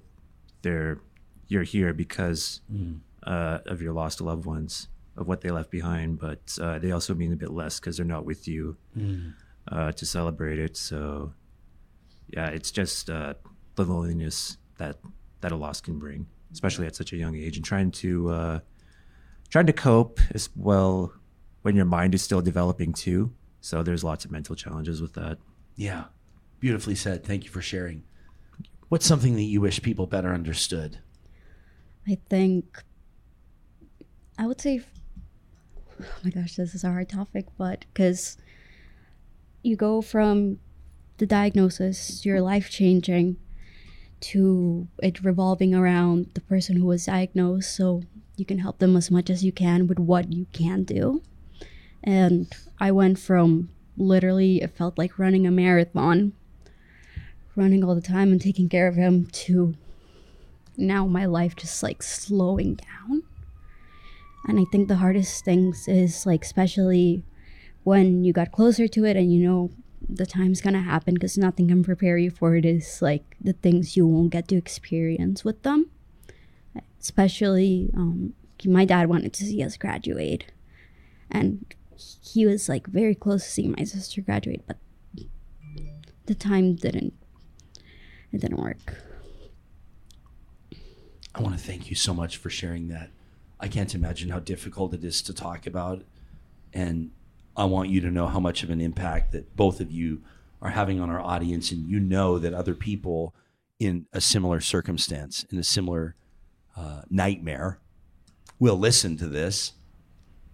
they're 0.62 0.99
you're 1.47 1.63
here 1.63 1.93
because 1.93 2.62
uh, 3.23 3.59
of 3.65 3.81
your 3.81 3.93
lost 3.93 4.21
loved 4.21 4.45
ones 4.45 4.88
of 5.17 5.27
what 5.27 5.41
they 5.41 5.49
left 5.51 5.69
behind 5.71 6.19
but 6.19 6.57
uh, 6.62 6.79
they 6.79 6.91
also 6.91 7.13
mean 7.13 7.33
a 7.33 7.36
bit 7.36 7.51
less 7.51 7.79
because 7.79 7.97
they're 7.97 8.05
not 8.05 8.25
with 8.25 8.47
you 8.47 8.77
uh, 9.71 9.91
to 9.91 10.05
celebrate 10.05 10.59
it 10.59 10.78
so 10.78 11.34
yeah 12.36 12.47
it's 12.47 12.71
just 12.71 13.09
uh, 13.09 13.34
the 13.75 13.84
loneliness 13.86 14.57
that 14.77 14.97
that 15.41 15.51
a 15.51 15.55
loss 15.55 15.79
can 15.81 15.99
bring 15.99 16.25
especially 16.51 16.86
at 16.86 16.95
such 16.95 17.13
a 17.13 17.17
young 17.17 17.36
age 17.36 17.55
and 17.57 17.65
trying 17.65 17.91
to 17.91 18.29
uh, 18.29 18.59
trying 19.49 19.65
to 19.65 19.73
cope 19.73 20.19
as 20.31 20.49
well 20.55 21.13
when 21.63 21.75
your 21.75 21.86
mind 21.86 22.13
is 22.13 22.21
still 22.21 22.41
developing 22.41 22.93
too 22.93 23.31
so 23.61 23.81
there's 23.84 24.03
lots 24.03 24.25
of 24.25 24.31
mental 24.31 24.55
challenges 24.55 25.01
with 25.01 25.13
that 25.13 25.38
Yeah, 25.75 26.05
beautifully 26.59 26.95
said. 26.95 27.23
Thank 27.23 27.45
you 27.45 27.49
for 27.49 27.61
sharing. 27.61 28.03
What's 28.89 29.05
something 29.05 29.36
that 29.36 29.43
you 29.43 29.61
wish 29.61 29.81
people 29.81 30.05
better 30.05 30.34
understood? 30.34 30.99
I 32.07 32.17
think 32.29 32.84
I 34.38 34.47
would 34.47 34.59
say, 34.59 34.81
oh 36.01 36.05
my 36.23 36.29
gosh, 36.29 36.55
this 36.57 36.75
is 36.75 36.84
a 36.84 36.89
hard 36.89 37.07
topic, 37.09 37.45
but 37.57 37.86
because 37.93 38.38
you 39.63 39.75
go 39.77 40.01
from 40.01 40.59
the 41.24 41.28
diagnosis, 41.28 42.26
your 42.26 42.41
life 42.41 42.69
changing, 42.69 43.38
to 44.19 44.89
it 45.01 45.24
revolving 45.24 45.74
around 45.74 46.30
the 46.34 46.41
person 46.41 46.76
who 46.76 46.86
was 46.86 47.05
diagnosed 47.05 47.74
so 47.74 48.03
you 48.36 48.43
can 48.43 48.59
help 48.59 48.80
them 48.80 48.97
as 48.97 49.09
much 49.09 49.30
as 49.30 49.41
you 49.41 49.53
can 49.53 49.88
with 49.88 49.99
what 49.99 50.34
you 50.34 50.47
can 50.51 50.84
do. 50.84 51.21
And 52.03 52.53
I 52.78 52.91
went 52.91 53.19
from 53.19 53.69
literally, 53.95 54.61
it 54.61 54.76
felt 54.76 54.97
like 54.97 55.17
running 55.17 55.47
a 55.47 55.51
marathon, 55.51 56.34
running 57.55 57.86
all 57.86 57.95
the 57.95 58.01
time 58.01 58.34
and 58.34 58.41
taking 58.41 58.67
care 58.67 58.89
of 58.89 58.95
him, 58.95 59.28
to 59.28 59.76
now 60.76 61.05
my 61.05 61.24
life 61.24 61.55
just 61.55 61.82
like 61.82 62.03
slowing 62.03 62.76
down. 62.76 63.24
And 64.45 64.59
I 64.59 64.65
think 64.74 64.89
the 64.89 64.97
hardest 64.97 65.45
things 65.45 65.88
is 65.88 66.26
like, 66.26 66.43
especially 66.43 67.24
when 67.86 68.26
you 68.26 68.34
got 68.34 68.51
closer 68.51 68.89
to 68.89 69.05
it 69.05 69.15
and 69.15 69.32
you 69.32 69.47
know 69.47 69.71
the 70.10 70.26
time's 70.26 70.62
gonna 70.62 70.82
happen 70.82 71.14
because 71.14 71.38
nothing 71.38 71.68
can 71.68 71.84
prepare 71.84 72.18
you 72.18 72.30
for 72.30 72.56
it 72.56 72.66
is 72.66 73.01
like 73.01 73.36
the 73.41 73.54
things 73.54 73.95
you 73.95 74.06
won't 74.06 74.32
get 74.32 74.47
to 74.47 74.56
experience 74.56 75.43
with 75.43 75.62
them 75.64 75.89
especially 76.99 77.89
um, 77.95 78.34
my 78.66 78.86
dad 78.86 79.10
wanted 79.10 79.34
to 79.34 79.43
see 79.43 79.62
us 79.62 79.78
graduate 79.78 80.45
and 81.30 81.74
he 82.22 82.45
was 82.45 82.70
like 82.70 82.88
very 82.88 83.16
close 83.16 83.43
to 83.43 83.51
seeing 83.51 83.76
my 83.78 83.84
sister 83.84 84.22
graduate 84.22 84.64
but 84.68 84.78
the 86.26 86.36
time 86.36 86.76
didn't 86.76 87.14
it 88.32 88.41
didn't 88.41 88.60
work 88.60 88.95
I 91.36 91.41
want 91.41 91.58
to 91.58 91.64
thank 91.64 91.89
you 91.89 91.95
so 91.95 92.14
much 92.14 92.38
for 92.38 92.49
sharing 92.49 92.89
that. 92.89 93.10
I 93.60 93.68
can't 93.68 93.95
imagine 93.95 94.30
how 94.30 94.39
difficult 94.39 94.93
it 94.93 95.04
is 95.04 95.22
to 95.24 95.34
talk 95.34 95.66
about. 95.66 96.04
And 96.74 97.12
I 97.56 97.66
want 97.66 97.89
you 97.89 98.01
to 98.01 98.12
know 98.12 98.28
how 98.28 98.39
much 98.39 98.64
of 98.64 98.70
an 98.70 98.82
impact 98.82 99.32
that 99.32 99.56
both 99.56 99.80
of 99.80 99.91
you 99.91 100.22
are 100.62 100.70
having 100.70 100.99
on 100.99 101.10
our 101.10 101.22
audience. 101.22 101.72
And 101.72 101.88
you 101.88 101.99
know 101.99 102.39
that 102.39 102.54
other 102.54 102.74
people 102.74 103.36
in 103.80 104.06
a 104.14 104.22
similar 104.22 104.62
circumstance, 104.62 105.45
in 105.51 105.58
a 105.58 105.64
similar 105.64 106.16
uh, 106.76 107.01
nightmare, 107.10 107.80
will 108.60 108.78
listen 108.78 109.18
to 109.18 109.28
this. 109.28 109.74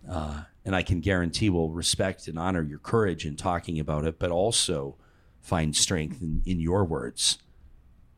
Uh, 0.10 0.44
and 0.66 0.76
I 0.76 0.82
can 0.82 1.00
guarantee 1.00 1.50
will 1.50 1.72
respect 1.72 2.28
and 2.28 2.38
honor 2.38 2.64
your 2.64 2.80
courage 2.80 3.26
in 3.26 3.36
talking 3.36 3.80
about 3.80 4.06
it, 4.06 4.20
but 4.20 4.32
also 4.32 4.96
find 5.40 5.76
strength 5.76 6.22
in, 6.22 6.42
in 6.46 6.60
your 6.60 6.84
words. 6.84 7.40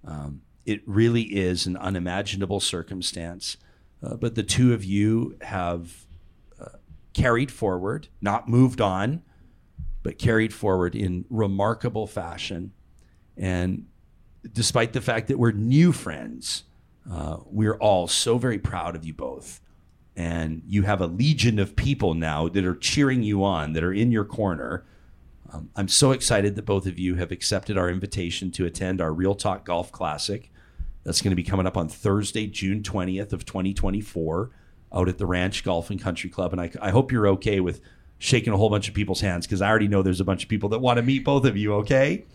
Um, 0.06 0.42
it 0.66 0.82
really 0.86 1.24
is 1.24 1.66
an 1.66 1.78
unimaginable 1.78 2.60
circumstance. 2.60 3.58
Uh, 4.04 4.16
but 4.16 4.36
the 4.36 4.44
two 4.44 4.74
of 4.74 4.84
you 4.84 5.38
have 5.42 6.06
carried 7.14 7.52
forward, 7.52 8.08
not 8.22 8.48
moved 8.48 8.82
on, 8.82 9.22
but 10.04 10.18
carried 10.18 10.54
forward 10.54 10.96
in 10.96 11.26
remarkable 11.30 12.08
fashion. 12.08 12.74
And 13.38 13.88
despite 14.52 14.94
the 14.94 15.02
fact 15.02 15.28
that 15.28 15.38
we're 15.38 15.52
new 15.52 15.92
friends, 15.92 16.64
uh, 17.10 17.38
we're 17.46 17.78
all 17.78 18.08
so 18.08 18.38
very 18.38 18.60
proud 18.60 18.96
of 18.96 19.06
you 19.06 19.14
both. 19.14 19.60
And 20.16 20.64
you 20.66 20.84
have 20.84 21.02
a 21.02 21.08
legion 21.08 21.58
of 21.60 21.76
people 21.76 22.14
now 22.14 22.48
that 22.50 22.66
are 22.66 22.76
cheering 22.76 23.24
you 23.24 23.44
on, 23.44 23.74
that 23.74 23.84
are 23.84 23.94
in 23.94 24.12
your 24.12 24.26
corner. 24.26 24.86
Um, 25.52 25.70
I'm 25.76 25.88
so 25.88 26.12
excited 26.12 26.56
that 26.56 26.66
both 26.66 26.86
of 26.86 27.00
you 27.00 27.16
have 27.16 27.32
accepted 27.32 27.78
our 27.78 27.90
invitation 27.90 28.52
to 28.52 28.66
attend 28.66 29.02
our 29.02 29.14
Real 29.14 29.36
Talk 29.36 29.66
Golf 29.66 29.92
Classic. 29.92 30.52
That's 31.04 31.22
going 31.22 31.32
to 31.32 31.36
be 31.36 31.44
coming 31.44 31.66
up 31.66 31.78
on 31.78 31.88
Thursday, 31.88 32.46
June 32.48 32.84
20th 32.84 33.34
of 33.34 33.46
2024 33.46 34.52
out 34.94 35.08
at 35.10 35.18
the 35.18 35.26
Ranch 35.26 35.64
Golf 35.64 35.90
and 35.90 36.02
Country 36.02 36.30
Club. 36.30 36.52
And 36.54 36.62
I, 36.62 36.72
I 36.82 36.90
hope 36.92 37.12
you're 37.12 37.28
okay 37.30 37.60
with 37.60 37.82
shaking 38.20 38.54
a 38.54 38.58
whole 38.58 38.70
bunch 38.70 38.88
of 38.88 38.94
people's 38.94 39.22
hands 39.22 39.48
because 39.48 39.62
I 39.62 39.70
already 39.70 39.88
know 39.88 40.02
there's 40.02 40.22
a 40.22 40.26
bunch 40.26 40.44
of 40.44 40.50
people 40.50 40.70
that 40.70 40.80
want 40.80 40.98
to 40.98 41.02
meet 41.04 41.24
both 41.24 41.46
of 41.46 41.58
you, 41.58 41.74
okay? 41.76 42.26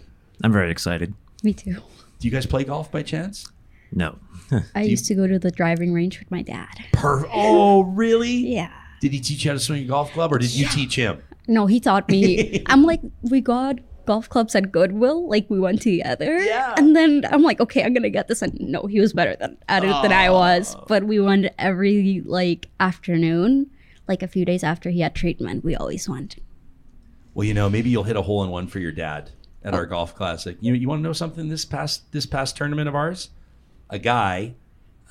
I'm 0.42 0.52
very 0.52 0.70
excited. 0.70 1.14
me 1.42 1.52
too 1.52 1.74
Do 2.18 2.28
you 2.28 2.30
guys 2.30 2.46
play 2.46 2.64
golf 2.64 2.90
by 2.90 3.02
chance? 3.02 3.46
No. 3.92 4.18
i 4.74 4.82
used 4.82 5.06
to 5.06 5.14
go 5.14 5.26
to 5.26 5.38
the 5.38 5.50
driving 5.50 5.92
range 5.92 6.18
with 6.18 6.30
my 6.30 6.42
dad 6.42 6.68
Per- 6.92 7.26
oh, 7.32 7.82
really? 7.84 8.52
yeah 8.54 8.70
Did 9.00 9.12
he 9.12 9.20
teach 9.20 9.44
you 9.44 9.50
how 9.50 9.54
to 9.56 9.60
swing 9.60 9.82
a 9.84 9.86
golf 9.86 10.12
club 10.12 10.32
or 10.32 10.38
did 10.38 10.54
you 10.54 10.66
teach 10.68 10.94
him? 10.96 11.22
no 11.48 11.66
he 11.66 11.78
taught 11.80 12.08
me 12.08 12.62
i'm 12.66 12.82
like 12.84 13.00
we 13.22 13.40
got 13.40 13.78
golf 14.06 14.28
clubs 14.28 14.54
at 14.54 14.70
goodwill 14.72 15.28
like 15.28 15.46
we 15.50 15.58
went 15.60 15.82
together 15.82 16.38
Yeah. 16.38 16.74
and 16.78 16.94
then 16.96 17.24
i'm 17.30 17.42
like 17.42 17.60
okay 17.60 17.82
i'm 17.84 17.92
gonna 17.92 18.08
get 18.10 18.28
this 18.28 18.40
and 18.42 18.58
no 18.60 18.86
he 18.86 19.00
was 19.00 19.12
better 19.12 19.36
than 19.36 19.58
at 19.68 19.84
it 19.84 19.88
than 20.02 20.12
i 20.12 20.30
was 20.30 20.76
but 20.88 21.04
we 21.04 21.18
went 21.20 21.46
every 21.58 22.22
like 22.24 22.68
afternoon 22.80 23.70
like 24.08 24.22
a 24.22 24.28
few 24.28 24.44
days 24.44 24.62
after 24.64 24.90
he 24.90 25.00
had 25.00 25.14
treatment 25.14 25.64
we 25.64 25.74
always 25.76 26.08
went 26.08 26.36
Well, 27.34 27.44
you 27.46 27.52
know, 27.54 27.68
maybe 27.68 27.90
you'll 27.90 28.04
hit 28.04 28.16
a 28.16 28.22
hole 28.22 28.42
in 28.44 28.50
one 28.50 28.66
for 28.66 28.78
your 28.78 28.92
dad 28.92 29.30
at 29.62 29.74
our 29.74 29.84
golf 29.84 30.14
classic. 30.14 30.56
You 30.60 30.72
you 30.74 30.88
want 30.88 31.00
to 31.00 31.02
know 31.02 31.12
something? 31.12 31.48
This 31.50 31.64
past 31.66 32.10
this 32.12 32.24
past 32.24 32.56
tournament 32.56 32.88
of 32.88 32.94
ours, 32.94 33.28
a 33.90 33.98
guy, 33.98 34.54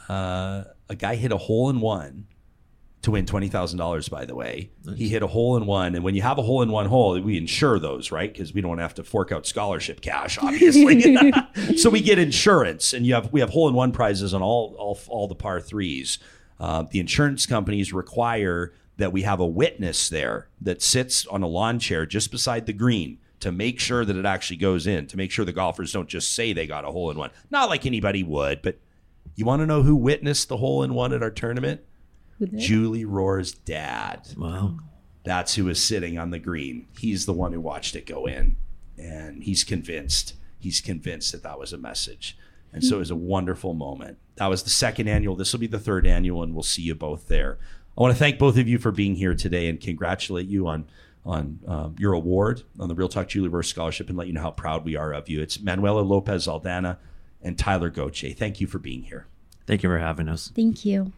uh, 0.10 0.64
a 0.90 0.96
guy 0.98 1.16
hit 1.16 1.32
a 1.32 1.38
hole 1.38 1.70
in 1.70 1.82
one 1.82 2.26
to 3.06 3.12
win 3.12 3.26
twenty 3.26 3.48
thousand 3.48 3.80
dollars. 3.80 4.10
By 4.10 4.26
the 4.26 4.36
way, 4.36 4.72
he 4.96 5.10
hit 5.10 5.24
a 5.24 5.28
hole 5.28 5.56
in 5.58 5.66
one, 5.66 5.96
and 5.96 6.04
when 6.04 6.16
you 6.16 6.22
have 6.22 6.38
a 6.38 6.42
hole 6.42 6.62
in 6.62 6.72
one 6.72 6.88
hole, 6.88 7.20
we 7.22 7.38
insure 7.38 7.80
those, 7.80 8.12
right? 8.12 8.32
Because 8.32 8.54
we 8.54 8.62
don't 8.62 8.80
have 8.80 8.94
to 8.96 9.04
fork 9.04 9.32
out 9.32 9.46
scholarship 9.46 10.02
cash, 10.02 10.38
obviously. 10.38 11.32
so 11.78 11.90
we 11.90 12.02
get 12.02 12.20
insurance, 12.20 12.94
and 12.94 13.06
you 13.06 13.14
have 13.14 13.32
we 13.32 13.40
have 13.40 13.52
hole 13.52 13.70
in 13.70 13.74
one 13.74 13.92
prizes 13.92 14.34
on 14.34 14.42
all 14.42 14.76
all 14.78 15.00
all 15.08 15.28
the 15.28 15.36
par 15.36 15.62
threes. 15.62 16.20
Uh, 16.60 16.84
the 16.90 17.00
insurance 17.00 17.46
companies 17.46 17.94
require 17.94 18.74
that 18.98 19.12
we 19.12 19.24
have 19.24 19.40
a 19.40 19.46
witness 19.46 20.10
there 20.10 20.48
that 20.62 20.82
sits 20.82 21.26
on 21.28 21.44
a 21.44 21.48
lawn 21.48 21.80
chair 21.80 22.06
just 22.06 22.32
beside 22.32 22.66
the 22.66 22.74
green 22.74 23.18
to 23.42 23.52
make 23.52 23.80
sure 23.80 24.06
that 24.06 24.16
it 24.16 24.26
actually 24.26 24.58
goes 24.58 24.88
in, 24.88 25.06
to 25.06 25.18
make 25.18 25.30
sure 25.30 25.46
the 25.46 25.52
golfers 25.52 25.92
don't 25.92 26.08
just 26.08 26.34
say 26.34 26.54
they 26.54 26.66
got 26.66 26.86
a 26.86 26.92
hole 26.92 27.12
in 27.12 27.18
one. 27.18 27.30
Not 27.52 27.70
like 27.70 27.86
anybody 27.86 28.24
would, 28.24 28.62
but 28.62 28.80
you 29.36 29.46
want 29.46 29.62
to 29.62 29.66
know 29.66 29.84
who 29.84 29.96
witnessed 29.96 30.48
the 30.48 30.58
hole 30.58 30.82
in 30.82 30.94
one 30.94 31.14
at 31.14 31.22
our 31.22 31.30
tournament? 31.30 31.82
Julie 32.56 33.06
Rohr's 33.06 33.54
dad. 33.54 34.28
Wow. 34.38 34.78
That's 35.24 35.56
who 35.56 35.68
is 35.70 35.84
sitting 35.84 36.18
on 36.18 36.30
the 36.30 36.40
green. 36.40 36.88
He's 37.00 37.26
the 37.26 37.34
one 37.34 37.52
who 37.52 37.60
watched 37.60 37.96
it 37.96 38.06
go 38.06 38.28
in, 38.28 38.58
and 38.98 39.44
he's 39.44 39.64
convinced. 39.64 40.36
He's 40.60 40.82
convinced 40.82 41.32
that 41.32 41.44
that 41.44 41.60
was 41.60 41.74
a 41.74 41.78
message, 41.78 42.38
and 42.72 42.84
so 42.84 42.98
it 42.98 43.00
was 43.00 43.12
a 43.12 43.16
wonderful 43.16 43.74
moment. 43.74 44.18
That 44.36 44.48
was 44.48 44.64
the 44.64 44.70
second 44.70 45.08
annual. 45.08 45.36
This 45.36 45.52
will 45.52 45.60
be 45.60 45.68
the 45.68 45.80
third 45.80 46.06
annual, 46.06 46.44
and 46.44 46.54
we'll 46.54 46.64
see 46.64 46.84
you 46.84 46.96
both 46.96 47.28
there. 47.28 47.58
I 47.98 48.02
want 48.02 48.14
to 48.14 48.20
thank 48.20 48.38
both 48.38 48.58
of 48.58 48.68
you 48.68 48.78
for 48.78 48.92
being 48.92 49.16
here 49.16 49.34
today 49.34 49.68
and 49.68 49.80
congratulate 49.80 50.48
you 50.48 50.68
on 50.68 50.86
on 51.26 51.60
um, 51.68 51.96
your 51.98 52.14
award 52.14 52.62
on 52.80 52.88
the 52.88 52.94
Real 52.94 53.10
Talk 53.10 53.28
Julie 53.28 53.50
Rohr 53.50 53.66
Scholarship 53.66 54.10
and 54.10 54.18
let 54.18 54.28
you 54.28 54.34
know 54.34 54.42
how 54.42 54.52
proud 54.52 54.86
we 54.86 54.96
are 54.96 55.12
of 55.12 55.28
you. 55.28 55.42
It's 55.42 55.60
Manuela 55.60 56.02
Lopez 56.02 56.46
Aldana 56.46 56.98
and 57.42 57.58
Tyler 57.58 57.90
Gauchier. 57.90 58.38
Thank 58.38 58.62
you 58.62 58.68
for 58.68 58.78
being 58.78 59.02
here. 59.04 59.26
Thank 59.66 59.82
you 59.82 59.90
for 59.90 59.98
having 59.98 60.30
us. 60.30 60.52
thank 60.56 60.86
you 60.86 61.14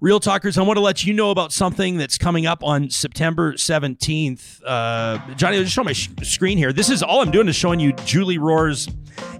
Real 0.00 0.20
Talkers, 0.20 0.58
I 0.58 0.62
want 0.62 0.76
to 0.76 0.82
let 0.82 1.04
you 1.04 1.14
know 1.14 1.30
about 1.30 1.52
something 1.52 1.96
that's 1.96 2.18
coming 2.18 2.46
up 2.46 2.62
on 2.62 2.90
September 2.90 3.54
17th. 3.54 4.60
Uh, 4.64 5.18
Johnny, 5.34 5.56
I'll 5.56 5.62
just 5.62 5.74
show 5.74 5.84
my 5.84 5.92
sh- 5.92 6.10
screen 6.22 6.58
here. 6.58 6.72
This 6.72 6.90
is 6.90 7.02
all 7.02 7.22
I'm 7.22 7.30
doing 7.30 7.48
is 7.48 7.56
showing 7.56 7.80
you 7.80 7.92
Julie 8.04 8.38
Rohr's 8.38 8.86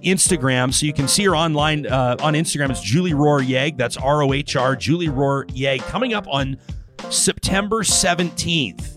Instagram. 0.03 0.73
So 0.73 0.85
you 0.85 0.93
can 0.93 1.07
see 1.07 1.23
her 1.25 1.35
online 1.35 1.85
uh, 1.85 2.17
on 2.21 2.33
Instagram. 2.33 2.71
It's 2.71 2.81
Julie 2.81 3.13
Rohr 3.13 3.47
Yeg. 3.47 3.77
That's 3.77 3.97
R 3.97 4.23
O 4.23 4.33
H 4.33 4.55
R, 4.55 4.75
Julie 4.75 5.09
Rohr 5.09 5.49
Yeg. 5.53 5.81
Coming 5.81 6.13
up 6.13 6.27
on 6.27 6.57
September 7.09 7.83
17th. 7.83 8.95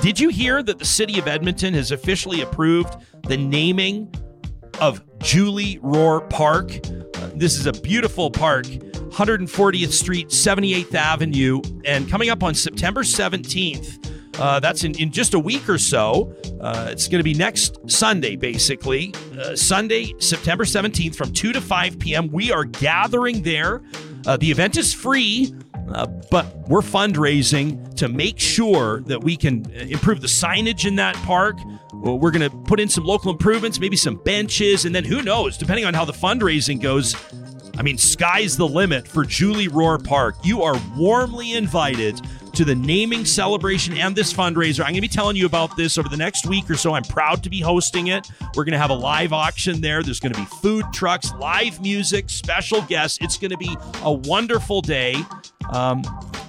Did 0.00 0.18
you 0.18 0.30
hear 0.30 0.62
that 0.62 0.78
the 0.78 0.84
city 0.84 1.18
of 1.18 1.28
Edmonton 1.28 1.74
has 1.74 1.90
officially 1.90 2.40
approved 2.40 2.96
the 3.24 3.36
naming 3.36 4.12
of 4.80 5.02
Julie 5.20 5.78
Rohr 5.78 6.28
Park. 6.28 6.70
This 7.34 7.58
is 7.58 7.66
a 7.66 7.72
beautiful 7.72 8.30
park, 8.30 8.66
140th 8.66 9.92
Street, 9.92 10.28
78th 10.28 10.94
Avenue, 10.94 11.60
and 11.84 12.08
coming 12.08 12.30
up 12.30 12.42
on 12.42 12.54
September 12.54 13.02
17th. 13.02 14.08
Uh, 14.38 14.58
that's 14.60 14.84
in, 14.84 14.98
in 14.98 15.10
just 15.10 15.34
a 15.34 15.38
week 15.38 15.68
or 15.68 15.78
so. 15.78 16.34
Uh, 16.60 16.88
it's 16.90 17.06
going 17.08 17.18
to 17.18 17.24
be 17.24 17.34
next 17.34 17.78
Sunday, 17.90 18.36
basically. 18.36 19.14
Uh, 19.38 19.54
Sunday, 19.54 20.14
September 20.18 20.64
17th 20.64 21.14
from 21.14 21.32
2 21.32 21.52
to 21.52 21.60
5 21.60 21.98
p.m. 21.98 22.28
We 22.28 22.50
are 22.50 22.64
gathering 22.64 23.42
there. 23.42 23.82
Uh, 24.26 24.36
the 24.36 24.50
event 24.50 24.76
is 24.76 24.94
free, 24.94 25.54
uh, 25.94 26.06
but 26.30 26.46
we're 26.68 26.80
fundraising 26.80 27.94
to 27.96 28.08
make 28.08 28.38
sure 28.38 29.00
that 29.02 29.22
we 29.22 29.36
can 29.36 29.66
uh, 29.66 29.80
improve 29.80 30.20
the 30.20 30.26
signage 30.26 30.86
in 30.86 30.96
that 30.96 31.14
park. 31.16 31.56
Well, 31.92 32.18
We're 32.18 32.30
going 32.30 32.48
to 32.48 32.56
put 32.64 32.80
in 32.80 32.88
some 32.88 33.04
local 33.04 33.30
improvements, 33.30 33.78
maybe 33.78 33.96
some 33.96 34.16
benches, 34.16 34.84
and 34.84 34.94
then 34.94 35.04
who 35.04 35.22
knows, 35.22 35.56
depending 35.56 35.84
on 35.84 35.94
how 35.94 36.04
the 36.04 36.12
fundraising 36.12 36.80
goes. 36.80 37.14
I 37.78 37.82
mean, 37.82 37.96
sky's 37.96 38.56
the 38.56 38.66
limit 38.68 39.08
for 39.08 39.24
Julie 39.24 39.68
Rohr 39.68 40.02
Park. 40.02 40.36
You 40.42 40.62
are 40.62 40.74
warmly 40.96 41.54
invited 41.54 42.20
to 42.54 42.64
the 42.64 42.74
naming 42.74 43.24
celebration 43.24 43.96
and 43.96 44.14
this 44.14 44.32
fundraiser. 44.32 44.80
I'm 44.80 44.88
going 44.88 44.96
to 44.96 45.00
be 45.00 45.08
telling 45.08 45.36
you 45.36 45.46
about 45.46 45.76
this 45.76 45.98
over 45.98 46.08
the 46.08 46.16
next 46.16 46.46
week 46.46 46.68
or 46.70 46.74
so. 46.74 46.94
I'm 46.94 47.04
proud 47.04 47.42
to 47.44 47.50
be 47.50 47.60
hosting 47.60 48.08
it. 48.08 48.28
We're 48.54 48.64
going 48.64 48.72
to 48.72 48.78
have 48.78 48.90
a 48.90 48.94
live 48.94 49.32
auction 49.32 49.80
there. 49.80 50.02
There's 50.02 50.20
going 50.20 50.32
to 50.32 50.40
be 50.40 50.46
food 50.46 50.84
trucks, 50.92 51.32
live 51.34 51.80
music, 51.80 52.30
special 52.30 52.82
guests. 52.82 53.18
It's 53.20 53.38
going 53.38 53.50
to 53.50 53.56
be 53.56 53.76
a 54.02 54.12
wonderful 54.12 54.82
day. 54.82 55.16
Um, 55.72 56.02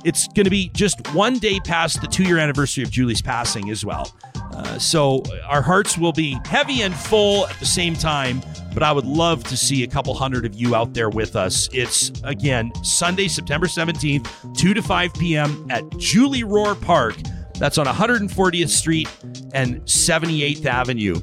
it's 0.03 0.27
going 0.29 0.43
to 0.45 0.49
be 0.49 0.69
just 0.69 1.13
one 1.13 1.39
day 1.39 1.59
past 1.59 2.01
the 2.01 2.07
two 2.07 2.23
year 2.23 2.37
anniversary 2.37 2.83
of 2.83 2.91
Julie's 2.91 3.21
passing 3.21 3.69
as 3.69 3.85
well. 3.85 4.13
Uh, 4.35 4.77
so 4.77 5.23
our 5.45 5.61
hearts 5.61 5.97
will 5.97 6.11
be 6.11 6.37
heavy 6.45 6.81
and 6.81 6.93
full 6.93 7.47
at 7.47 7.57
the 7.59 7.65
same 7.65 7.95
time. 7.95 8.41
But 8.73 8.83
I 8.83 8.91
would 8.91 9.05
love 9.05 9.43
to 9.45 9.57
see 9.57 9.83
a 9.83 9.87
couple 9.87 10.13
hundred 10.13 10.45
of 10.45 10.55
you 10.55 10.75
out 10.75 10.93
there 10.93 11.09
with 11.09 11.35
us. 11.35 11.69
It's 11.71 12.11
again 12.23 12.71
Sunday, 12.83 13.27
September 13.27 13.67
17th, 13.67 14.57
2 14.57 14.73
to 14.73 14.81
5 14.81 15.13
p.m. 15.13 15.67
at 15.69 15.87
Julie 15.97 16.43
Rohr 16.43 16.79
Park. 16.79 17.15
That's 17.59 17.77
on 17.77 17.85
140th 17.85 18.69
Street 18.69 19.09
and 19.53 19.81
78th 19.83 20.65
Avenue. 20.65 21.21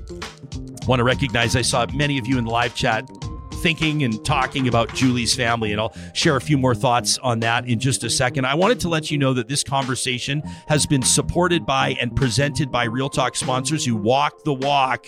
Want 0.87 1.01
to 1.01 1.05
recognize 1.05 1.57
I 1.57 1.63
saw 1.63 1.87
many 1.93 2.19
of 2.19 2.27
you 2.27 2.39
in 2.39 2.45
the 2.45 2.51
live 2.51 2.75
chat 2.75 3.09
thinking 3.61 4.03
and 4.03 4.25
talking 4.25 4.69
about 4.69 4.95
Julie's 4.95 5.35
family, 5.35 5.73
and 5.73 5.81
I'll 5.81 5.95
share 6.15 6.37
a 6.37 6.41
few 6.41 6.59
more 6.59 6.75
thoughts 6.75 7.19
on 7.19 7.41
that 7.41 7.69
in 7.69 7.79
just 7.79 8.05
a 8.05 8.11
second. 8.11 8.47
I 8.47 8.55
wanted 8.55 8.81
to 8.81 8.89
let 8.89 9.11
you 9.11 9.19
know 9.19 9.35
that 9.35 9.49
this 9.49 9.63
conversation 9.63 10.43
has 10.69 10.87
been 10.87 11.03
supported 11.03 11.67
by 11.67 11.91
and 12.01 12.15
presented 12.15 12.71
by 12.71 12.85
Real 12.85 13.09
Talk 13.09 13.37
sponsors 13.37 13.85
who 13.85 13.97
walk 13.97 14.45
the 14.45 14.55
walk. 14.55 15.07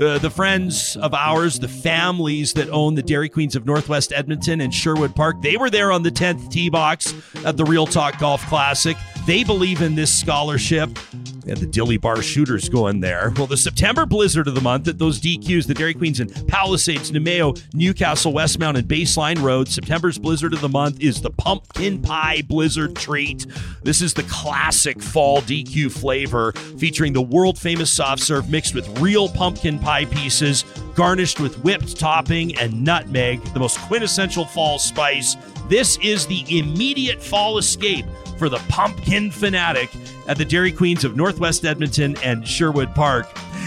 Uh, 0.00 0.18
the 0.18 0.30
friends 0.30 0.96
of 0.96 1.14
ours, 1.14 1.58
the 1.58 1.68
families 1.68 2.52
that 2.54 2.68
own 2.70 2.94
the 2.94 3.02
Dairy 3.02 3.28
Queens 3.28 3.56
of 3.56 3.64
Northwest 3.64 4.12
Edmonton 4.12 4.60
and 4.60 4.74
Sherwood 4.74 5.14
Park, 5.14 5.40
they 5.42 5.56
were 5.56 5.70
there 5.70 5.92
on 5.92 6.02
the 6.02 6.10
10th 6.10 6.50
tee 6.50 6.68
box 6.68 7.14
at 7.44 7.56
the 7.56 7.64
Real 7.64 7.86
Talk 7.86 8.18
Golf 8.18 8.44
Classic. 8.46 8.96
They 9.26 9.44
believe 9.44 9.82
in 9.82 9.94
this 9.94 10.12
scholarship. 10.12 10.98
And 11.46 11.56
the 11.58 11.66
Dilly 11.66 11.96
Bar 11.96 12.22
shooters 12.22 12.68
going 12.68 13.00
there. 13.00 13.32
Well, 13.36 13.46
the 13.46 13.56
September 13.56 14.06
blizzard 14.06 14.48
of 14.48 14.54
the 14.54 14.60
month 14.60 14.88
at 14.88 14.98
those 14.98 15.20
DQs, 15.20 15.66
the 15.66 15.74
Dairy 15.74 15.94
Queens 15.94 16.20
in 16.20 16.28
Palisades, 16.46 17.10
Namao, 17.10 17.62
Newcastle, 17.74 18.32
Westmount, 18.32 18.76
and 18.76 18.88
Baseline 18.88 19.40
Road. 19.42 19.68
September's 19.68 20.18
blizzard 20.18 20.54
of 20.54 20.60
the 20.60 20.68
month 20.68 21.02
is 21.02 21.20
the 21.20 21.30
pumpkin 21.30 22.00
pie 22.00 22.42
blizzard 22.48 22.96
treat. 22.96 23.46
This 23.82 24.00
is 24.00 24.14
the 24.14 24.22
classic 24.24 25.02
fall 25.02 25.42
DQ 25.42 25.92
flavor 25.92 26.52
featuring 26.78 27.12
the 27.12 27.22
world 27.22 27.58
famous 27.58 27.90
soft 27.90 28.22
serve 28.22 28.48
mixed 28.50 28.74
with 28.74 28.98
real 29.00 29.28
pumpkin 29.28 29.78
pie 29.78 30.06
pieces, 30.06 30.64
garnished 30.94 31.40
with 31.40 31.58
whipped 31.64 31.98
topping 31.98 32.56
and 32.58 32.82
nutmeg, 32.82 33.42
the 33.52 33.60
most 33.60 33.78
quintessential 33.80 34.44
fall 34.44 34.78
spice. 34.78 35.36
This 35.68 35.98
is 36.02 36.26
the 36.26 36.44
immediate 36.58 37.22
fall 37.22 37.58
escape 37.58 38.06
for 38.38 38.48
the 38.48 38.58
pumpkin 38.68 39.30
fanatic 39.30 39.90
at 40.26 40.36
the 40.36 40.44
Dairy 40.44 40.72
Queens 40.72 41.04
of 41.04 41.16
Northwest 41.16 41.64
Edmonton 41.64 42.16
and 42.22 42.46
Sherwood 42.46 42.94
Park. 42.94 43.26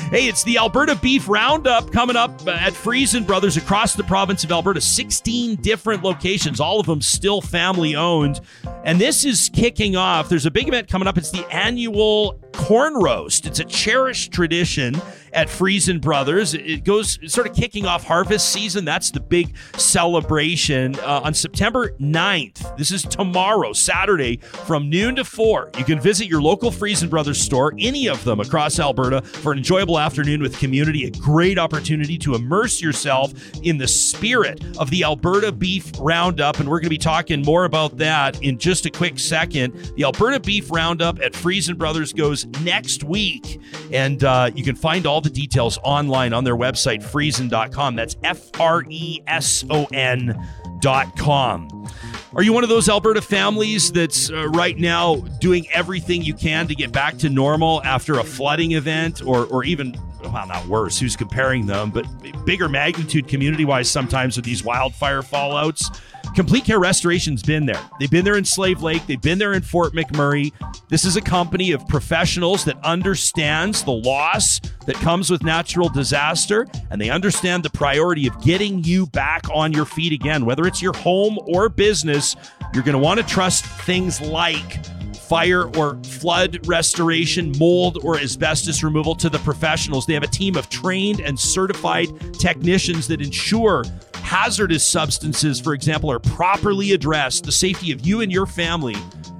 Hey, 0.09 0.27
it's 0.27 0.43
the 0.43 0.57
Alberta 0.57 0.95
Beef 0.95 1.27
Roundup 1.27 1.91
coming 1.91 2.15
up 2.15 2.47
at 2.47 2.73
Freson 2.73 3.23
Brothers 3.23 3.57
across 3.57 3.93
the 3.93 4.03
province 4.03 4.43
of 4.43 4.51
Alberta. 4.51 4.79
16 4.79 5.55
different 5.57 6.03
locations, 6.03 6.59
all 6.59 6.79
of 6.79 6.85
them 6.85 7.01
still 7.01 7.41
family 7.41 7.95
owned. 7.95 8.39
And 8.85 9.01
this 9.01 9.25
is 9.25 9.49
kicking 9.53 9.95
off. 9.95 10.29
There's 10.29 10.45
a 10.45 10.51
big 10.51 10.67
event 10.67 10.87
coming 10.87 11.07
up. 11.07 11.17
It's 11.17 11.31
the 11.31 11.45
annual 11.53 12.39
corn 12.57 12.95
roast. 12.95 13.45
It's 13.45 13.59
a 13.59 13.63
cherished 13.63 14.33
tradition 14.33 14.99
at 15.33 15.49
Freson 15.49 15.99
Brothers. 15.99 16.55
It 16.55 16.83
goes 16.83 17.19
sort 17.31 17.47
of 17.47 17.55
kicking 17.55 17.85
off 17.85 18.03
harvest 18.03 18.51
season. 18.51 18.83
That's 18.85 19.11
the 19.11 19.19
big 19.19 19.55
celebration 19.77 20.99
uh, 20.99 21.21
on 21.23 21.33
September 21.33 21.91
9th. 21.99 22.75
This 22.75 22.91
is 22.91 23.03
tomorrow, 23.03 23.71
Saturday, 23.73 24.37
from 24.37 24.89
noon 24.89 25.15
to 25.17 25.23
4. 25.23 25.71
You 25.77 25.85
can 25.85 25.99
visit 25.99 26.27
your 26.27 26.41
local 26.41 26.71
Freson 26.71 27.07
Brothers 27.07 27.39
store, 27.39 27.73
any 27.77 28.07
of 28.09 28.23
them 28.23 28.39
across 28.39 28.79
Alberta, 28.79 29.21
for 29.21 29.51
an 29.51 29.59
enjoyable 29.59 29.99
afternoon 29.99 30.41
with 30.41 30.57
community. 30.57 31.05
A 31.05 31.11
great 31.11 31.59
opportunity 31.59 32.17
to 32.17 32.33
immerse 32.33 32.81
yourself 32.81 33.33
in 33.63 33.77
the 33.77 33.87
spirit 33.87 34.63
of 34.79 34.89
the 34.89 35.03
Alberta 35.03 35.51
Beef 35.51 35.91
Roundup. 35.99 36.59
And 36.59 36.67
we're 36.67 36.79
going 36.79 36.85
to 36.85 36.89
be 36.89 36.97
talking 36.97 37.43
more 37.43 37.65
about 37.65 37.97
that 37.97 38.41
in 38.41 38.57
just 38.57 38.87
a 38.87 38.89
quick 38.89 39.19
second. 39.19 39.73
The 39.95 40.05
Alberta 40.05 40.39
Beef 40.39 40.71
Roundup 40.71 41.19
at 41.19 41.35
Freson 41.35 41.77
Brothers 41.77 42.11
goes 42.11 42.46
next 42.61 43.03
week. 43.03 43.59
And 43.91 44.23
uh, 44.23 44.51
you 44.53 44.63
can 44.63 44.75
find 44.75 45.05
all 45.05 45.21
the 45.21 45.29
details 45.29 45.79
online 45.83 46.33
on 46.33 46.43
their 46.43 46.55
website, 46.55 47.03
freson.com. 47.03 47.95
That's 47.95 48.15
F 48.23 48.49
R 48.59 48.83
E 48.89 49.21
S 49.27 49.63
O 49.69 49.85
N.com. 49.93 51.87
Are 52.35 52.43
you 52.43 52.53
one 52.53 52.63
of 52.63 52.69
those 52.69 52.89
Alberta 52.89 53.21
families 53.21 53.91
that's 53.91 54.29
uh, 54.29 54.47
right 54.49 54.77
now 54.77 55.15
doing 55.39 55.65
everything 55.73 56.21
you 56.21 56.33
can 56.33 56.67
to 56.67 56.75
get 56.75 56.91
back 56.91 57.17
to 57.19 57.29
normal 57.29 57.81
after 57.83 58.19
a 58.19 58.23
flooding 58.23 58.73
event 58.73 59.21
or, 59.25 59.45
or 59.45 59.63
even, 59.63 59.95
well, 60.21 60.45
not 60.45 60.67
worse, 60.67 60.99
who's 60.99 61.15
comparing 61.15 61.65
them, 61.65 61.89
but 61.89 62.05
bigger 62.45 62.69
magnitude 62.69 63.27
community 63.27 63.65
wise 63.65 63.89
sometimes 63.89 64.35
with 64.35 64.45
these 64.45 64.63
wildfire 64.63 65.21
fallouts? 65.21 65.99
Complete 66.37 66.65
Care 66.65 66.79
Restoration's 66.79 67.41
been 67.41 67.65
there. 67.65 67.81
They've 67.99 68.11
been 68.11 68.23
there 68.23 68.37
in 68.37 68.45
Slave 68.45 68.83
Lake. 68.83 69.01
They've 69.07 69.19
been 69.19 69.39
there 69.39 69.53
in 69.53 69.63
Fort 69.63 69.93
McMurray. 69.93 70.53
This 70.87 71.03
is 71.03 71.15
a 71.15 71.21
company 71.21 71.71
of 71.71 71.87
professionals 71.87 72.63
that 72.65 72.77
understands 72.83 73.83
the 73.83 73.93
loss 73.93 74.61
that 74.85 74.95
comes 74.97 75.31
with 75.31 75.41
natural 75.41 75.89
disaster, 75.89 76.67
and 76.91 77.01
they 77.01 77.09
understand 77.09 77.63
the 77.63 77.71
priority 77.71 78.27
of 78.27 78.39
getting 78.43 78.83
you 78.83 79.07
back 79.07 79.49
on 79.51 79.73
your 79.73 79.85
feet 79.85 80.13
again. 80.13 80.45
Whether 80.45 80.67
it's 80.67 80.79
your 80.79 80.93
home 80.93 81.39
or 81.47 81.69
business, 81.69 82.35
you're 82.71 82.83
going 82.83 82.93
to 82.93 82.99
want 82.99 83.19
to 83.19 83.25
trust 83.25 83.65
things 83.65 84.21
like 84.21 84.85
fire 85.27 85.67
or 85.77 86.01
flood 86.03 86.65
restoration, 86.67 87.51
mold 87.57 87.99
or 88.03 88.17
asbestos 88.17 88.83
removal 88.83 89.15
to 89.15 89.29
the 89.29 89.39
professionals. 89.39 90.05
They 90.05 90.13
have 90.13 90.23
a 90.23 90.27
team 90.27 90.55
of 90.55 90.69
trained 90.69 91.19
and 91.19 91.37
certified 91.39 92.07
technicians 92.33 93.07
that 93.07 93.21
ensure 93.21 93.83
hazardous 94.15 94.83
substances, 94.83 95.59
for 95.59 95.73
example, 95.73 96.11
are 96.11 96.19
properly 96.19 96.91
addressed. 96.93 97.45
The 97.45 97.51
safety 97.51 97.91
of 97.91 98.05
you 98.05 98.21
and 98.21 98.31
your 98.31 98.45
family, 98.45 98.95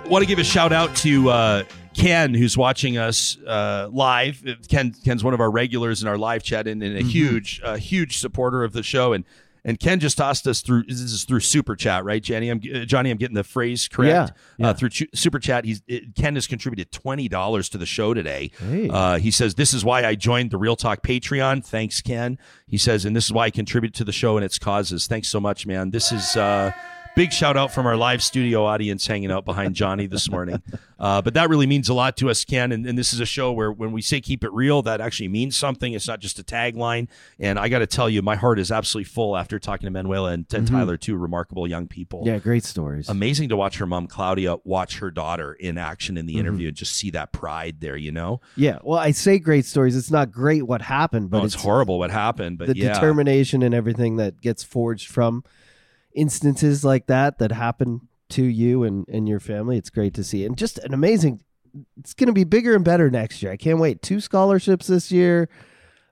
want 0.07 0.23
to 0.23 0.27
give 0.27 0.39
a 0.39 0.43
shout 0.43 0.73
out 0.73 0.95
to 0.97 1.29
uh, 1.29 1.63
Ken, 1.93 2.33
who's 2.33 2.57
watching 2.57 2.97
us 2.97 3.37
uh, 3.47 3.89
live. 3.91 4.43
Ken 4.67 4.93
Ken's 5.03 5.23
one 5.23 5.33
of 5.33 5.39
our 5.39 5.51
regulars 5.51 6.01
in 6.01 6.07
our 6.07 6.17
live 6.17 6.43
chat 6.43 6.67
and, 6.67 6.83
and 6.83 6.95
a 6.95 6.99
mm-hmm. 6.99 7.09
huge, 7.09 7.61
uh, 7.63 7.75
huge 7.75 8.17
supporter 8.17 8.63
of 8.63 8.73
the 8.73 8.83
show. 8.83 9.13
And 9.13 9.25
and 9.65 9.79
Ken 9.79 10.01
just 10.01 10.17
tossed 10.17 10.45
us 10.45 10.61
through. 10.61 10.83
This 10.83 10.99
is 10.99 11.23
through 11.23 11.39
super 11.39 11.75
chat, 11.75 12.03
right, 12.03 12.21
Jenny? 12.21 12.49
I'm 12.49 12.61
uh, 12.73 12.85
Johnny. 12.85 13.11
I'm 13.11 13.17
getting 13.17 13.35
the 13.35 13.45
phrase 13.45 13.87
correct. 13.87 14.33
Yeah, 14.57 14.65
yeah. 14.65 14.69
Uh, 14.69 14.73
through 14.73 14.89
ch- 14.89 15.07
super 15.13 15.39
chat, 15.39 15.63
he's 15.63 15.81
it, 15.87 16.15
Ken 16.15 16.35
has 16.35 16.47
contributed 16.47 16.91
twenty 16.91 17.29
dollars 17.29 17.69
to 17.69 17.77
the 17.77 17.85
show 17.85 18.13
today. 18.13 18.51
Hey. 18.59 18.89
Uh, 18.89 19.19
he 19.19 19.31
says 19.31 19.55
this 19.55 19.73
is 19.73 19.85
why 19.85 20.03
I 20.03 20.15
joined 20.15 20.51
the 20.51 20.57
Real 20.57 20.75
Talk 20.75 21.01
Patreon. 21.01 21.63
Thanks, 21.65 22.01
Ken. 22.01 22.37
He 22.67 22.77
says, 22.77 23.05
and 23.05 23.15
this 23.15 23.25
is 23.25 23.31
why 23.31 23.45
I 23.45 23.51
contribute 23.51 23.93
to 23.95 24.03
the 24.03 24.11
show 24.11 24.35
and 24.35 24.43
its 24.43 24.59
causes. 24.59 25.07
Thanks 25.07 25.29
so 25.29 25.39
much, 25.39 25.65
man. 25.65 25.91
This 25.91 26.11
is. 26.11 26.35
Uh, 26.35 26.71
big 27.15 27.31
shout 27.31 27.57
out 27.57 27.71
from 27.71 27.85
our 27.85 27.95
live 27.95 28.23
studio 28.23 28.65
audience 28.65 29.05
hanging 29.05 29.31
out 29.31 29.45
behind 29.45 29.75
Johnny 29.75 30.07
this 30.07 30.29
morning. 30.29 30.61
Uh, 30.99 31.21
but 31.21 31.33
that 31.33 31.49
really 31.49 31.67
means 31.67 31.89
a 31.89 31.93
lot 31.93 32.15
to 32.15 32.29
us, 32.29 32.45
Ken. 32.45 32.71
And, 32.71 32.85
and, 32.85 32.97
this 32.97 33.13
is 33.13 33.19
a 33.19 33.25
show 33.25 33.51
where 33.51 33.73
when 33.73 33.91
we 33.91 34.01
say 34.01 34.21
keep 34.21 34.41
it 34.41 34.53
real, 34.53 34.81
that 34.83 35.01
actually 35.01 35.27
means 35.27 35.53
something. 35.53 35.91
It's 35.91 36.07
not 36.07 36.21
just 36.21 36.39
a 36.39 36.43
tagline. 36.43 37.09
And 37.39 37.59
I 37.59 37.67
got 37.67 37.79
to 37.79 37.87
tell 37.87 38.09
you, 38.09 38.21
my 38.21 38.35
heart 38.35 38.57
is 38.57 38.71
absolutely 38.71 39.09
full 39.09 39.35
after 39.35 39.59
talking 39.59 39.85
to 39.85 39.91
Manuela 39.91 40.31
and, 40.31 40.45
and 40.53 40.65
mm-hmm. 40.65 40.75
Tyler, 40.75 40.95
two 40.95 41.17
remarkable 41.17 41.67
young 41.67 41.89
people. 41.89 42.23
Yeah, 42.25 42.39
great 42.39 42.63
stories. 42.63 43.09
Amazing 43.09 43.49
to 43.49 43.57
watch 43.57 43.79
her 43.79 43.85
mom, 43.85 44.07
Claudia, 44.07 44.57
watch 44.63 44.99
her 44.99 45.11
daughter 45.11 45.51
in 45.51 45.77
action 45.77 46.15
in 46.15 46.25
the 46.25 46.33
mm-hmm. 46.33 46.39
interview 46.39 46.67
and 46.69 46.77
just 46.77 46.95
see 46.95 47.09
that 47.11 47.33
pride 47.33 47.81
there, 47.81 47.97
you 47.97 48.13
know? 48.13 48.39
Yeah. 48.55 48.79
Well, 48.81 48.99
I 48.99 49.11
say 49.11 49.39
great 49.39 49.65
stories. 49.65 49.97
It's 49.97 50.11
not 50.11 50.31
great 50.31 50.65
what 50.65 50.81
happened, 50.81 51.29
but 51.31 51.43
it's, 51.43 51.55
it's, 51.55 51.63
horrible 51.63 51.99
what 51.99 52.11
happened. 52.11 52.59
But 52.59 52.69
the 52.69 52.77
yeah. 52.77 52.93
determination 52.93 53.61
and 53.61 53.75
everything 53.75 54.15
that 54.17 54.39
gets 54.39 54.63
forged 54.63 55.09
from 55.09 55.43
instances 56.15 56.83
like 56.83 57.07
that 57.07 57.39
that 57.39 57.51
happen 57.51 58.01
to 58.29 58.43
you 58.43 58.83
and, 58.83 59.07
and 59.07 59.27
your 59.27 59.39
family. 59.39 59.77
It's 59.77 59.89
great 59.89 60.13
to 60.15 60.23
see. 60.23 60.45
And 60.45 60.57
just 60.57 60.77
an 60.79 60.93
amazing, 60.93 61.43
it's 61.99 62.13
going 62.13 62.27
to 62.27 62.33
be 62.33 62.43
bigger 62.43 62.75
and 62.75 62.83
better 62.83 63.09
next 63.11 63.43
year. 63.43 63.51
I 63.51 63.57
can't 63.57 63.79
wait. 63.79 64.01
Two 64.01 64.19
scholarships 64.19 64.87
this 64.87 65.11
year. 65.11 65.49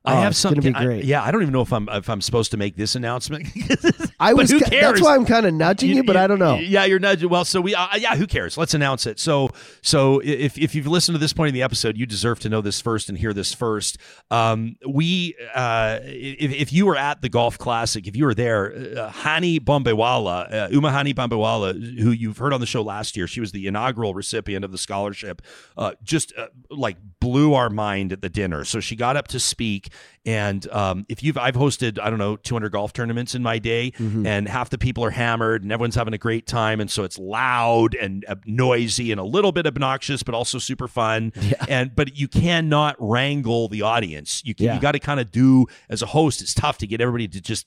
I 0.04 0.14
Oh, 0.14 0.16
have 0.16 0.22
gonna 0.24 0.34
something. 0.34 0.74
be 0.74 0.76
I- 0.80 0.84
great. 0.86 1.04
yeah, 1.06 1.24
I 1.24 1.30
don't 1.32 1.42
even 1.44 1.54
know 1.54 1.62
if 1.62 1.72
I'm 1.72 1.88
if 1.90 2.10
I'm 2.10 2.22
supposed 2.22 2.50
to 2.52 2.58
make 2.58 2.76
this 2.76 2.96
announcement. 2.96 3.48
I 4.22 4.32
But 4.34 4.44
was. 4.44 4.52
who 4.52 4.60
cares? 4.62 4.82
That's 4.82 5.02
why 5.02 5.16
I'm 5.16 5.26
kind 5.26 5.46
of 5.46 5.54
nudging 5.54 5.90
you, 5.90 6.04
but 6.04 6.16
I 6.16 6.28
don't 6.28 6.40
know. 6.40 6.56
Yeah, 6.56 6.86
you're 6.86 7.00
nudging. 7.00 7.28
Well, 7.30 7.44
so 7.44 7.60
we, 7.60 7.74
uh, 7.76 7.88
yeah, 7.98 8.16
who 8.16 8.28
cares? 8.28 8.58
Let's 8.58 8.74
announce 8.74 9.06
it. 9.08 9.20
So, 9.20 9.50
so 9.82 10.20
if 10.24 10.58
if 10.58 10.76
you've 10.76 10.88
listened 10.88 11.16
to 11.16 11.20
this 11.20 11.34
point 11.34 11.50
in 11.50 11.54
the 11.56 11.64
episode, 11.64 11.98
you 11.98 12.06
deserve 12.06 12.40
to 12.42 12.50
know 12.50 12.62
this 12.62 12.80
first 12.80 13.10
and 13.10 13.18
hear 13.18 13.34
this 13.34 13.54
first. 13.54 13.98
Um, 14.30 14.76
we, 14.88 15.36
uh, 15.56 16.00
if, 16.04 16.52
if 16.52 16.74
you 16.74 16.86
were 16.86 16.96
at 16.98 17.22
the 17.22 17.30
golf 17.30 17.58
classic, 17.58 18.08
if 18.08 18.16
you 18.16 18.26
were 18.26 18.36
there, 18.36 18.72
uh, 18.74 19.10
Hani 19.12 19.60
Bombewala, 19.60 20.54
uh, 20.54 20.68
Uma 20.72 20.90
Hani 20.92 21.14
Bombewala, 21.16 21.74
who 22.00 22.12
you've 22.12 22.38
heard 22.38 22.54
on 22.54 22.60
the 22.60 22.66
show 22.68 22.82
last 22.84 23.18
year, 23.18 23.28
she 23.28 23.40
was 23.42 23.52
the 23.52 23.66
inaugural 23.68 24.14
recipient 24.14 24.64
of 24.64 24.72
the 24.72 24.78
scholarship. 24.78 25.42
Uh, 25.76 25.94
just 26.04 26.32
uh, 26.38 26.48
like 26.70 26.98
blew 27.20 27.54
our 27.54 27.70
mind 27.70 28.14
at 28.14 28.22
the 28.22 28.30
dinner. 28.30 28.64
So 28.66 28.80
she 28.80 28.96
got 28.96 29.18
up 29.18 29.28
to 29.30 29.40
speak, 29.40 29.92
and 30.26 30.70
um, 30.72 31.06
if 31.10 31.24
you've, 31.24 31.38
I've 31.38 31.56
hosted, 31.56 31.98
I 32.00 32.10
don't 32.12 32.20
know, 32.20 32.36
200 32.36 32.72
golf 32.72 32.94
tournaments 32.94 33.34
in 33.34 33.42
my 33.42 33.58
day, 33.58 33.92
and 33.98 34.48
half 34.48 34.70
the 34.70 34.78
people 34.78 35.04
are 35.04 35.10
hammered, 35.10 35.64
and 35.64 35.72
everyone's 35.72 35.96
having 35.96 36.14
a 36.14 36.18
great 36.20 36.46
time, 36.46 36.80
and 36.80 36.92
so 36.92 37.04
it's 37.04 37.18
loud 37.18 37.96
and 37.96 38.24
noisy 38.46 39.12
and 39.12 39.20
a 39.20 39.24
little 39.24 39.52
bit 39.52 39.66
obnoxious, 39.66 40.22
but 40.24 40.36
also 40.36 40.58
super 40.60 40.88
fun. 40.88 41.34
And 41.68 41.96
but 41.96 42.16
you 42.18 42.28
cannot 42.28 42.96
wrangle 43.00 43.68
the 43.68 43.82
audience. 43.82 44.42
You 44.46 44.54
can, 44.54 44.66
Yeah. 44.66 44.76
you 44.76 44.82
got 44.82 44.92
to 44.92 45.00
kind 45.00 45.20
of 45.20 45.32
do 45.32 45.66
as 45.90 46.02
a 46.02 46.08
host. 46.08 46.42
It's 46.42 46.54
tough 46.54 46.78
to 46.80 46.88
get 46.88 47.02
everybody 47.02 47.28
to 47.28 47.42
just 47.42 47.66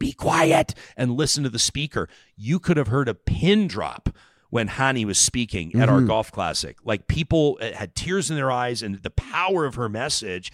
be 0.00 0.12
quiet 0.12 0.74
and 0.96 1.12
listen 1.12 1.44
to 1.44 1.50
the 1.50 1.58
speaker. 1.58 2.08
You 2.36 2.58
could 2.58 2.76
have 2.76 2.88
heard 2.88 3.08
a 3.08 3.14
pin 3.14 3.68
drop 3.68 4.08
when 4.50 4.68
Hani 4.68 5.04
was 5.04 5.18
speaking 5.18 5.74
at 5.80 5.88
our 5.88 6.00
golf 6.00 6.30
classic. 6.32 6.78
Like 6.84 7.06
people 7.06 7.58
uh, 7.60 7.72
had 7.72 7.94
tears 7.94 8.30
in 8.30 8.36
their 8.36 8.50
eyes 8.50 8.82
and 8.82 8.96
the 9.02 9.10
power 9.10 9.64
of 9.64 9.74
her 9.76 9.88
message. 9.88 10.52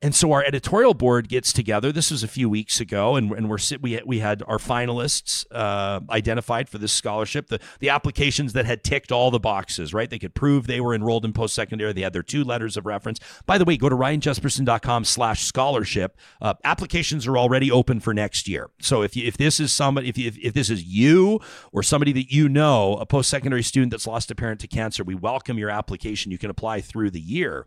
And 0.00 0.14
so 0.14 0.30
our 0.30 0.44
editorial 0.44 0.94
board 0.94 1.28
gets 1.28 1.52
together. 1.52 1.90
This 1.90 2.12
was 2.12 2.22
a 2.22 2.28
few 2.28 2.48
weeks 2.48 2.78
ago, 2.78 3.16
and, 3.16 3.32
and 3.32 3.50
we're 3.50 3.58
we 3.80 4.00
we 4.06 4.20
had 4.20 4.44
our 4.46 4.58
finalists 4.58 5.44
uh, 5.50 5.98
identified 6.08 6.68
for 6.68 6.78
this 6.78 6.92
scholarship. 6.92 7.48
The 7.48 7.58
the 7.80 7.88
applications 7.88 8.52
that 8.52 8.64
had 8.64 8.84
ticked 8.84 9.10
all 9.10 9.32
the 9.32 9.40
boxes, 9.40 9.92
right? 9.92 10.08
They 10.08 10.20
could 10.20 10.36
prove 10.36 10.68
they 10.68 10.80
were 10.80 10.94
enrolled 10.94 11.24
in 11.24 11.32
post 11.32 11.52
secondary. 11.52 11.92
They 11.92 12.02
had 12.02 12.12
their 12.12 12.22
two 12.22 12.44
letters 12.44 12.76
of 12.76 12.86
reference. 12.86 13.18
By 13.44 13.58
the 13.58 13.64
way, 13.64 13.76
go 13.76 13.88
to 13.88 13.96
ryanjespersen.com/slash 13.96 15.44
scholarship. 15.44 16.16
Uh, 16.40 16.54
applications 16.62 17.26
are 17.26 17.36
already 17.36 17.68
open 17.68 17.98
for 17.98 18.14
next 18.14 18.46
year. 18.46 18.70
So 18.80 19.02
if 19.02 19.16
you, 19.16 19.26
if 19.26 19.36
this 19.36 19.58
is 19.58 19.72
somebody, 19.72 20.08
if, 20.08 20.16
you, 20.16 20.28
if 20.28 20.38
if 20.38 20.54
this 20.54 20.70
is 20.70 20.84
you 20.84 21.40
or 21.72 21.82
somebody 21.82 22.12
that 22.12 22.30
you 22.30 22.48
know, 22.48 22.94
a 22.98 23.06
post 23.06 23.28
secondary 23.30 23.64
student 23.64 23.90
that's 23.90 24.06
lost 24.06 24.30
a 24.30 24.36
parent 24.36 24.60
to 24.60 24.68
cancer, 24.68 25.02
we 25.02 25.16
welcome 25.16 25.58
your 25.58 25.70
application. 25.70 26.30
You 26.30 26.38
can 26.38 26.50
apply 26.50 26.82
through 26.82 27.10
the 27.10 27.20
year. 27.20 27.66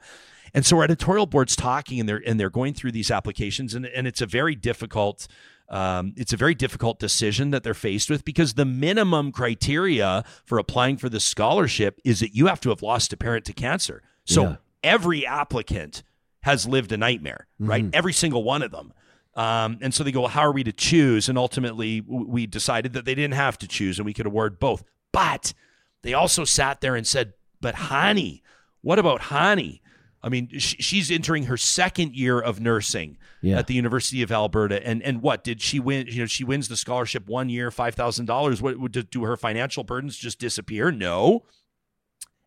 And 0.54 0.66
so 0.66 0.78
our 0.78 0.84
editorial 0.84 1.26
board's 1.26 1.56
talking 1.56 2.00
and 2.00 2.08
they're 2.10 2.22
and 2.26 2.40
they're 2.40 2.50
going 2.50 2.74
through 2.74 2.92
these 2.92 3.10
applications 3.12 3.74
and, 3.74 3.86
and 3.86 4.08
it's 4.08 4.22
a 4.22 4.26
very 4.26 4.56
difficult 4.56 5.28
um, 5.70 6.14
it's 6.18 6.34
a 6.34 6.38
very 6.38 6.54
difficult 6.54 7.00
decision 7.00 7.52
that 7.52 7.64
they're 7.64 7.74
faced 7.74 8.10
with 8.10 8.26
because 8.26 8.56
the 8.56 8.66
minimum 8.66 9.32
criteria 9.32 10.26
for 10.44 10.58
applying 10.58 10.98
for 10.98 11.08
this 11.08 11.24
scholarship 11.24 12.00
is 12.04 12.20
that 12.20 12.36
you 12.36 12.48
have 12.48 12.60
to 12.62 12.70
have 12.70 12.82
lost 12.82 13.14
a 13.14 13.18
parent 13.18 13.46
to 13.46 13.54
cancer. 13.54 14.04
So 14.26 14.42
Yeah. 14.44 14.56
every 14.84 15.26
applicant 15.26 16.04
has 16.42 16.68
lived 16.68 16.92
a 16.92 16.98
nightmare, 16.98 17.48
right? 17.58 17.86
Every 17.94 18.12
single 18.12 18.44
one 18.44 18.64
of 18.64 18.72
them. 18.72 18.92
Um, 19.36 19.78
and 19.82 19.94
so 19.94 20.04
they 20.04 20.12
go, 20.12 20.22
well, 20.22 20.30
how 20.30 20.42
are 20.42 20.52
we 20.52 20.66
to 20.66 20.74
choose? 20.74 21.30
And 21.30 21.38
ultimately, 21.38 22.02
we 22.06 22.46
decided 22.48 22.92
that 22.94 23.06
they 23.06 23.16
didn't 23.16 23.36
have 23.36 23.58
to 23.60 23.68
choose 23.68 23.98
and 23.98 24.06
we 24.06 24.14
could 24.14 24.26
award 24.26 24.60
both. 24.60 24.84
But 25.14 25.54
they 26.02 26.14
also 26.14 26.44
sat 26.44 26.82
there 26.82 26.96
and 26.98 27.08
said, 27.08 27.34
but 27.62 27.76
Hani, 27.76 28.42
what 28.82 29.00
about 29.00 29.22
Hani? 29.22 29.80
I 30.24 30.30
mean, 30.30 30.50
sh- 30.60 30.76
she's 30.80 31.10
entering 31.10 31.46
her 31.46 31.58
second 31.58 32.16
year 32.16 32.40
of 32.40 32.60
nursing 32.60 33.18
Yeah. 33.42 33.58
at 33.58 33.68
the 33.68 33.74
University 33.74 34.22
of 34.22 34.32
Alberta, 34.32 34.86
and 34.86 35.02
and 35.04 35.22
what 35.22 35.44
did 35.44 35.62
she 35.62 35.80
win? 35.80 36.08
You 36.08 36.20
know, 36.20 36.26
she 36.28 36.44
wins 36.44 36.68
the 36.68 36.78
scholarship 36.78 37.28
one 37.28 37.50
year, 37.50 37.72
five 37.72 37.96
thousand 37.96 38.26
dollars. 38.28 38.62
What 38.62 38.80
would 38.80 39.10
do 39.10 39.24
her 39.24 39.36
financial 39.38 39.84
burdens 39.84 40.18
just 40.18 40.40
disappear? 40.40 40.92
No. 40.92 41.46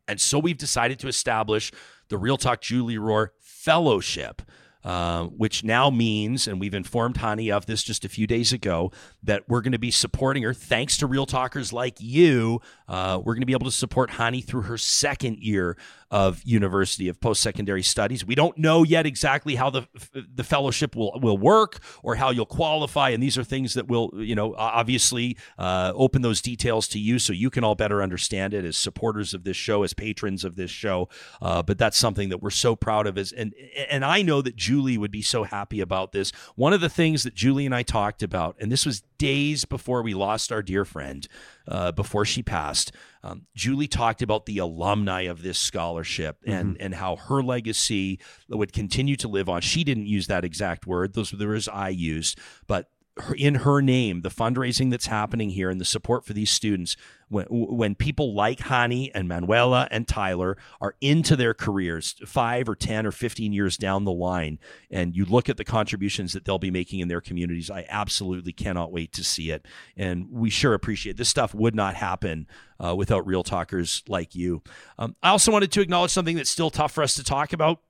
And 0.06 0.20
so 0.20 0.38
we've 0.38 0.58
decided 0.58 0.98
to 1.00 1.08
establish 1.08 1.72
the 2.08 2.18
Real 2.18 2.36
Talk 2.36 2.60
Julie 2.60 2.98
Rohr 2.98 3.28
Fellowship, 3.40 4.42
uh, 4.84 5.24
which 5.24 5.64
now 5.64 5.88
means, 5.88 6.46
and 6.46 6.60
we've 6.60 6.74
informed 6.74 7.16
Hani 7.16 7.50
of 7.50 7.64
this 7.64 7.82
just 7.82 8.04
a 8.04 8.08
few 8.10 8.26
days 8.26 8.52
ago, 8.52 8.92
that 9.22 9.44
we're 9.48 9.62
going 9.62 9.72
to 9.72 9.78
be 9.78 9.90
supporting 9.90 10.42
her 10.42 10.52
thanks 10.52 10.98
to 10.98 11.06
Real 11.06 11.24
Talkers 11.24 11.72
like 11.72 11.94
you. 12.00 12.60
Uh, 12.86 13.18
we're 13.24 13.32
going 13.32 13.40
to 13.40 13.46
be 13.46 13.54
able 13.54 13.64
to 13.64 13.72
support 13.72 14.10
Hani 14.10 14.44
through 14.44 14.62
her 14.62 14.76
second 14.76 15.38
year 15.38 15.78
of 16.14 16.40
University 16.44 17.08
of 17.08 17.20
Post 17.20 17.42
Secondary 17.42 17.82
Studies. 17.82 18.24
We 18.24 18.36
don't 18.36 18.56
know 18.56 18.84
yet 18.84 19.04
exactly 19.04 19.56
how 19.56 19.68
the 19.68 19.88
the 20.32 20.44
fellowship 20.44 20.94
will 20.94 21.18
will 21.20 21.36
work 21.36 21.80
or 22.04 22.14
how 22.14 22.30
you'll 22.30 22.46
qualify, 22.46 23.10
and 23.10 23.20
these 23.20 23.36
are 23.36 23.42
things 23.42 23.74
that 23.74 23.88
will 23.88 24.12
you 24.14 24.36
know 24.36 24.54
obviously 24.54 25.36
uh, 25.58 25.92
open 25.96 26.22
those 26.22 26.40
details 26.40 26.86
to 26.88 27.00
you 27.00 27.18
so 27.18 27.32
you 27.32 27.50
can 27.50 27.64
all 27.64 27.74
better 27.74 28.00
understand 28.00 28.54
it 28.54 28.64
as 28.64 28.76
supporters 28.76 29.34
of 29.34 29.42
this 29.42 29.56
show, 29.56 29.82
as 29.82 29.92
patrons 29.92 30.44
of 30.44 30.54
this 30.54 30.70
show. 30.70 31.08
Uh, 31.42 31.64
but 31.64 31.78
that's 31.78 31.98
something 31.98 32.28
that 32.28 32.40
we're 32.40 32.50
so 32.50 32.76
proud 32.76 33.08
of, 33.08 33.18
as 33.18 33.32
and 33.32 33.52
and 33.90 34.04
I 34.04 34.22
know 34.22 34.40
that 34.40 34.54
Julie 34.54 34.96
would 34.96 35.10
be 35.10 35.22
so 35.22 35.42
happy 35.42 35.80
about 35.80 36.12
this. 36.12 36.30
One 36.54 36.72
of 36.72 36.80
the 36.80 36.88
things 36.88 37.24
that 37.24 37.34
Julie 37.34 37.66
and 37.66 37.74
I 37.74 37.82
talked 37.82 38.22
about, 38.22 38.54
and 38.60 38.70
this 38.70 38.86
was 38.86 39.02
days 39.18 39.64
before 39.64 40.02
we 40.02 40.14
lost 40.14 40.52
our 40.52 40.62
dear 40.62 40.84
friend, 40.84 41.26
uh, 41.66 41.90
before 41.90 42.24
she 42.24 42.42
passed. 42.42 42.92
Um, 43.24 43.46
Julie 43.56 43.88
talked 43.88 44.20
about 44.20 44.44
the 44.44 44.58
alumni 44.58 45.22
of 45.22 45.40
this 45.40 45.58
scholarship 45.58 46.36
and 46.46 46.76
and 46.78 46.94
how 46.94 47.16
her 47.16 47.42
legacy 47.42 48.20
would 48.50 48.74
continue 48.74 49.16
to 49.16 49.28
live 49.28 49.48
on. 49.48 49.62
She 49.62 49.82
didn't 49.82 50.06
use 50.06 50.26
that 50.26 50.44
exact 50.44 50.86
word; 50.86 51.14
those 51.14 51.32
were 51.32 51.38
the 51.38 51.46
words 51.46 51.66
I 51.66 51.88
used, 51.88 52.38
but 52.66 52.90
in 53.36 53.56
her 53.56 53.80
name, 53.80 54.22
the 54.22 54.28
fundraising 54.28 54.90
that's 54.90 55.06
happening 55.06 55.50
here 55.50 55.70
and 55.70 55.80
the 55.80 55.84
support 55.84 56.24
for 56.24 56.32
these 56.32 56.50
students, 56.50 56.96
when, 57.28 57.46
when 57.48 57.94
people 57.94 58.34
like 58.34 58.58
Hani 58.58 59.10
and 59.14 59.28
Manuela 59.28 59.86
and 59.90 60.08
Tyler 60.08 60.56
are 60.80 60.96
into 61.00 61.36
their 61.36 61.54
careers 61.54 62.16
five 62.26 62.68
or 62.68 62.74
10 62.74 63.06
or 63.06 63.12
15 63.12 63.52
years 63.52 63.76
down 63.76 64.04
the 64.04 64.12
line, 64.12 64.58
and 64.90 65.14
you 65.14 65.24
look 65.24 65.48
at 65.48 65.56
the 65.56 65.64
contributions 65.64 66.32
that 66.32 66.44
they'll 66.44 66.58
be 66.58 66.72
making 66.72 67.00
in 67.00 67.08
their 67.08 67.20
communities, 67.20 67.70
I 67.70 67.86
absolutely 67.88 68.52
cannot 68.52 68.90
wait 68.90 69.12
to 69.12 69.22
see 69.22 69.50
it. 69.50 69.64
And 69.96 70.26
we 70.30 70.50
sure 70.50 70.74
appreciate 70.74 71.16
this 71.16 71.28
stuff 71.28 71.54
would 71.54 71.74
not 71.74 71.94
happen 71.94 72.48
uh, 72.84 72.96
without 72.96 73.26
real 73.26 73.44
talkers 73.44 74.02
like 74.08 74.34
you. 74.34 74.62
Um, 74.98 75.14
I 75.22 75.30
also 75.30 75.52
wanted 75.52 75.70
to 75.72 75.80
acknowledge 75.80 76.10
something 76.10 76.36
that's 76.36 76.50
still 76.50 76.70
tough 76.70 76.92
for 76.92 77.02
us 77.04 77.14
to 77.14 77.22
talk 77.22 77.52
about 77.52 77.80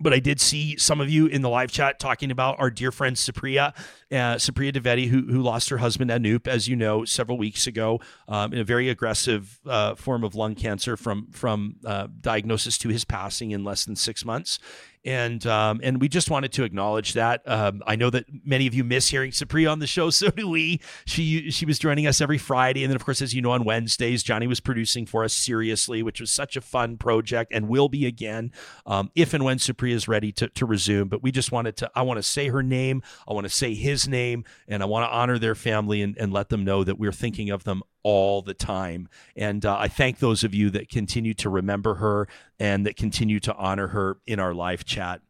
but 0.00 0.12
I 0.12 0.18
did 0.18 0.40
see 0.40 0.76
some 0.76 1.00
of 1.00 1.10
you 1.10 1.26
in 1.26 1.42
the 1.42 1.48
live 1.48 1.70
chat 1.70 1.98
talking 1.98 2.30
about 2.30 2.58
our 2.58 2.70
dear 2.70 2.92
friend 2.92 3.16
Supriya, 3.16 3.74
uh, 4.10 4.36
Supriya 4.36 4.72
Dwivedi, 4.72 5.08
who 5.08 5.22
who 5.22 5.40
lost 5.40 5.68
her 5.70 5.78
husband 5.78 6.10
Anoop, 6.10 6.46
as 6.46 6.68
you 6.68 6.76
know, 6.76 7.04
several 7.04 7.38
weeks 7.38 7.66
ago, 7.66 8.00
um, 8.28 8.52
in 8.52 8.58
a 8.58 8.64
very 8.64 8.88
aggressive 8.88 9.60
uh, 9.66 9.94
form 9.94 10.24
of 10.24 10.34
lung 10.34 10.54
cancer 10.54 10.96
from 10.96 11.28
from 11.30 11.76
uh, 11.84 12.08
diagnosis 12.20 12.78
to 12.78 12.88
his 12.88 13.04
passing 13.04 13.50
in 13.50 13.64
less 13.64 13.84
than 13.84 13.96
six 13.96 14.24
months. 14.24 14.58
And 15.04 15.46
um, 15.46 15.80
and 15.82 16.00
we 16.00 16.08
just 16.08 16.30
wanted 16.30 16.52
to 16.52 16.64
acknowledge 16.64 17.12
that. 17.12 17.42
Um, 17.46 17.82
I 17.86 17.94
know 17.96 18.08
that 18.10 18.24
many 18.44 18.66
of 18.66 18.74
you 18.74 18.84
miss 18.84 19.08
hearing 19.08 19.32
Supriya 19.32 19.70
on 19.70 19.78
the 19.78 19.86
show, 19.86 20.10
so 20.14 20.30
do 20.30 20.48
we. 20.48 20.80
She 21.04 21.50
she 21.50 21.66
was 21.66 21.78
joining 21.78 22.06
us 22.06 22.20
every 22.20 22.38
Friday, 22.38 22.84
and 22.84 22.90
then 22.90 22.96
of 22.96 23.04
course, 23.04 23.20
as 23.20 23.34
you 23.34 23.42
know, 23.42 23.50
on 23.50 23.64
Wednesdays, 23.64 24.22
Johnny 24.22 24.46
was 24.46 24.60
producing 24.60 25.04
for 25.06 25.22
us 25.24 25.34
seriously, 25.34 26.02
which 26.02 26.20
was 26.20 26.30
such 26.30 26.56
a 26.56 26.60
fun 26.60 26.96
project, 26.96 27.52
and 27.52 27.68
will 27.68 27.88
be 27.88 28.06
again 28.06 28.50
um, 28.86 29.10
if 29.14 29.34
and 29.34 29.44
when 29.44 29.58
Supriya 29.58 29.92
is 29.92 30.08
ready 30.08 30.32
to 30.32 30.48
to 30.48 30.66
resume. 30.66 31.08
But 31.08 31.22
we 31.22 31.30
just 31.30 31.52
wanted 31.52 31.76
to. 31.78 31.90
I 31.94 32.02
want 32.02 32.18
to 32.18 32.22
say 32.22 32.48
her 32.48 32.62
name. 32.62 33.02
I 33.28 33.34
want 33.34 33.44
to 33.44 33.52
say 33.52 33.74
his 33.74 34.08
name, 34.08 34.44
and 34.68 34.82
I 34.82 34.86
want 34.86 35.04
to 35.04 35.14
honor 35.14 35.38
their 35.38 35.54
family 35.54 36.00
and, 36.02 36.16
and 36.18 36.32
let 36.32 36.48
them 36.48 36.64
know 36.64 36.82
that 36.84 36.98
we're 36.98 37.12
thinking 37.12 37.50
of 37.50 37.64
them 37.64 37.82
all 38.04 38.42
the 38.42 38.54
time. 38.54 39.08
And 39.34 39.66
uh, 39.66 39.76
I 39.76 39.88
thank 39.88 40.20
those 40.20 40.44
of 40.44 40.54
you 40.54 40.70
that 40.70 40.88
continue 40.88 41.34
to 41.34 41.48
remember 41.48 41.94
her 41.94 42.28
and 42.60 42.86
that 42.86 42.96
continue 42.96 43.40
to 43.40 43.54
honor 43.56 43.88
her 43.88 44.18
in 44.26 44.38
our 44.38 44.54
live 44.54 44.84
chat. 44.84 45.20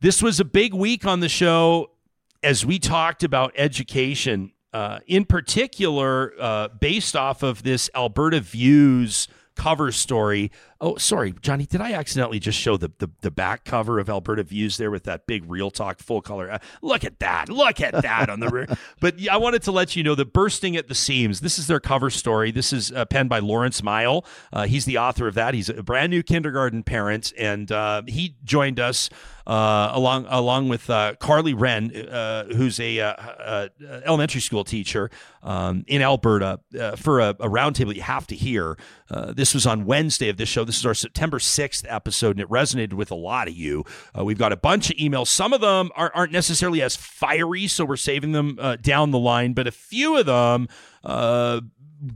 This 0.00 0.22
was 0.22 0.40
a 0.40 0.44
big 0.44 0.72
week 0.72 1.04
on 1.04 1.20
the 1.20 1.28
show 1.28 1.90
as 2.42 2.64
we 2.64 2.78
talked 2.78 3.22
about 3.22 3.52
education, 3.56 4.52
uh, 4.72 5.00
in 5.06 5.24
particular, 5.24 6.32
uh, 6.40 6.68
based 6.68 7.14
off 7.14 7.42
of 7.42 7.62
this 7.62 7.90
Alberta 7.94 8.40
Views 8.40 9.28
cover 9.54 9.92
story. 9.92 10.50
Oh, 10.80 10.96
sorry, 10.96 11.34
Johnny, 11.40 11.64
did 11.64 11.80
I 11.80 11.92
accidentally 11.92 12.40
just 12.40 12.58
show 12.58 12.76
the, 12.76 12.90
the, 12.98 13.08
the 13.20 13.30
back 13.30 13.64
cover 13.64 13.98
of 13.98 14.10
Alberta 14.10 14.42
Views 14.42 14.76
there 14.78 14.90
with 14.90 15.04
that 15.04 15.26
big 15.26 15.48
Real 15.48 15.70
Talk 15.70 16.00
full 16.00 16.20
color? 16.20 16.50
Uh, 16.50 16.58
look 16.82 17.04
at 17.04 17.20
that. 17.20 17.48
Look 17.48 17.80
at 17.80 18.02
that 18.02 18.28
on 18.28 18.40
the 18.40 18.48
rear. 18.48 18.66
But 19.00 19.18
yeah, 19.18 19.34
I 19.34 19.36
wanted 19.36 19.62
to 19.62 19.72
let 19.72 19.96
you 19.96 20.02
know 20.02 20.14
the 20.14 20.24
Bursting 20.24 20.76
at 20.76 20.88
the 20.88 20.94
Seams, 20.94 21.40
this 21.40 21.58
is 21.58 21.66
their 21.66 21.80
cover 21.80 22.10
story. 22.10 22.50
This 22.50 22.72
is 22.72 22.92
uh, 22.92 23.04
penned 23.04 23.28
by 23.28 23.38
Lawrence 23.38 23.82
Mile. 23.82 24.24
Uh, 24.52 24.66
he's 24.66 24.84
the 24.84 24.98
author 24.98 25.26
of 25.26 25.34
that. 25.34 25.54
He's 25.54 25.68
a 25.68 25.82
brand 25.82 26.10
new 26.10 26.22
kindergarten 26.22 26.82
parent, 26.82 27.32
and 27.38 27.70
uh, 27.70 28.02
he 28.06 28.36
joined 28.44 28.78
us 28.78 29.08
uh, 29.46 29.90
along 29.92 30.26
along 30.28 30.68
with 30.68 30.88
uh, 30.88 31.14
Carly 31.18 31.54
Wren, 31.54 31.94
uh, 31.94 32.44
who's 32.44 32.78
a 32.78 33.00
uh, 33.00 33.12
uh, 33.12 33.68
elementary 34.04 34.40
school 34.40 34.64
teacher. 34.64 35.10
Um, 35.42 35.84
in 35.86 36.02
Alberta 36.02 36.60
uh, 36.78 36.96
for 36.96 37.20
a, 37.20 37.30
a 37.30 37.48
roundtable 37.48 37.94
you 37.94 38.02
have 38.02 38.26
to 38.28 38.36
hear. 38.36 38.76
Uh, 39.10 39.32
this 39.32 39.54
was 39.54 39.66
on 39.66 39.84
Wednesday 39.84 40.28
of 40.28 40.36
this 40.36 40.48
show. 40.48 40.64
This 40.64 40.78
is 40.78 40.86
our 40.86 40.94
September 40.94 41.38
6th 41.38 41.84
episode, 41.88 42.36
and 42.36 42.40
it 42.40 42.48
resonated 42.48 42.94
with 42.94 43.10
a 43.10 43.16
lot 43.16 43.48
of 43.48 43.54
you. 43.54 43.84
Uh, 44.16 44.24
we've 44.24 44.38
got 44.38 44.52
a 44.52 44.56
bunch 44.56 44.90
of 44.90 44.96
emails. 44.96 45.28
Some 45.28 45.52
of 45.52 45.60
them 45.60 45.90
aren't, 45.96 46.14
aren't 46.14 46.32
necessarily 46.32 46.82
as 46.82 46.96
fiery, 46.96 47.66
so 47.66 47.84
we're 47.84 47.96
saving 47.96 48.32
them 48.32 48.58
uh, 48.60 48.76
down 48.76 49.10
the 49.10 49.18
line, 49.18 49.52
but 49.52 49.66
a 49.66 49.72
few 49.72 50.16
of 50.16 50.26
them 50.26 50.68
uh, 51.04 51.60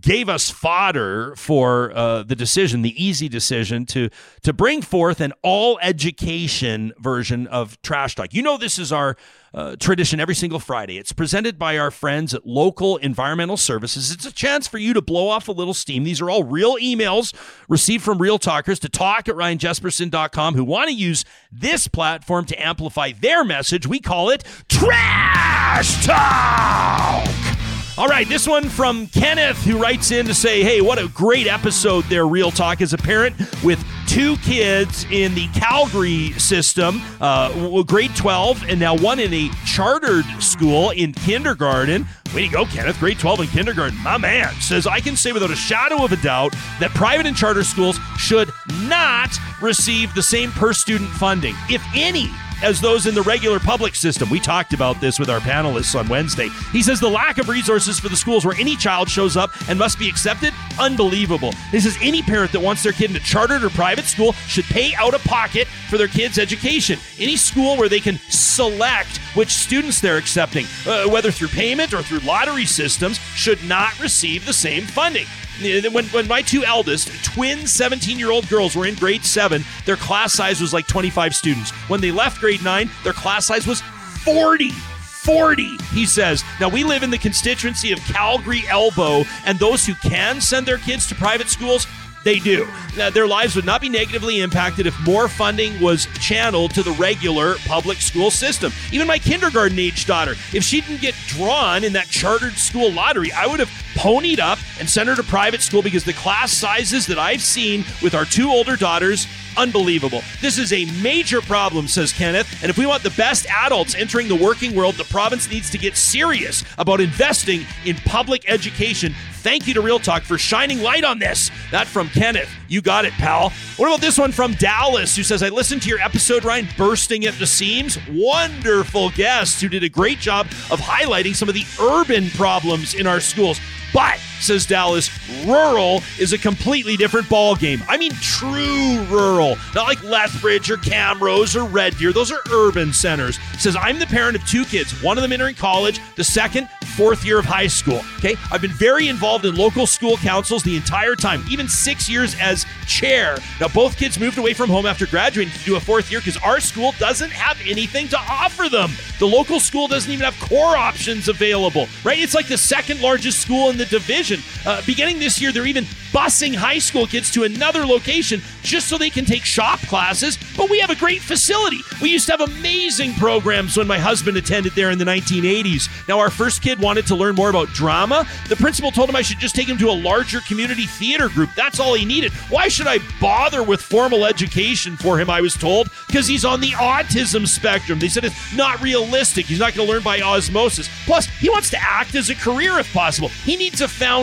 gave 0.01 0.28
us 0.28 0.51
fodder 0.51 1.34
for 1.37 1.93
uh, 1.95 2.22
the 2.22 2.34
decision, 2.34 2.82
the 2.82 3.03
easy 3.03 3.28
decision 3.28 3.87
to 3.87 4.09
to 4.43 4.53
bring 4.53 4.82
forth 4.82 5.20
an 5.20 5.32
all 5.43 5.78
education 5.80 6.93
version 6.99 7.47
of 7.47 7.80
Trash 7.82 8.14
Talk. 8.16 8.34
You 8.34 8.43
know, 8.43 8.57
this 8.57 8.78
is 8.78 8.93
our 8.93 9.16
uh, 9.55 9.76
tradition 9.76 10.20
every 10.20 10.34
single 10.34 10.59
Friday. 10.59 10.99
It's 10.99 11.12
presented 11.12 11.59
by 11.59 11.78
our 11.78 11.91
friends 11.91 12.34
at 12.34 12.47
Local 12.47 12.99
Environmental 12.99 13.57
Services. 13.57 14.11
It's 14.11 14.26
a 14.26 14.32
chance 14.32 14.66
for 14.66 14.78
you 14.78 14.93
to 14.93 15.01
blow 15.01 15.28
off 15.28 15.49
a 15.49 15.53
little 15.53 15.72
steam. 15.72 16.05
These 16.05 16.20
are 16.20 16.28
all 16.28 16.45
real 16.45 16.76
emails 16.76 17.34
received 17.68 18.05
from 18.05 18.18
real 18.18 18.39
talkers 18.39 18.78
to 18.80 18.89
talk 18.89 19.28
at 19.28 19.34
ryanjespersen.com 19.34 20.55
who 20.55 20.64
want 20.64 20.91
to 20.91 20.95
use 20.95 21.24
this 21.51 21.89
platform 21.89 22.45
to 22.47 22.62
amplify 22.62 23.12
their 23.12 23.45
message. 23.45 23.87
We 23.87 24.01
call 24.01 24.30
it 24.30 24.45
Trash 24.68 26.05
Talk. 26.05 27.56
All 27.99 28.09
right, 28.09 28.29
this 28.29 28.47
one 28.47 28.69
from 28.69 29.07
Kenneth, 29.07 29.57
who 29.65 29.79
writes 29.79 30.11
in 30.11 30.27
to 30.27 30.35
say, 30.35 30.63
Hey, 30.63 30.83
what 30.83 30.99
a 30.99 31.09
great 31.09 31.47
episode 31.47 32.05
there, 32.05 32.27
Real 32.27 32.51
Talk. 32.51 32.83
As 32.83 32.93
a 32.93 32.99
parent 32.99 33.35
with 33.65 33.83
two 34.07 34.37
kids 34.39 35.07
in 35.11 35.35
the 35.35 35.49
Calgary 35.49 36.33
system, 36.33 37.01
uh, 37.23 37.83
grade 37.85 38.15
12, 38.15 38.65
and 38.69 38.79
now 38.79 38.95
one 38.95 39.19
in 39.19 39.33
a 39.33 39.49
chartered 39.65 40.27
school 40.41 40.91
in 40.91 41.15
kindergarten. 41.15 42.07
Way 42.35 42.49
to 42.49 42.53
go, 42.53 42.67
Kenneth. 42.67 43.01
Grade 43.01 43.19
12 43.19 43.41
in 43.41 43.47
kindergarten. 43.47 43.97
My 44.03 44.19
man 44.19 44.53
says, 44.61 44.87
I 44.87 45.01
can 45.01 45.17
say 45.17 45.33
without 45.33 45.51
a 45.51 45.57
shadow 45.57 46.05
of 46.05 46.13
a 46.13 46.17
doubt 46.17 46.55
that 46.81 46.91
private 46.91 47.25
and 47.25 47.35
charter 47.35 47.65
schools 47.65 47.99
should 48.19 48.51
not 48.83 49.35
receive 49.63 50.15
the 50.15 50.23
same 50.23 50.51
per 50.51 50.75
student 50.75 51.09
funding, 51.13 51.55
if 51.71 51.83
any 51.95 52.31
as 52.63 52.81
those 52.81 53.07
in 53.07 53.15
the 53.15 53.23
regular 53.23 53.59
public 53.59 53.95
system. 53.95 54.31
We 54.31 54.41
talked 54.41 54.73
about 54.73 55.01
this 55.01 55.19
with 55.19 55.31
our 55.31 55.41
panelists 55.41 55.99
on 55.99 56.09
Wednesday. 56.09 56.49
He 56.73 56.83
says 56.83 57.01
the 57.01 57.09
lack 57.09 57.39
of 57.39 57.49
resources 57.49 57.99
for 58.01 58.09
the 58.09 58.17
schools 58.17 58.45
where 58.45 58.57
any 58.59 58.77
child 58.77 59.09
shows 59.09 59.37
up 59.37 59.51
and 59.69 59.79
must 59.79 59.99
be 59.99 60.09
accepted, 60.09 60.53
unbelievable. 60.79 61.53
He 61.71 61.81
says 61.81 61.97
any 62.01 62.23
parent 62.23 62.53
that 62.53 62.61
wants 62.61 62.83
their 62.83 62.93
kid 62.93 63.11
in 63.11 63.17
a 63.17 63.21
chartered 63.21 63.63
or 63.63 63.71
private 63.71 64.05
school 64.05 64.33
should 64.33 64.65
pay 64.65 64.95
out 64.95 65.15
of 65.15 65.23
pocket 65.25 65.67
for 65.89 65.99
their 65.99 66.09
kid's 66.09 66.39
education. 66.39 66.99
Any 67.19 67.37
school 67.37 67.77
where 67.77 67.89
they 67.89 68.01
can 68.01 68.19
select 68.29 69.19
which 69.35 69.51
students 69.51 70.01
they're 70.01 70.17
accepting, 70.17 70.67
uh, 70.87 71.09
whether 71.09 71.31
through 71.31 71.49
payment 71.49 71.93
or 71.93 72.03
through 72.03 72.21
lottery 72.21 72.67
systems, 72.67 73.19
should 73.35 73.63
not 73.65 73.99
receive 74.01 74.47
the 74.47 74.53
same 74.53 74.85
funding. 74.85 75.27
When, 75.61 76.05
when 76.07 76.29
my 76.29 76.43
two 76.43 76.65
eldest, 76.65 77.09
twin 77.25 77.67
17 77.67 78.19
year 78.19 78.31
old 78.31 78.49
girls, 78.49 78.77
were 78.77 78.87
in 78.87 78.95
grade 78.95 79.25
seven, 79.25 79.65
their 79.85 79.97
class 79.97 80.33
size 80.33 80.61
was 80.61 80.73
like 80.73 80.87
25 80.87 81.35
students. 81.35 81.71
When 81.89 82.01
they 82.01 82.13
left 82.13 82.41
grade 82.41 82.63
nine, 82.63 82.91
their 83.05 83.13
class 83.13 83.47
size 83.47 83.67
was 83.67 83.81
40. 84.25 84.71
40, 84.71 85.77
he 85.93 86.07
says. 86.07 86.45
Now, 86.61 86.69
we 86.69 86.85
live 86.85 87.03
in 87.03 87.11
the 87.11 87.19
constituency 87.19 87.91
of 87.91 87.99
Calgary 88.01 88.63
Elbow, 88.69 89.25
and 89.45 89.59
those 89.59 89.85
who 89.85 89.95
can 89.97 90.41
send 90.41 90.67
their 90.67 90.79
kids 90.79 91.09
to 91.09 91.17
private 91.17 91.49
schools 91.49 91.85
they 92.27 92.39
do. 92.41 92.67
Now, 92.97 93.09
their 93.09 93.27
lives 93.27 93.55
would 93.55 93.65
not 93.65 93.81
be 93.81 93.89
negatively 93.89 94.41
impacted 94.41 94.87
if 94.87 94.99
more 95.07 95.29
funding 95.29 95.81
was 95.81 96.07
channeled 96.21 96.75
to 96.75 96.83
the 96.83 96.91
regular 96.93 97.55
public 97.67 97.99
school 97.99 98.33
system. 98.33 98.73
Even 98.91 99.07
my 99.07 99.19
kindergarten 99.19 99.79
age 99.79 100.07
daughter, 100.07 100.33
if 100.53 100.65
she 100.65 100.81
didn't 100.81 101.01
get 101.01 101.15
drawn 101.29 101.85
in 101.85 101.93
that 101.93 102.09
chartered 102.09 102.55
school 102.55 102.91
lottery, 102.93 103.31
I 103.31 103.47
would 103.47 103.61
have 103.61 103.71
ponied 103.97 104.39
up 104.39 104.59
and 104.79 104.89
sent 104.89 105.09
her 105.09 105.17
to 105.17 105.23
private 105.23 105.63
school 105.63 105.83
because 105.83 106.05
the 106.05 106.13
class 106.13 106.53
sizes 106.53 107.07
that 107.07 107.19
I've 107.19 107.43
seen 107.43 107.85
with 108.03 108.15
our 108.15 108.25
two 108.25 108.51
older 108.51 108.77
daughters 108.77 109.27
unbelievable. 109.57 110.23
This 110.41 110.59
is 110.59 110.73
a 110.73 110.85
major 111.03 111.41
problem, 111.41 111.89
says 111.89 112.13
Kenneth. 112.13 112.63
And 112.63 112.71
if 112.71 112.79
we 112.79 112.87
want 112.87 113.03
the 113.03 113.11
best 113.11 113.47
adults 113.47 113.95
entering 113.95 114.29
the 114.29 114.37
working 114.37 114.75
world, 114.75 114.97
the 114.97 115.05
province 115.05 115.51
needs 115.51 115.71
to 115.71 115.79
get 115.79 115.97
serious 115.97 116.65
about 116.79 117.01
investing 117.01 117.65
in 117.85 117.97
public 117.97 118.49
education. 118.49 119.15
Thank 119.37 119.67
you 119.67 119.75
to 119.75 119.81
Real 119.81 119.99
Talk 119.99 120.23
for 120.25 120.39
shining 120.39 120.83
light 120.83 121.05
on 121.05 121.19
this. 121.19 121.51
That 121.71 121.87
from 121.87 122.09
Kenneth. 122.09 122.51
You 122.69 122.83
got 122.83 123.05
it, 123.05 123.13
pal. 123.13 123.51
What 123.77 123.87
about 123.87 124.01
this 124.01 124.19
one 124.19 124.33
from 124.33 124.55
Dallas, 124.55 125.15
who 125.15 125.23
says, 125.23 125.43
I 125.43 125.51
listened 125.51 125.83
to 125.83 125.89
your 125.89 126.01
episode, 126.01 126.45
Ryan, 126.45 126.69
bursting 126.77 127.27
at 127.27 127.35
the 127.39 127.47
seams. 127.47 127.99
Wonderful 128.11 129.11
guest 129.11 129.61
who 129.61 129.69
did 129.69 129.85
a 129.85 129.89
great 129.89 130.19
job 130.19 130.47
of 130.71 130.81
highlighting 130.81 131.35
some 131.35 131.49
of 131.49 131.55
the 131.55 131.65
urban 131.81 132.29
problems 132.31 132.95
in 132.95 133.07
our 133.07 133.21
schools. 133.21 133.61
But, 133.97 134.21
says 134.41 134.66
Dallas, 134.66 135.11
rural 135.45 136.03
is 136.18 136.32
a 136.32 136.39
completely 136.39 136.97
different 136.97 137.28
ball 137.28 137.55
game. 137.55 137.82
I 137.89 137.97
mean 137.97 138.12
true 138.20 139.05
rural, 139.05 139.57
not 139.74 139.87
like 139.87 140.03
Lethbridge 140.03 140.70
or 140.70 140.76
Camrose 140.76 141.57
or 141.57 141.64
Red 141.64 141.97
Deer. 141.97 142.12
Those 142.12 142.32
are 142.32 142.41
urban 142.51 142.93
centers. 142.93 143.39
Says, 143.59 143.76
I'm 143.76 143.99
the 143.99 144.07
parent 144.07 144.37
of 144.37 144.47
two 144.47 144.64
kids, 144.64 145.03
one 145.03 145.18
of 145.18 145.22
them 145.22 145.32
entering 145.32 145.55
college, 145.55 146.01
the 146.16 146.24
second, 146.24 146.68
fourth 146.97 147.24
year 147.24 147.39
of 147.39 147.45
high 147.45 147.66
school. 147.66 148.01
Okay. 148.18 148.37
I've 148.51 148.62
been 148.62 148.72
very 148.72 149.09
involved 149.09 149.45
in 149.45 149.55
local 149.55 149.87
school 149.87 150.16
councils 150.16 150.62
the 150.62 150.76
entire 150.76 151.14
time, 151.14 151.45
even 151.51 151.68
six 151.68 152.09
years 152.09 152.34
as 152.41 152.64
chair. 152.87 153.37
Now, 153.61 153.68
both 153.68 153.97
kids 153.97 154.18
moved 154.18 154.39
away 154.39 154.55
from 154.55 154.70
home 154.70 154.87
after 154.87 155.07
graduating 155.07 155.53
to 155.53 155.64
do 155.64 155.76
a 155.76 155.80
fourth 155.80 156.11
year 156.11 156.20
because 156.20 156.39
our 156.39 156.61
school 156.61 156.93
doesn't 156.99 157.30
have 157.30 157.59
anything 157.66 158.09
to 158.09 158.18
offer 158.18 158.68
them. 158.68 158.91
The 159.18 159.26
local 159.26 159.61
school 159.61 159.89
doesn't 159.89 160.11
even 160.11 160.24
have 160.24 160.39
core 160.41 160.76
options 160.76 161.28
available, 161.28 161.87
right? 162.05 162.18
It's 162.18 162.34
like 162.34 162.49
the 162.49 162.59
second 162.59 163.01
largest 163.01 163.41
school 163.41 163.70
in 163.70 163.76
the 163.76 163.84
division. 163.87 164.26
Uh, 164.33 164.83
beginning 164.87 165.18
this 165.18 165.41
year, 165.41 165.53
they're 165.53 165.66
even 165.66 165.85
busing 166.12 166.55
high 166.55 166.79
school 166.79 167.07
kids 167.07 167.31
to 167.31 167.45
another 167.45 167.85
location 167.85 168.41
just 168.62 168.89
so 168.89 168.99
they 168.99 169.11
can 169.11 169.24
take 169.24 169.45
shop 169.45 169.79
classes. 169.81 170.39
But 170.57 170.70
we 170.70 170.81
have 170.81 170.91
a 170.91 170.97
great 170.97 171.22
facility. 171.22 171.81
We 172.01 172.11
used 172.11 172.27
to 172.27 172.33
have 172.33 172.41
amazing 172.41 173.14
programs 173.14 173.77
when 173.77 173.87
my 173.87 173.99
husband 173.99 174.37
attended 174.37 174.72
there 174.72 174.91
in 174.91 174.99
the 174.99 175.05
1980s. 175.05 176.09
Now, 176.09 176.18
our 176.18 176.31
first 176.31 176.62
kid 176.62 176.81
wanted 176.81 177.07
to 177.09 177.14
learn 177.14 177.35
more 177.35 177.51
about 177.51 177.68
drama. 177.68 178.27
The 178.49 178.57
principal 178.57 178.91
told 178.91 179.09
him 179.09 179.16
I 179.16 179.22
should 179.22 179.39
just 179.39 179.55
take 179.55 179.68
him 179.68 179.79
to 179.79 179.89
a 179.89 179.93
larger 179.93 180.41
community 180.41 180.87
theater 180.87 181.29
group. 181.29 181.51
That's 181.55 181.79
all 181.79 181.95
he 181.95 182.05
needed. 182.05 182.33
Why 182.49 182.68
should 182.68 182.87
I 182.87 182.99
bother 183.20 183.62
with 183.62 183.81
formal 183.81 184.24
education 184.24 184.97
for 184.97 185.18
him? 185.18 185.31
I 185.31 185.41
was 185.41 185.55
told 185.55 185.91
because 186.07 186.27
he's 186.27 186.45
on 186.45 186.61
the 186.61 186.70
autism 186.72 187.47
spectrum. 187.47 187.99
They 187.99 188.09
said 188.09 188.24
it's 188.24 188.57
not 188.57 188.81
realistic. 188.81 189.47
He's 189.47 189.61
not 189.61 189.74
going 189.74 189.87
to 189.87 189.93
learn 189.93 190.03
by 190.03 190.20
osmosis. 190.20 190.89
Plus, 191.05 191.27
he 191.27 191.51
wants 191.51 191.70
to 191.70 191.79
act 191.81 192.14
as 192.14 192.31
a 192.31 192.35
career 192.35 192.79
if 192.79 192.93
possible. 192.93 193.29
He 193.29 193.57
needs 193.57 193.81
a 193.81 193.89
foundation. 193.89 194.16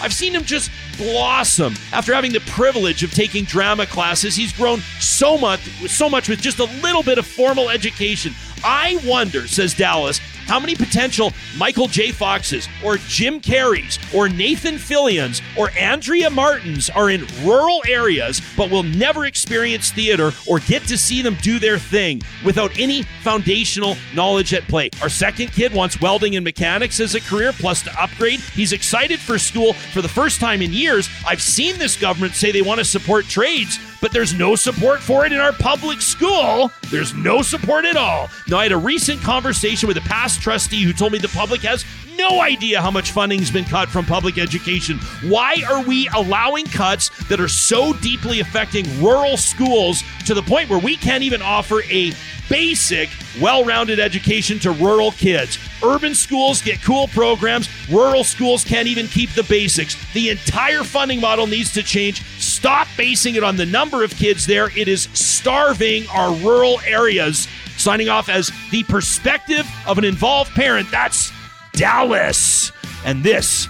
I've 0.00 0.12
seen 0.12 0.34
him 0.34 0.44
just 0.44 0.70
blossom 0.96 1.74
after 1.92 2.14
having 2.14 2.32
the 2.32 2.40
privilege 2.40 3.02
of 3.02 3.12
taking 3.12 3.44
drama 3.44 3.86
classes. 3.86 4.36
He's 4.36 4.52
grown 4.52 4.80
so 5.00 5.38
much, 5.38 5.60
so 5.88 6.08
much 6.08 6.28
with 6.28 6.40
just 6.40 6.58
a 6.58 6.64
little 6.82 7.02
bit 7.02 7.18
of 7.18 7.26
formal 7.26 7.70
education. 7.70 8.34
I 8.64 9.00
wonder, 9.04 9.46
says 9.46 9.74
Dallas, 9.74 10.20
how 10.48 10.58
many 10.58 10.74
potential 10.74 11.32
Michael 11.56 11.86
J. 11.86 12.10
Foxes 12.10 12.68
or 12.82 12.96
Jim 12.96 13.40
Carreys 13.40 13.98
or 14.14 14.28
Nathan 14.28 14.76
Fillions 14.76 15.42
or 15.56 15.70
Andrea 15.78 16.30
Martins 16.30 16.88
are 16.90 17.10
in 17.10 17.26
rural 17.44 17.82
areas 17.86 18.40
but 18.56 18.70
will 18.70 18.82
never 18.82 19.26
experience 19.26 19.90
theater 19.90 20.32
or 20.48 20.58
get 20.60 20.82
to 20.84 20.96
see 20.96 21.22
them 21.22 21.36
do 21.42 21.58
their 21.58 21.78
thing 21.78 22.22
without 22.44 22.76
any 22.78 23.02
foundational 23.22 23.96
knowledge 24.14 24.54
at 24.54 24.66
play. 24.68 24.90
Our 25.02 25.10
second 25.10 25.52
kid 25.52 25.72
wants 25.72 26.00
welding 26.00 26.34
and 26.34 26.44
mechanics 26.44 26.98
as 26.98 27.14
a 27.14 27.20
career 27.20 27.52
plus 27.52 27.82
to 27.82 28.02
upgrade. 28.02 28.40
He's 28.40 28.72
excited 28.72 29.20
for 29.20 29.38
school 29.38 29.74
for 29.74 30.00
the 30.00 30.08
first 30.08 30.40
time 30.40 30.62
in 30.62 30.72
years. 30.72 31.08
I've 31.26 31.42
seen 31.42 31.78
this 31.78 31.96
government 31.96 32.34
say 32.34 32.50
they 32.52 32.62
want 32.62 32.78
to 32.78 32.84
support 32.84 33.26
trades, 33.26 33.78
but 34.00 34.12
there's 34.12 34.34
no 34.34 34.54
support 34.54 35.00
for 35.00 35.26
it 35.26 35.32
in 35.32 35.38
our 35.38 35.52
public 35.52 36.00
school. 36.00 36.70
There's 36.90 37.14
no 37.14 37.42
support 37.42 37.84
at 37.84 37.96
all. 37.96 38.28
Now, 38.48 38.58
I 38.58 38.64
had 38.64 38.72
a 38.72 38.76
recent 38.76 39.20
conversation 39.22 39.86
with 39.86 39.96
a 39.96 40.02
past 40.02 40.40
trustee 40.40 40.82
who 40.82 40.92
told 40.92 41.12
me 41.12 41.18
the 41.18 41.28
public 41.28 41.62
has 41.62 41.84
no 42.18 42.40
idea 42.40 42.82
how 42.82 42.90
much 42.90 43.12
funding's 43.12 43.50
been 43.50 43.64
cut 43.64 43.88
from 43.88 44.04
public 44.04 44.38
education. 44.38 44.98
Why 45.22 45.62
are 45.70 45.82
we 45.84 46.08
allowing 46.14 46.66
cuts 46.66 47.10
that 47.28 47.40
are 47.40 47.48
so 47.48 47.92
deeply 47.94 48.40
affecting 48.40 48.84
rural 49.02 49.36
schools 49.36 50.02
to 50.26 50.34
the 50.34 50.42
point 50.42 50.68
where 50.68 50.80
we 50.80 50.96
can't 50.96 51.22
even 51.22 51.40
offer 51.40 51.82
a 51.84 52.12
basic, 52.48 53.08
well 53.40 53.64
rounded 53.64 54.00
education 54.00 54.58
to 54.60 54.72
rural 54.72 55.12
kids? 55.12 55.58
Urban 55.82 56.14
schools 56.14 56.60
get 56.60 56.82
cool 56.82 57.06
programs, 57.08 57.68
rural 57.88 58.24
schools 58.24 58.64
can't 58.64 58.88
even 58.88 59.06
keep 59.06 59.30
the 59.34 59.44
basics. 59.44 59.96
The 60.12 60.30
entire 60.30 60.82
funding 60.82 61.20
model 61.20 61.46
needs 61.46 61.72
to 61.74 61.84
change. 61.84 62.22
Stop 62.40 62.88
basing 62.96 63.36
it 63.36 63.44
on 63.44 63.56
the 63.56 63.66
number 63.66 63.87
of 63.94 64.10
kids 64.10 64.46
there. 64.46 64.70
It 64.76 64.88
is 64.88 65.08
starving 65.12 66.06
our 66.08 66.34
rural 66.36 66.80
areas. 66.86 67.48
Signing 67.76 68.08
off 68.08 68.28
as 68.28 68.50
the 68.70 68.82
perspective 68.84 69.66
of 69.86 69.98
an 69.98 70.04
involved 70.04 70.50
parent. 70.52 70.90
That's 70.90 71.32
Dallas. 71.72 72.72
And 73.04 73.22
this 73.22 73.66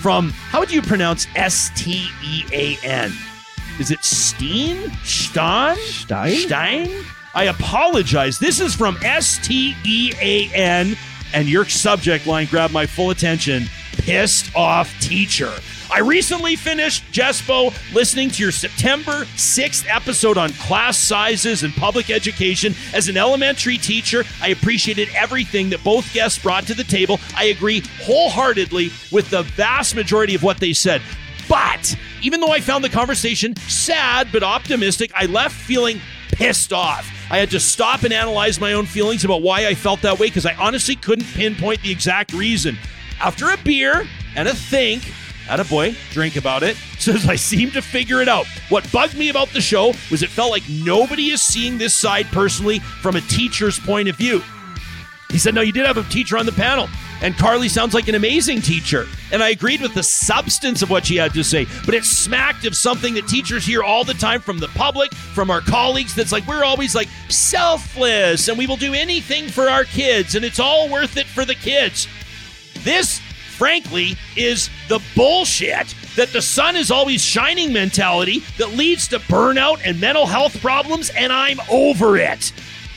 from, 0.00 0.30
how 0.30 0.60
would 0.60 0.72
you 0.72 0.80
pronounce 0.82 1.26
S 1.36 1.70
T 1.76 2.08
E 2.24 2.44
A 2.52 2.78
N? 2.86 3.12
Is 3.78 3.90
it 3.90 4.02
Steen? 4.04 4.90
Stein? 5.04 5.76
Stein? 5.76 6.36
Stein? 6.36 7.04
I 7.34 7.44
apologize. 7.44 8.38
This 8.38 8.60
is 8.60 8.74
from 8.74 8.96
S 9.04 9.38
T 9.46 9.76
E 9.84 10.12
A 10.20 10.48
N, 10.54 10.96
and 11.32 11.48
your 11.48 11.64
subject 11.66 12.26
line 12.26 12.46
grabbed 12.46 12.72
my 12.72 12.86
full 12.86 13.10
attention. 13.10 13.64
pissed 13.98 14.54
off 14.56 14.92
teacher. 15.00 15.52
I 15.92 15.98
recently 15.98 16.54
finished, 16.54 17.02
Jespo, 17.10 17.74
listening 17.92 18.30
to 18.30 18.42
your 18.44 18.52
September 18.52 19.24
6th 19.34 19.84
episode 19.88 20.38
on 20.38 20.50
class 20.52 20.96
sizes 20.96 21.64
and 21.64 21.74
public 21.74 22.10
education. 22.10 22.76
As 22.94 23.08
an 23.08 23.16
elementary 23.16 23.76
teacher, 23.76 24.22
I 24.40 24.48
appreciated 24.48 25.08
everything 25.16 25.68
that 25.70 25.82
both 25.82 26.12
guests 26.14 26.40
brought 26.40 26.68
to 26.68 26.74
the 26.74 26.84
table. 26.84 27.18
I 27.36 27.46
agree 27.46 27.82
wholeheartedly 28.02 28.92
with 29.10 29.30
the 29.30 29.42
vast 29.42 29.96
majority 29.96 30.36
of 30.36 30.44
what 30.44 30.60
they 30.60 30.72
said. 30.72 31.02
But 31.48 31.96
even 32.22 32.40
though 32.40 32.52
I 32.52 32.60
found 32.60 32.84
the 32.84 32.88
conversation 32.88 33.56
sad 33.56 34.28
but 34.32 34.44
optimistic, 34.44 35.10
I 35.16 35.26
left 35.26 35.56
feeling 35.56 36.00
pissed 36.30 36.72
off. 36.72 37.10
I 37.32 37.38
had 37.38 37.50
to 37.50 37.58
stop 37.58 38.04
and 38.04 38.12
analyze 38.12 38.60
my 38.60 38.74
own 38.74 38.86
feelings 38.86 39.24
about 39.24 39.42
why 39.42 39.66
I 39.66 39.74
felt 39.74 40.02
that 40.02 40.20
way 40.20 40.28
because 40.28 40.46
I 40.46 40.54
honestly 40.54 40.94
couldn't 40.94 41.26
pinpoint 41.26 41.82
the 41.82 41.90
exact 41.90 42.32
reason. 42.32 42.78
After 43.20 43.50
a 43.50 43.56
beer 43.56 44.06
and 44.36 44.46
a 44.46 44.54
think, 44.54 45.02
at 45.50 45.60
a 45.60 45.64
boy, 45.64 45.96
drink 46.12 46.36
about 46.36 46.62
it, 46.62 46.76
says 46.98 47.28
I 47.28 47.36
seem 47.36 47.70
to 47.72 47.82
figure 47.82 48.22
it 48.22 48.28
out. 48.28 48.46
What 48.68 48.90
bugged 48.92 49.18
me 49.18 49.28
about 49.28 49.48
the 49.48 49.60
show 49.60 49.92
was 50.10 50.22
it 50.22 50.30
felt 50.30 50.50
like 50.50 50.62
nobody 50.68 51.30
is 51.30 51.42
seeing 51.42 51.76
this 51.76 51.94
side 51.94 52.26
personally 52.26 52.78
from 52.78 53.16
a 53.16 53.20
teacher's 53.22 53.78
point 53.78 54.08
of 54.08 54.16
view. 54.16 54.42
He 55.30 55.38
said, 55.38 55.54
No, 55.54 55.60
you 55.60 55.72
did 55.72 55.86
have 55.86 55.96
a 55.96 56.02
teacher 56.04 56.38
on 56.38 56.46
the 56.46 56.52
panel. 56.52 56.88
And 57.22 57.36
Carly 57.36 57.68
sounds 57.68 57.92
like 57.92 58.08
an 58.08 58.14
amazing 58.14 58.62
teacher. 58.62 59.06
And 59.30 59.42
I 59.42 59.50
agreed 59.50 59.82
with 59.82 59.92
the 59.92 60.02
substance 60.02 60.80
of 60.80 60.88
what 60.88 61.04
she 61.04 61.16
had 61.16 61.34
to 61.34 61.44
say, 61.44 61.66
but 61.84 61.94
it 61.94 62.04
smacked 62.04 62.64
of 62.64 62.74
something 62.74 63.12
that 63.14 63.28
teachers 63.28 63.66
hear 63.66 63.82
all 63.82 64.04
the 64.04 64.14
time 64.14 64.40
from 64.40 64.58
the 64.58 64.68
public, 64.68 65.12
from 65.12 65.50
our 65.50 65.60
colleagues, 65.60 66.14
that's 66.14 66.32
like, 66.32 66.46
we're 66.46 66.64
always 66.64 66.94
like 66.94 67.08
selfless 67.28 68.48
and 68.48 68.56
we 68.56 68.66
will 68.66 68.78
do 68.78 68.94
anything 68.94 69.48
for 69.48 69.68
our 69.68 69.84
kids 69.84 70.34
and 70.34 70.44
it's 70.46 70.58
all 70.58 70.88
worth 70.88 71.18
it 71.18 71.26
for 71.26 71.44
the 71.44 71.54
kids. 71.54 72.08
This, 72.84 73.20
frankly, 73.60 74.16
is 74.38 74.70
the 74.88 75.02
bullshit 75.14 75.94
that 76.16 76.32
the 76.32 76.40
sun 76.40 76.76
is 76.76 76.90
always 76.90 77.22
shining 77.22 77.70
mentality 77.74 78.38
that 78.56 78.70
leads 78.70 79.06
to 79.06 79.18
burnout 79.18 79.82
and 79.84 80.00
mental 80.00 80.24
health 80.24 80.58
problems, 80.62 81.10
and 81.10 81.30
I'm 81.30 81.60
over 81.70 82.16
it. 82.16 82.54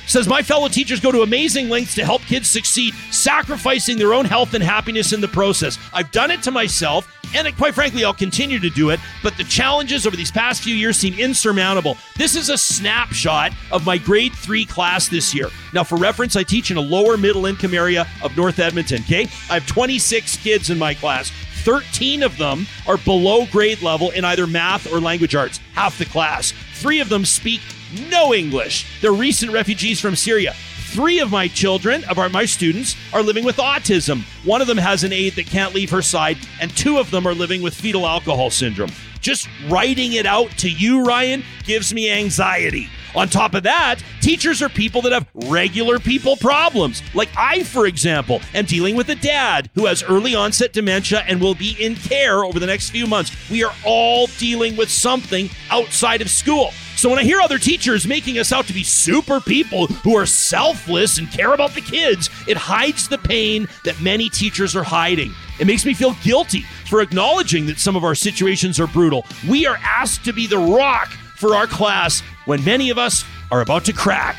Says 0.07 0.27
my 0.27 0.41
fellow 0.41 0.67
teachers 0.67 0.99
go 0.99 1.11
to 1.11 1.21
amazing 1.21 1.69
lengths 1.69 1.95
to 1.95 2.05
help 2.05 2.21
kids 2.23 2.49
succeed, 2.49 2.93
sacrificing 3.11 3.97
their 3.97 4.13
own 4.13 4.25
health 4.25 4.53
and 4.53 4.63
happiness 4.63 5.13
in 5.13 5.21
the 5.21 5.27
process. 5.27 5.77
I've 5.93 6.11
done 6.11 6.29
it 6.29 6.43
to 6.43 6.51
myself, 6.51 7.07
and 7.35 7.55
quite 7.57 7.73
frankly, 7.73 8.03
I'll 8.03 8.13
continue 8.13 8.59
to 8.59 8.69
do 8.69 8.89
it, 8.89 8.99
but 9.23 9.35
the 9.37 9.43
challenges 9.45 10.05
over 10.05 10.15
these 10.15 10.31
past 10.31 10.61
few 10.61 10.75
years 10.75 10.97
seem 10.97 11.17
insurmountable. 11.17 11.97
This 12.17 12.35
is 12.35 12.49
a 12.49 12.57
snapshot 12.57 13.53
of 13.71 13.85
my 13.85 13.97
grade 13.97 14.33
three 14.33 14.65
class 14.65 15.07
this 15.07 15.33
year. 15.33 15.47
Now, 15.73 15.83
for 15.83 15.97
reference, 15.97 16.35
I 16.35 16.43
teach 16.43 16.69
in 16.69 16.77
a 16.77 16.81
lower 16.81 17.17
middle 17.17 17.45
income 17.45 17.73
area 17.73 18.05
of 18.21 18.35
North 18.37 18.59
Edmonton, 18.59 19.01
okay? 19.03 19.27
I 19.49 19.55
have 19.55 19.67
26 19.67 20.37
kids 20.37 20.69
in 20.69 20.77
my 20.77 20.93
class. 20.93 21.31
13 21.63 22.23
of 22.23 22.37
them 22.37 22.67
are 22.87 22.97
below 22.97 23.45
grade 23.45 23.81
level 23.81 24.11
in 24.11 24.25
either 24.25 24.45
math 24.45 24.91
or 24.91 24.99
language 24.99 25.33
arts, 25.33 25.59
half 25.73 25.97
the 25.97 26.05
class. 26.05 26.53
Three 26.73 26.99
of 26.99 27.07
them 27.07 27.23
speak 27.23 27.61
no 28.09 28.33
English. 28.33 29.01
They're 29.01 29.11
recent 29.13 29.51
refugees 29.51 29.99
from 29.99 30.15
Syria. 30.15 30.53
Three 30.93 31.19
of 31.19 31.31
my 31.31 31.47
children, 31.47 32.03
of 32.03 32.19
our, 32.19 32.29
my 32.29 32.45
students, 32.45 32.95
are 33.13 33.23
living 33.23 33.43
with 33.43 33.57
autism. 33.57 34.21
One 34.45 34.61
of 34.61 34.67
them 34.67 34.77
has 34.77 35.03
an 35.03 35.11
aide 35.11 35.33
that 35.33 35.47
can't 35.47 35.73
leave 35.73 35.89
her 35.89 36.03
side, 36.03 36.37
and 36.61 36.75
two 36.77 36.99
of 36.99 37.09
them 37.09 37.27
are 37.27 37.33
living 37.33 37.63
with 37.63 37.73
fetal 37.73 38.05
alcohol 38.05 38.51
syndrome. 38.51 38.91
Just 39.19 39.47
writing 39.69 40.13
it 40.13 40.25
out 40.25 40.51
to 40.59 40.69
you, 40.69 41.03
Ryan, 41.03 41.43
gives 41.63 41.93
me 41.93 42.11
anxiety. 42.11 42.89
On 43.15 43.27
top 43.27 43.53
of 43.53 43.63
that, 43.63 44.03
teachers 44.21 44.61
are 44.61 44.69
people 44.69 45.01
that 45.03 45.13
have 45.13 45.27
regular 45.49 45.97
people 45.97 46.35
problems. 46.35 47.01
Like 47.13 47.29
I, 47.37 47.63
for 47.63 47.85
example, 47.85 48.41
am 48.53 48.65
dealing 48.65 48.95
with 48.95 49.09
a 49.09 49.15
dad 49.15 49.69
who 49.75 49.85
has 49.85 50.03
early 50.03 50.35
onset 50.35 50.73
dementia 50.73 51.23
and 51.27 51.39
will 51.39 51.55
be 51.55 51.75
in 51.79 51.95
care 51.95 52.43
over 52.43 52.59
the 52.59 52.65
next 52.65 52.89
few 52.89 53.07
months. 53.07 53.31
We 53.49 53.63
are 53.63 53.73
all 53.85 54.27
dealing 54.37 54.75
with 54.75 54.89
something 54.89 55.49
outside 55.69 56.21
of 56.21 56.29
school. 56.29 56.71
So 57.03 57.09
when 57.09 57.19
I 57.19 57.23
hear 57.23 57.41
other 57.41 57.59
teachers 57.59 58.07
making 58.07 58.39
us 58.39 58.53
out 58.53 58.65
to 58.67 58.73
be 58.73 58.81
super 58.81 59.41
people 59.41 59.87
who 59.87 60.15
are 60.15 60.25
selfless 60.25 61.17
and 61.17 61.29
care 61.29 61.51
about 61.51 61.71
the 61.71 61.81
kids, 61.81 62.29
it 62.47 62.55
hides 62.55 63.09
the 63.09 63.17
pain 63.17 63.67
that 63.83 63.99
many 63.99 64.29
teachers 64.29 64.73
are 64.73 64.85
hiding. 64.85 65.33
It 65.59 65.67
makes 65.67 65.85
me 65.85 65.93
feel 65.93 66.15
guilty 66.23 66.61
for 66.87 67.01
acknowledging 67.01 67.65
that 67.65 67.77
some 67.77 67.97
of 67.97 68.05
our 68.05 68.15
situations 68.15 68.79
are 68.79 68.87
brutal. 68.87 69.25
We 69.49 69.65
are 69.65 69.77
asked 69.83 70.23
to 70.23 70.31
be 70.31 70.47
the 70.47 70.57
rock 70.57 71.09
for 71.35 71.57
our 71.57 71.67
class 71.67 72.21
when 72.45 72.63
many 72.63 72.89
of 72.89 72.97
us 72.97 73.25
are 73.51 73.59
about 73.59 73.83
to 73.83 73.91
crack. 73.91 74.37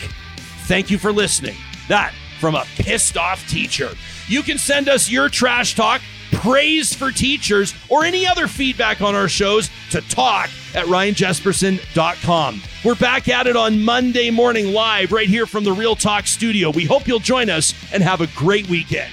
Thank 0.67 0.91
you 0.91 0.97
for 0.97 1.13
listening. 1.13 1.57
That 1.91 2.15
from 2.41 2.55
a 2.55 2.65
pissed 2.77 3.19
off 3.19 3.47
teacher. 3.47 3.91
You 4.27 4.43
can 4.43 4.57
send 4.57 4.89
us 4.89 5.11
your 5.11 5.29
trash 5.29 5.75
talk, 5.75 6.01
praise 6.33 6.95
for 6.95 7.11
teachers, 7.11 7.75
or 7.91 8.07
any 8.07 8.27
other 8.27 8.49
feedback 8.49 9.03
on 9.03 9.15
our 9.15 9.29
shows 9.29 9.69
to 9.91 10.01
talk 10.01 10.49
at 10.75 10.87
ryanjespersen.com. 10.87 12.63
We're 12.85 12.95
back 12.95 13.29
at 13.29 13.47
it 13.47 13.57
on 13.57 13.83
Monday 13.83 14.31
morning 14.31 14.73
live 14.73 15.13
right 15.13 15.29
here 15.29 15.47
from 15.47 15.65
the 15.65 15.73
Real 15.73 15.97
Talk 15.97 16.27
studio. 16.27 16.71
We 16.71 16.85
hope 16.85 17.07
you'll 17.07 17.19
join 17.21 17.51
us 17.51 17.75
and 17.93 18.03
have 18.03 18.21
a 18.21 18.27
great 18.29 18.69
weekend. 18.69 19.13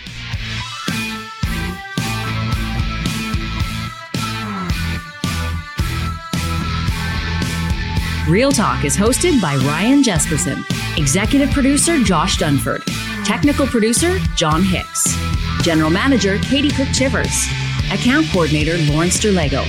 Real 8.32 8.52
Talk 8.52 8.86
is 8.86 8.96
hosted 8.96 9.42
by 9.42 9.58
Ryan 9.58 10.02
Jespersen, 10.02 10.64
executive 10.98 11.52
producer 11.52 12.02
Josh 12.02 12.38
Dunford, 12.38 12.82
technical 13.26 13.68
producer 13.68 14.20
John 14.36 14.64
Hicks, 14.64 15.16
general 15.64 15.90
manager 15.90 16.38
Katie 16.40 16.70
Cook 16.70 16.88
Chivers, 16.94 17.48
account 17.92 18.26
coordinator 18.32 18.78
Lawrence 18.94 19.20
Derlego, 19.20 19.66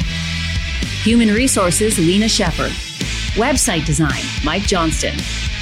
human 1.02 1.34
resources 1.34 1.98
Lena 1.98 2.28
Shepard, 2.28 2.70
website 3.34 3.84
design 3.84 4.22
Mike 4.44 4.62
Johnston, 4.62 5.14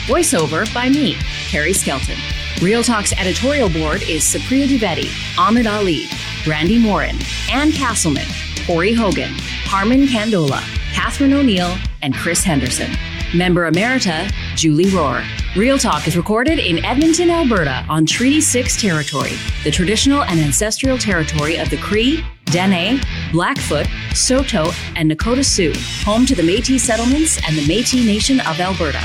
voiceover 0.06 0.72
by 0.74 0.90
me, 0.90 1.14
Carrie 1.48 1.72
Skelton. 1.72 2.18
Real 2.60 2.82
Talk's 2.82 3.14
editorial 3.14 3.70
board 3.70 4.02
is 4.02 4.22
Supriya 4.22 4.66
Dwivedi, 4.66 5.08
Ahmed 5.38 5.66
Ali, 5.66 6.08
Brandy 6.44 6.78
Morin, 6.78 7.16
Ann 7.50 7.72
Castleman, 7.72 8.26
Corey 8.66 8.92
Hogan, 8.92 9.32
Harmon 9.64 10.06
Candola, 10.06 10.60
Catherine 10.92 11.32
O'Neill, 11.32 11.74
and 12.02 12.14
Chris 12.14 12.44
Henderson. 12.44 12.90
Member 13.34 13.70
Emerita, 13.70 14.30
Julie 14.56 14.86
Rohr. 14.86 15.24
Real 15.56 15.78
Talk 15.78 16.06
is 16.06 16.16
recorded 16.16 16.58
in 16.58 16.84
Edmonton, 16.84 17.30
Alberta 17.30 17.86
on 17.88 18.04
Treaty 18.04 18.40
6 18.40 18.80
territory, 18.80 19.32
the 19.64 19.70
traditional 19.70 20.22
and 20.24 20.38
ancestral 20.38 20.98
territory 20.98 21.56
of 21.56 21.70
the 21.70 21.76
Cree, 21.78 22.24
Dene, 22.50 23.00
Blackfoot, 23.32 23.86
Saulteaux, 24.14 24.72
and 24.96 25.10
Nakota 25.10 25.44
Sioux, 25.44 25.72
home 26.04 26.26
to 26.26 26.34
the 26.34 26.42
Métis 26.42 26.80
settlements 26.80 27.38
and 27.46 27.56
the 27.56 27.62
Métis 27.62 28.04
Nation 28.04 28.40
of 28.40 28.58
Alberta. 28.60 29.02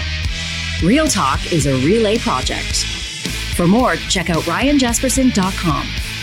Real 0.83 1.07
Talk 1.07 1.53
is 1.53 1.67
a 1.67 1.75
relay 1.85 2.17
project. 2.17 2.85
For 3.55 3.67
more, 3.67 3.95
check 3.95 4.29
out 4.29 4.43
ryanjespersen.com. 4.43 6.14